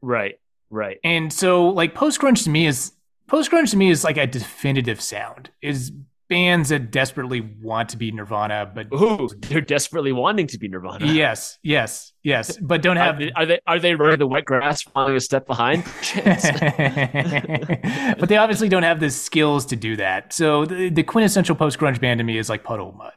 [0.00, 0.36] Right.
[0.70, 0.98] Right.
[1.04, 2.92] And so, like, post grunge to me is
[3.28, 5.50] post grunge to me is like a definitive sound.
[5.62, 5.92] Is
[6.28, 11.06] bands that desperately want to be Nirvana, but Ooh, they're desperately wanting to be Nirvana.
[11.06, 13.20] yes, yes, yes, but don't have.
[13.36, 15.84] are they are they running the wet grass, falling a step behind?
[18.18, 20.32] But they obviously don't have the skills to do that.
[20.32, 23.12] So the, the quintessential post grunge band to me is like Puddle Mud.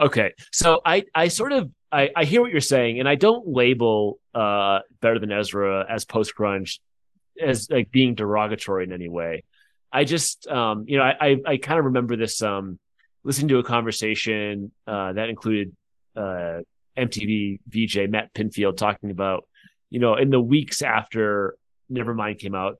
[0.00, 3.46] okay, so I I sort of I, I hear what you're saying, and I don't
[3.48, 6.78] label uh Better Than Ezra as post grunge
[7.40, 9.44] as like being derogatory in any way.
[9.96, 12.78] I just um you know I I, I kind of remember this um
[13.24, 15.74] listening to a conversation uh that included
[16.14, 16.60] uh
[16.98, 19.48] MTV VJ Matt Pinfield talking about
[19.88, 21.56] you know in the weeks after
[21.90, 22.76] Nevermind came out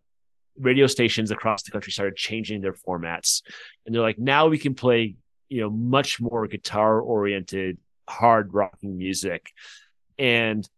[0.59, 3.43] radio stations across the country started changing their formats.
[3.85, 5.17] And they're like now we can play
[5.49, 9.53] you know much more guitar oriented hard rocking music.
[10.19, 10.69] And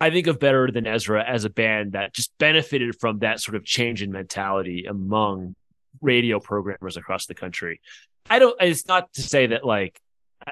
[0.00, 3.54] i think of better than ezra as a band that just benefited from that sort
[3.54, 5.54] of change in mentality among
[6.00, 7.80] radio programmers across the country.
[8.28, 10.00] I don't it's not to say that like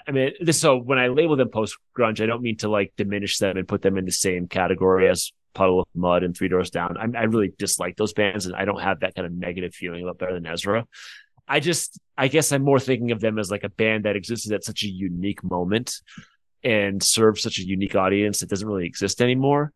[0.07, 2.93] i mean this so when i label them post grunge i don't mean to like
[2.97, 6.49] diminish them and put them in the same category as puddle of mud and three
[6.49, 6.97] doors down.
[6.97, 10.03] I, I really dislike those bands and i don't have that kind of negative feeling
[10.03, 10.87] about better than ezra.
[11.47, 14.53] I just, I guess I'm more thinking of them as like a band that existed
[14.53, 16.01] at such a unique moment
[16.65, 19.73] and serve such a unique audience that doesn't really exist anymore.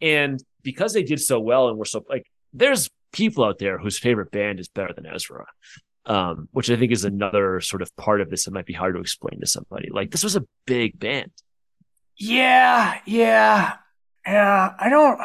[0.00, 3.98] And because they did so well and were so like, there's people out there whose
[3.98, 5.46] favorite band is better than Ezra,
[6.06, 8.94] um, which I think is another sort of part of this that might be hard
[8.96, 9.88] to explain to somebody.
[9.90, 11.30] Like this was a big band.
[12.16, 13.74] Yeah, yeah,
[14.26, 14.74] yeah.
[14.78, 15.18] I don't.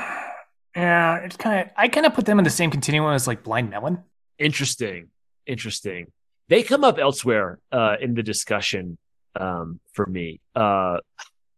[0.76, 1.74] Yeah, it's kind of.
[1.76, 4.04] I kind of put them in the same continuum as like Blind Melon.
[4.38, 5.10] Interesting.
[5.48, 6.12] Interesting.
[6.50, 8.98] They come up elsewhere uh, in the discussion
[9.42, 10.40] um, for me.
[10.56, 10.98] Uh,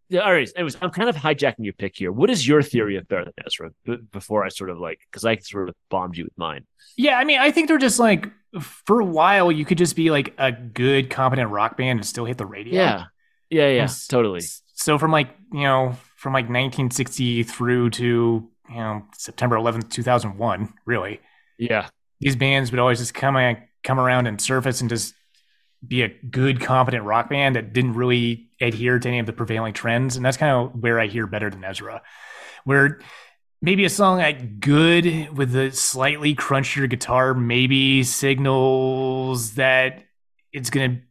[0.09, 0.49] yeah, all right.
[0.55, 2.11] Anyways, I'm kind of hijacking your pick here.
[2.11, 3.69] What is your theory of Better Than Ezra?
[3.85, 6.65] B- before I sort of like, because I sort of bombed you with mine.
[6.97, 8.27] Yeah, I mean, I think they're just like
[8.59, 12.25] for a while you could just be like a good, competent rock band and still
[12.25, 12.73] hit the radio.
[12.73, 13.03] Yeah,
[13.51, 14.07] yeah, yeah, Yes.
[14.07, 14.41] totally.
[14.73, 20.73] So from like you know from like 1960 through to you know September 11th 2001,
[20.85, 21.19] really,
[21.59, 21.87] Yeah,
[22.19, 23.37] these bands would always just come
[23.83, 25.13] come around and surface and just
[25.85, 29.73] be a good, competent rock band that didn't really adhere to any of the prevailing
[29.73, 30.15] trends.
[30.15, 32.01] And that's kind of where I hear better than Ezra,
[32.65, 32.99] where
[33.61, 40.03] maybe a song like good with a slightly crunchier guitar maybe signals that
[40.51, 41.01] it's going to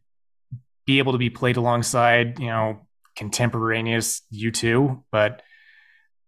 [0.85, 5.41] be able to be played alongside, you know, contemporaneous U2, but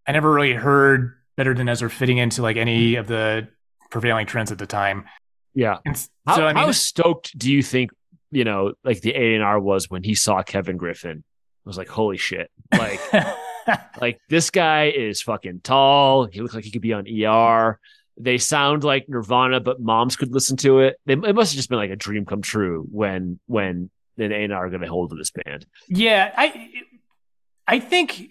[0.06, 3.48] I never really heard better than Ezra fitting into like any of the
[3.90, 5.04] prevailing trends at the time.
[5.54, 5.78] Yeah.
[5.84, 7.90] And s- How, so I mean, how stoked do you think
[8.32, 11.22] you know like the A and R was when he saw Kevin Griffin?
[11.64, 12.50] I was like, holy shit!
[12.72, 13.00] Like,
[14.00, 16.26] like this guy is fucking tall.
[16.26, 17.78] He looks like he could be on ER.
[18.18, 20.96] They sound like Nirvana, but moms could listen to it.
[21.06, 24.44] They, it must have just been like a dream come true when when an A
[24.44, 25.66] and R got a hold of this band.
[25.88, 26.70] Yeah, I
[27.66, 28.30] I think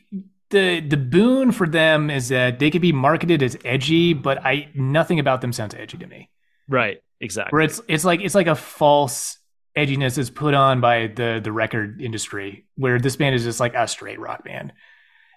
[0.50, 4.70] the the boon for them is that they could be marketed as edgy, but I
[4.76, 6.30] nothing about them sounds edgy to me.
[6.68, 7.00] Right.
[7.20, 7.56] Exactly.
[7.56, 9.38] Where it's it's like it's like a false
[9.78, 13.74] edginess is put on by the the record industry, where this band is just like
[13.74, 14.74] a straight rock band.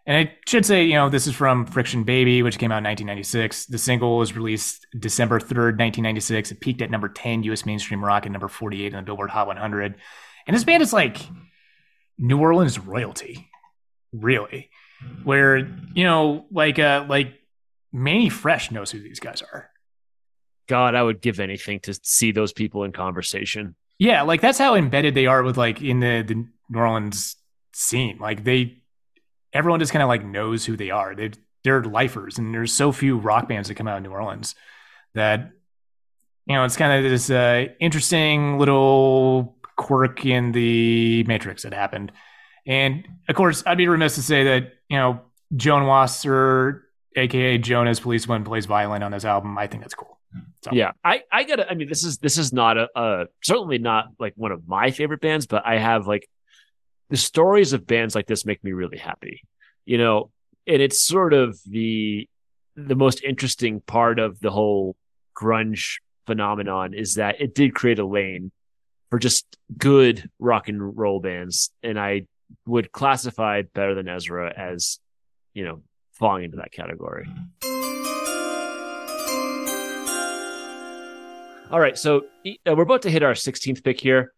[0.07, 2.85] And I should say, you know, this is from Friction Baby, which came out in
[2.85, 3.67] 1996.
[3.67, 6.53] The single was released December 3rd, 1996.
[6.53, 9.47] It peaked at number 10 US mainstream rock and number 48 on the Billboard Hot
[9.47, 9.95] 100.
[10.47, 11.19] And this band is like
[12.19, 13.49] New Orleans royalty,
[14.13, 14.71] really.
[15.23, 17.41] Where, you know, like uh like
[17.93, 19.71] Mannie Fresh knows who these guys are.
[20.67, 23.75] God, I would give anything to see those people in conversation.
[23.99, 26.35] Yeah, like that's how embedded they are with like in the the
[26.69, 27.37] New Orleans
[27.73, 28.19] scene.
[28.19, 28.83] Like they,
[29.53, 31.15] everyone just kind of like knows who they are.
[31.15, 31.31] They
[31.63, 34.55] they're lifers, and there's so few rock bands that come out of New Orleans
[35.15, 35.53] that
[36.47, 42.13] you know it's kind of this uh, interesting little quirk in the Matrix that happened.
[42.67, 45.21] And of course, I'd be remiss to say that you know
[45.55, 46.85] Joan Wasser,
[47.17, 49.57] aka Jonas Policeman, plays violin on this album.
[49.57, 50.14] I think that's cool.
[50.63, 50.71] So.
[50.73, 51.71] Yeah, I I gotta.
[51.71, 54.91] I mean, this is this is not a, a certainly not like one of my
[54.91, 56.29] favorite bands, but I have like
[57.11, 59.43] the stories of bands like this make me really happy.
[59.85, 60.31] You know,
[60.67, 62.29] and it's sort of the
[62.77, 64.97] the most interesting part of the whole
[65.37, 68.51] grunge phenomenon is that it did create a lane
[69.11, 72.27] for just good rock and roll bands, and I
[72.67, 74.99] would classify Better Than Ezra as
[75.53, 75.83] you know
[76.15, 77.27] falling into that category.
[77.27, 77.74] Mm-hmm.
[81.71, 84.33] All right, so uh, we're about to hit our 16th pick here.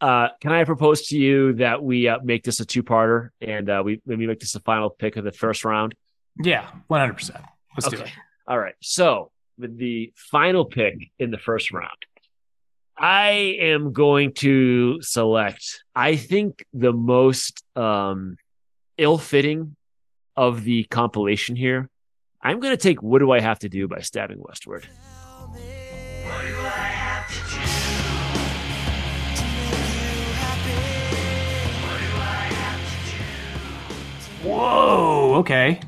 [0.00, 3.82] Uh, can I propose to you that we uh, make this a two-parter and uh,
[3.84, 5.94] we maybe make this the final pick of the first round?
[6.40, 7.40] Yeah, one hundred percent.
[7.76, 8.10] Let's do it.
[8.46, 8.74] All right.
[8.80, 11.96] So with the final pick in the first round,
[12.96, 15.82] I am going to select.
[15.96, 18.36] I think the most um,
[18.98, 19.74] ill-fitting
[20.36, 21.90] of the compilation here.
[22.40, 24.86] I'm going to take "What Do I Have to Do" by Stabbing Westward.
[34.42, 35.34] Whoa.
[35.38, 35.80] Okay.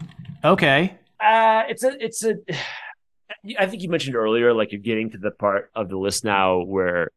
[0.44, 0.94] Okay.
[1.20, 2.34] Uh, it's a, it's a.
[3.58, 6.58] I think you mentioned earlier, like you're getting to the part of the list now
[6.58, 7.10] where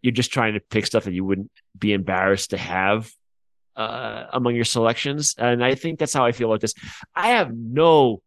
[0.00, 3.10] you're just trying to pick stuff that you wouldn't be embarrassed to have
[3.76, 6.74] uh, among your selections, and I think that's how I feel about this.
[7.14, 8.22] I have no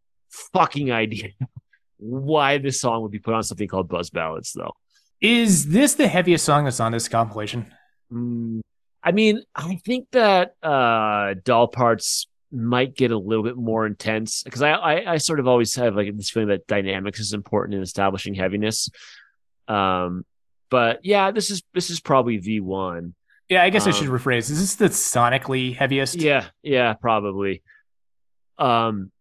[0.52, 1.30] fucking idea
[1.96, 4.74] why this song would be put on something called Buzz Ballads, though.
[5.20, 7.72] Is this the heaviest song that's on this compilation?
[8.12, 8.60] Mm,
[9.06, 14.42] I mean, I think that uh, Doll Parts might get a little bit more intense
[14.42, 17.76] because I, I I sort of always have like this feeling that dynamics is important
[17.76, 18.90] in establishing heaviness.
[19.68, 20.24] Um,
[20.70, 23.14] but yeah, this is this is probably V one.
[23.48, 24.50] Yeah, I guess I Um, should rephrase.
[24.50, 26.16] Is this the sonically heaviest?
[26.16, 27.62] Yeah, yeah, probably.
[28.58, 29.12] Um,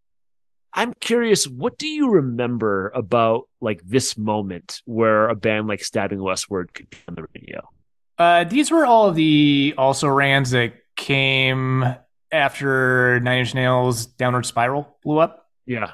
[0.74, 6.22] I'm curious, what do you remember about like this moment where a band like Stabbing
[6.22, 7.70] Westward could be on the radio?
[8.18, 11.84] Uh, these were all of the also rans that came
[12.32, 15.48] after Nine Inch Nails' Downward Spiral blew up.
[15.66, 15.92] Yeah,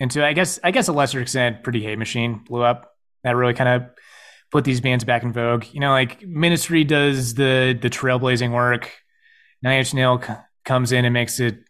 [0.00, 2.94] And to I guess I guess a lesser extent, Pretty Hate Machine blew up.
[3.24, 3.90] That really kind of
[4.50, 5.64] put these bands back in vogue.
[5.72, 8.90] You know, like Ministry does the the trailblazing work.
[9.62, 10.32] Nine Inch Nail c-
[10.64, 11.60] comes in and makes it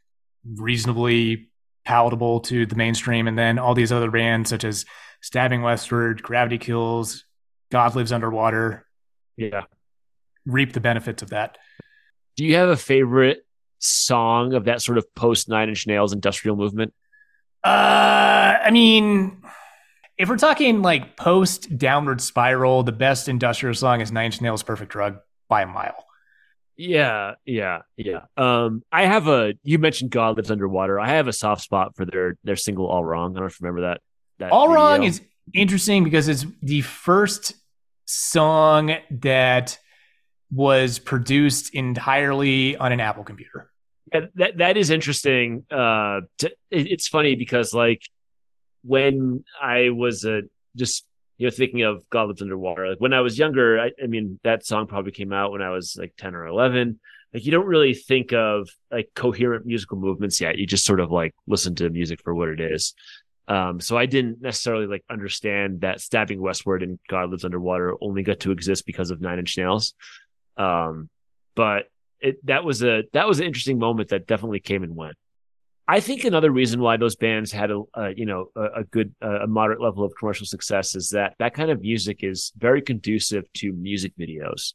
[0.45, 1.51] reasonably
[1.85, 4.87] palatable to the mainstream, and then all these other bands such as
[5.21, 7.25] Stabbing Westward, Gravity Kills,
[7.71, 8.87] God Lives Underwater
[9.37, 9.65] yeah.
[10.47, 11.59] Reap the benefits of that.
[12.37, 13.45] Do you have a favorite
[13.79, 16.95] song of that sort of post Nine Inch Nails industrial movement?
[17.65, 17.69] Uh,
[18.65, 19.43] I mean,
[20.19, 24.63] if we're talking like post downward spiral, the best industrial song is Nine Inch Nails'
[24.63, 26.05] "Perfect Drug" by a mile.
[26.77, 28.23] Yeah, yeah, yeah.
[28.37, 29.55] Um, I have a.
[29.63, 30.99] You mentioned God Lives Underwater.
[30.99, 33.61] I have a soft spot for their their single "All Wrong." I don't know if
[33.61, 34.01] you remember that.
[34.39, 34.75] That All video.
[34.75, 35.21] Wrong is
[35.55, 37.55] interesting because it's the first
[38.07, 39.79] song that
[40.53, 43.71] was produced entirely on an Apple computer.
[44.35, 45.65] That that is interesting.
[45.71, 48.03] Uh, to, it- it's funny because like
[48.85, 50.43] when I was uh,
[50.77, 51.07] just
[51.39, 54.39] you know thinking of God Lives Underwater, like when I was younger, I, I mean
[54.45, 57.01] that song probably came out when I was like ten or eleven.
[57.33, 60.59] Like you don't really think of like coherent musical movements yet.
[60.59, 62.93] You just sort of like listen to music for what it is.
[63.49, 68.23] Um, so I didn't necessarily like understand that Stabbing Westward and God Lives Underwater only
[68.23, 69.95] got to exist because of Nine Inch Nails.
[70.57, 71.09] Um,
[71.55, 71.87] but
[72.21, 75.17] it that was a that was an interesting moment that definitely came and went.
[75.89, 79.15] I think another reason why those bands had a, a you know a, a good
[79.21, 83.53] a moderate level of commercial success is that that kind of music is very conducive
[83.55, 84.75] to music videos.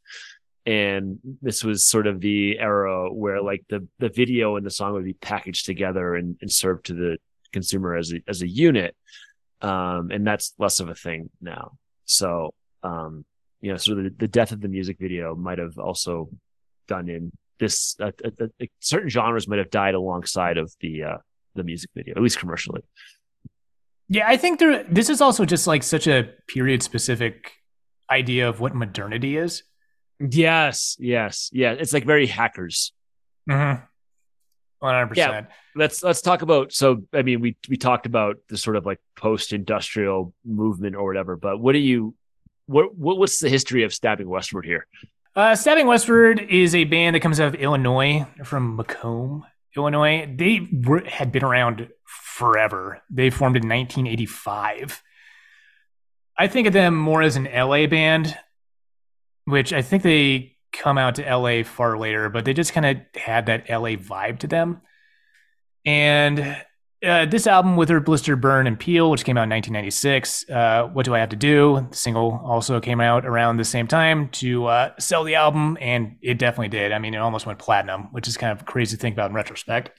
[0.66, 4.94] And this was sort of the era where like the the video and the song
[4.94, 7.18] would be packaged together and, and served to the
[7.54, 8.96] consumer as a as a unit.
[9.62, 11.78] Um, and that's less of a thing now.
[12.06, 13.26] So um,
[13.62, 16.30] you know, sort of the, the death of the music video might have also
[16.88, 21.18] done in this uh, uh, uh, certain genres might have died alongside of the uh,
[21.56, 22.82] the music video, at least commercially.
[24.10, 24.84] Yeah, I think there.
[24.84, 27.52] This is also just like such a period specific
[28.10, 29.64] idea of what modernity is.
[30.20, 31.74] Yes, yes, yeah.
[31.74, 32.94] It's like very hackers.
[33.50, 33.84] Mm-hmm.
[34.80, 35.48] One hundred percent.
[35.76, 36.72] Let's let's talk about.
[36.72, 41.06] So, I mean, we we talked about the sort of like post industrial movement or
[41.06, 41.36] whatever.
[41.36, 42.16] But what do you
[42.68, 44.86] what, what what's the history of stabbing westward here?
[45.38, 49.46] Uh, Stabbing Westward is a band that comes out of Illinois, from Macomb,
[49.76, 50.28] Illinois.
[50.36, 53.04] They were, had been around forever.
[53.12, 55.04] They formed in 1985.
[56.40, 58.36] I think of them more as an LA band,
[59.46, 63.22] which I think they come out to LA far later, but they just kind of
[63.22, 64.82] had that LA vibe to them.
[65.86, 66.58] And
[67.06, 71.06] uh, this album, Wither, Blister, Burn, and Peel, which came out in 1996, uh, What
[71.06, 71.88] Do I Have to Do?
[71.92, 76.18] The single also came out around the same time to uh, sell the album, and
[76.22, 76.92] it definitely did.
[76.92, 79.36] I mean, it almost went platinum, which is kind of crazy to think about in
[79.36, 79.92] retrospect.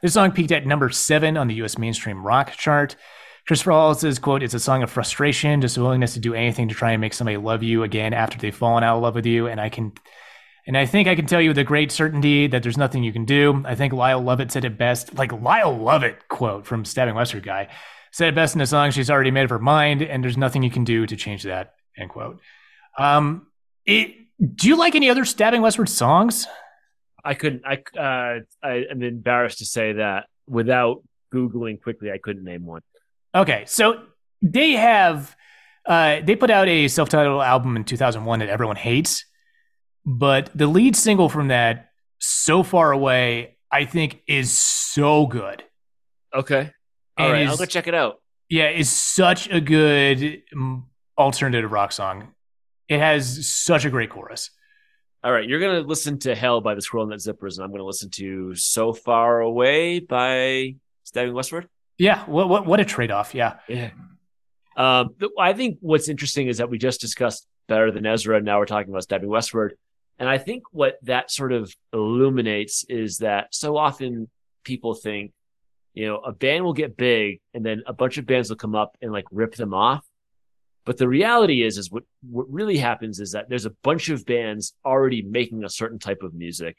[0.00, 2.96] This song peaked at number seven on the US mainstream rock chart.
[3.46, 6.68] Christopher Hall says, quote, it's a song of frustration, just a willingness to do anything
[6.68, 9.26] to try and make somebody love you again after they've fallen out of love with
[9.26, 9.46] you.
[9.46, 9.92] And I can
[10.66, 13.12] and I think I can tell you with a great certainty that there's nothing you
[13.12, 13.62] can do.
[13.66, 17.68] I think Lyle Lovett said it best, like Lyle Lovett quote from Stabbing Westward guy
[18.14, 18.92] said it best in the song.
[18.92, 21.74] She's already made up her mind, and there's nothing you can do to change that.
[21.98, 22.40] End quote.
[22.96, 23.48] Um,
[23.84, 24.14] it,
[24.54, 26.46] do you like any other Stabbing Westward songs?
[27.24, 27.62] I couldn't.
[27.66, 31.02] I uh, I am embarrassed to say that without
[31.34, 32.82] googling quickly, I couldn't name one.
[33.34, 34.04] Okay, so
[34.40, 35.34] they have
[35.84, 39.24] uh, they put out a self-titled album in 2001 that everyone hates,
[40.04, 45.64] but the lead single from that, "So Far Away," I think is so good.
[46.34, 46.70] Okay,
[47.16, 48.20] all And right, is- I'll go check it out.
[48.48, 50.82] Yeah, is such a good mm,
[51.16, 52.34] alternative rock song.
[52.88, 54.50] It has such a great chorus.
[55.22, 57.84] All right, you're gonna listen to "Hell" by the Squirrel Nut Zippers, and I'm gonna
[57.84, 60.74] listen to "So Far Away" by
[61.04, 61.68] Stabbing Westward.
[61.96, 63.34] Yeah, what what what a trade off.
[63.34, 63.58] Yeah.
[63.68, 63.90] Yeah.
[64.76, 68.36] Um, I think what's interesting is that we just discussed better than Ezra.
[68.36, 69.76] and Now we're talking about Stabbing Westward.
[70.18, 74.28] And I think what that sort of illuminates is that so often
[74.62, 75.32] people think,
[75.92, 78.74] you know, a band will get big and then a bunch of bands will come
[78.74, 80.04] up and like rip them off.
[80.84, 84.26] But the reality is, is what, what really happens is that there's a bunch of
[84.26, 86.76] bands already making a certain type of music.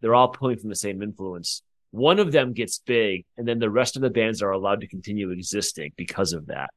[0.00, 1.62] They're all pulling from the same influence.
[1.90, 4.86] One of them gets big and then the rest of the bands are allowed to
[4.86, 6.70] continue existing because of that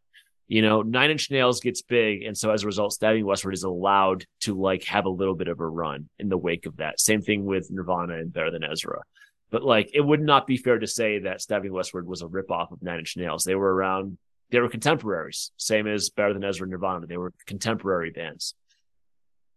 [0.47, 3.63] you know, Nine Inch Nails gets big, and so as a result, Stabbing Westward is
[3.63, 6.99] allowed to like have a little bit of a run in the wake of that.
[6.99, 9.01] Same thing with Nirvana and Better Than Ezra.
[9.49, 12.71] But like, it would not be fair to say that Stabbing Westward was a ripoff
[12.71, 13.43] of Nine Inch Nails.
[13.43, 14.17] They were around,
[14.49, 17.05] they were contemporaries, same as Better Than Ezra and Nirvana.
[17.07, 18.55] They were contemporary bands.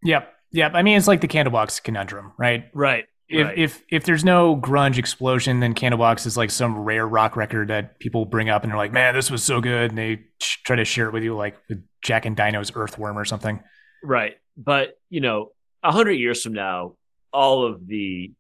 [0.03, 0.33] Yep.
[0.53, 0.73] Yep.
[0.75, 2.67] I mean, it's like the Candlebox conundrum, right?
[2.73, 3.07] Right.
[3.29, 7.69] If if if there's no grunge explosion, then Candlebox is like some rare rock record
[7.69, 10.59] that people bring up and they're like, "Man, this was so good," and they sh-
[10.65, 13.61] try to share it with you, like with Jack and Dino's Earthworm or something.
[14.03, 14.37] Right.
[14.57, 15.51] But, you know,
[15.83, 16.95] a hundred years from now,
[17.33, 18.33] all of the,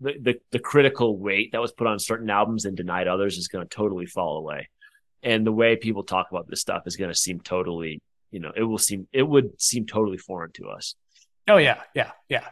[0.00, 3.48] the, the, the critical weight that was put on certain albums and denied others is
[3.48, 4.68] going to totally fall away.
[5.22, 8.00] And the way people talk about this stuff is going to seem totally,
[8.30, 10.94] you know, it will seem, it would seem totally foreign to us.
[11.48, 12.46] Oh yeah, yeah, yeah.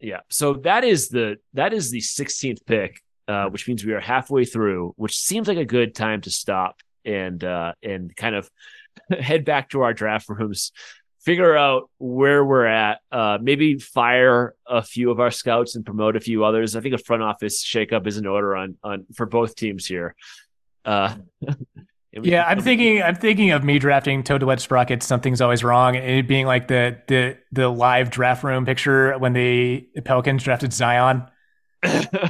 [0.00, 0.20] Yeah.
[0.30, 4.44] So that is the, that is the 16th pick, uh, which means we are halfway
[4.44, 8.50] through, which seems like a good time to stop and, uh, and kind of
[9.18, 10.72] head back to our draft rooms
[11.28, 13.00] figure out where we're at.
[13.12, 16.74] Uh, maybe fire a few of our scouts and promote a few others.
[16.74, 20.14] I think a front office shakeup is in order on on for both teams here.
[20.86, 21.16] Uh,
[22.12, 23.02] Yeah, I'm thinking.
[23.02, 25.02] I'm thinking of me drafting Toad the Wet Sprocket.
[25.02, 25.94] Something's always wrong.
[25.94, 30.72] And it being like the the the live draft room picture when the Pelicans drafted
[30.72, 31.26] Zion,
[31.82, 32.22] and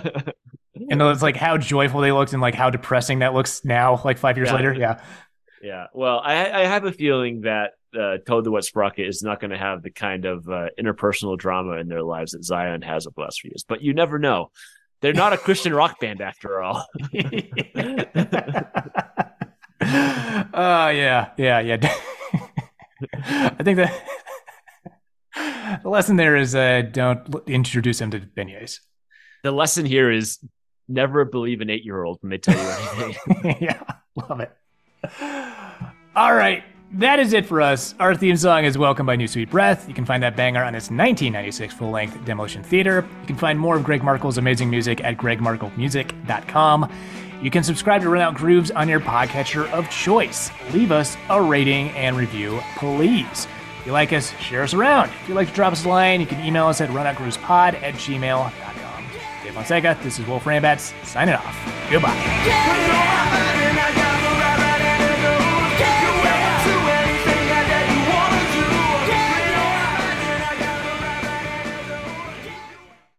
[0.74, 4.36] it's like how joyful they looked and like how depressing that looks now, like five
[4.36, 4.56] years Yeah.
[4.56, 4.74] later.
[4.74, 5.00] Yeah,
[5.62, 5.86] Yeah.
[5.94, 9.52] Well, I, I have a feeling that uh, Toad the Wet Sprocket is not going
[9.52, 13.14] to have the kind of uh, interpersonal drama in their lives that Zion has over
[13.16, 13.64] the last few years.
[13.66, 14.50] But you never know.
[15.00, 16.84] They're not a Christian rock band after all.
[19.90, 21.76] Oh yeah, yeah, yeah.
[23.24, 24.04] I think that
[25.82, 28.80] the lesson there is uh, don't l- introduce him to beignets.
[29.44, 30.38] the lesson here is
[30.88, 33.56] never believe an eight year old when they tell you anything.
[33.60, 33.82] yeah,
[34.16, 34.50] love it.
[36.16, 37.94] All right, that is it for us.
[38.00, 39.88] Our theme song is Welcome by New Sweet Breath.
[39.88, 43.06] You can find that banger on its 1996 full length Demolition Theater.
[43.20, 46.92] You can find more of Graig Markel's amazing music at graigmarkelmusic.com.
[47.40, 50.50] You can subscribe to Runout Grooves on your podcatcher of choice.
[50.72, 53.46] Leave us a rating and review, please.
[53.80, 55.10] If you like us, share us around.
[55.22, 57.94] If you'd like to drop us a line, you can email us at runoutgroovespod at
[57.94, 59.04] gmail.com.
[59.44, 61.56] Dave Fonseca, this is Wolf Rambatz, signing off.
[61.90, 62.16] Goodbye.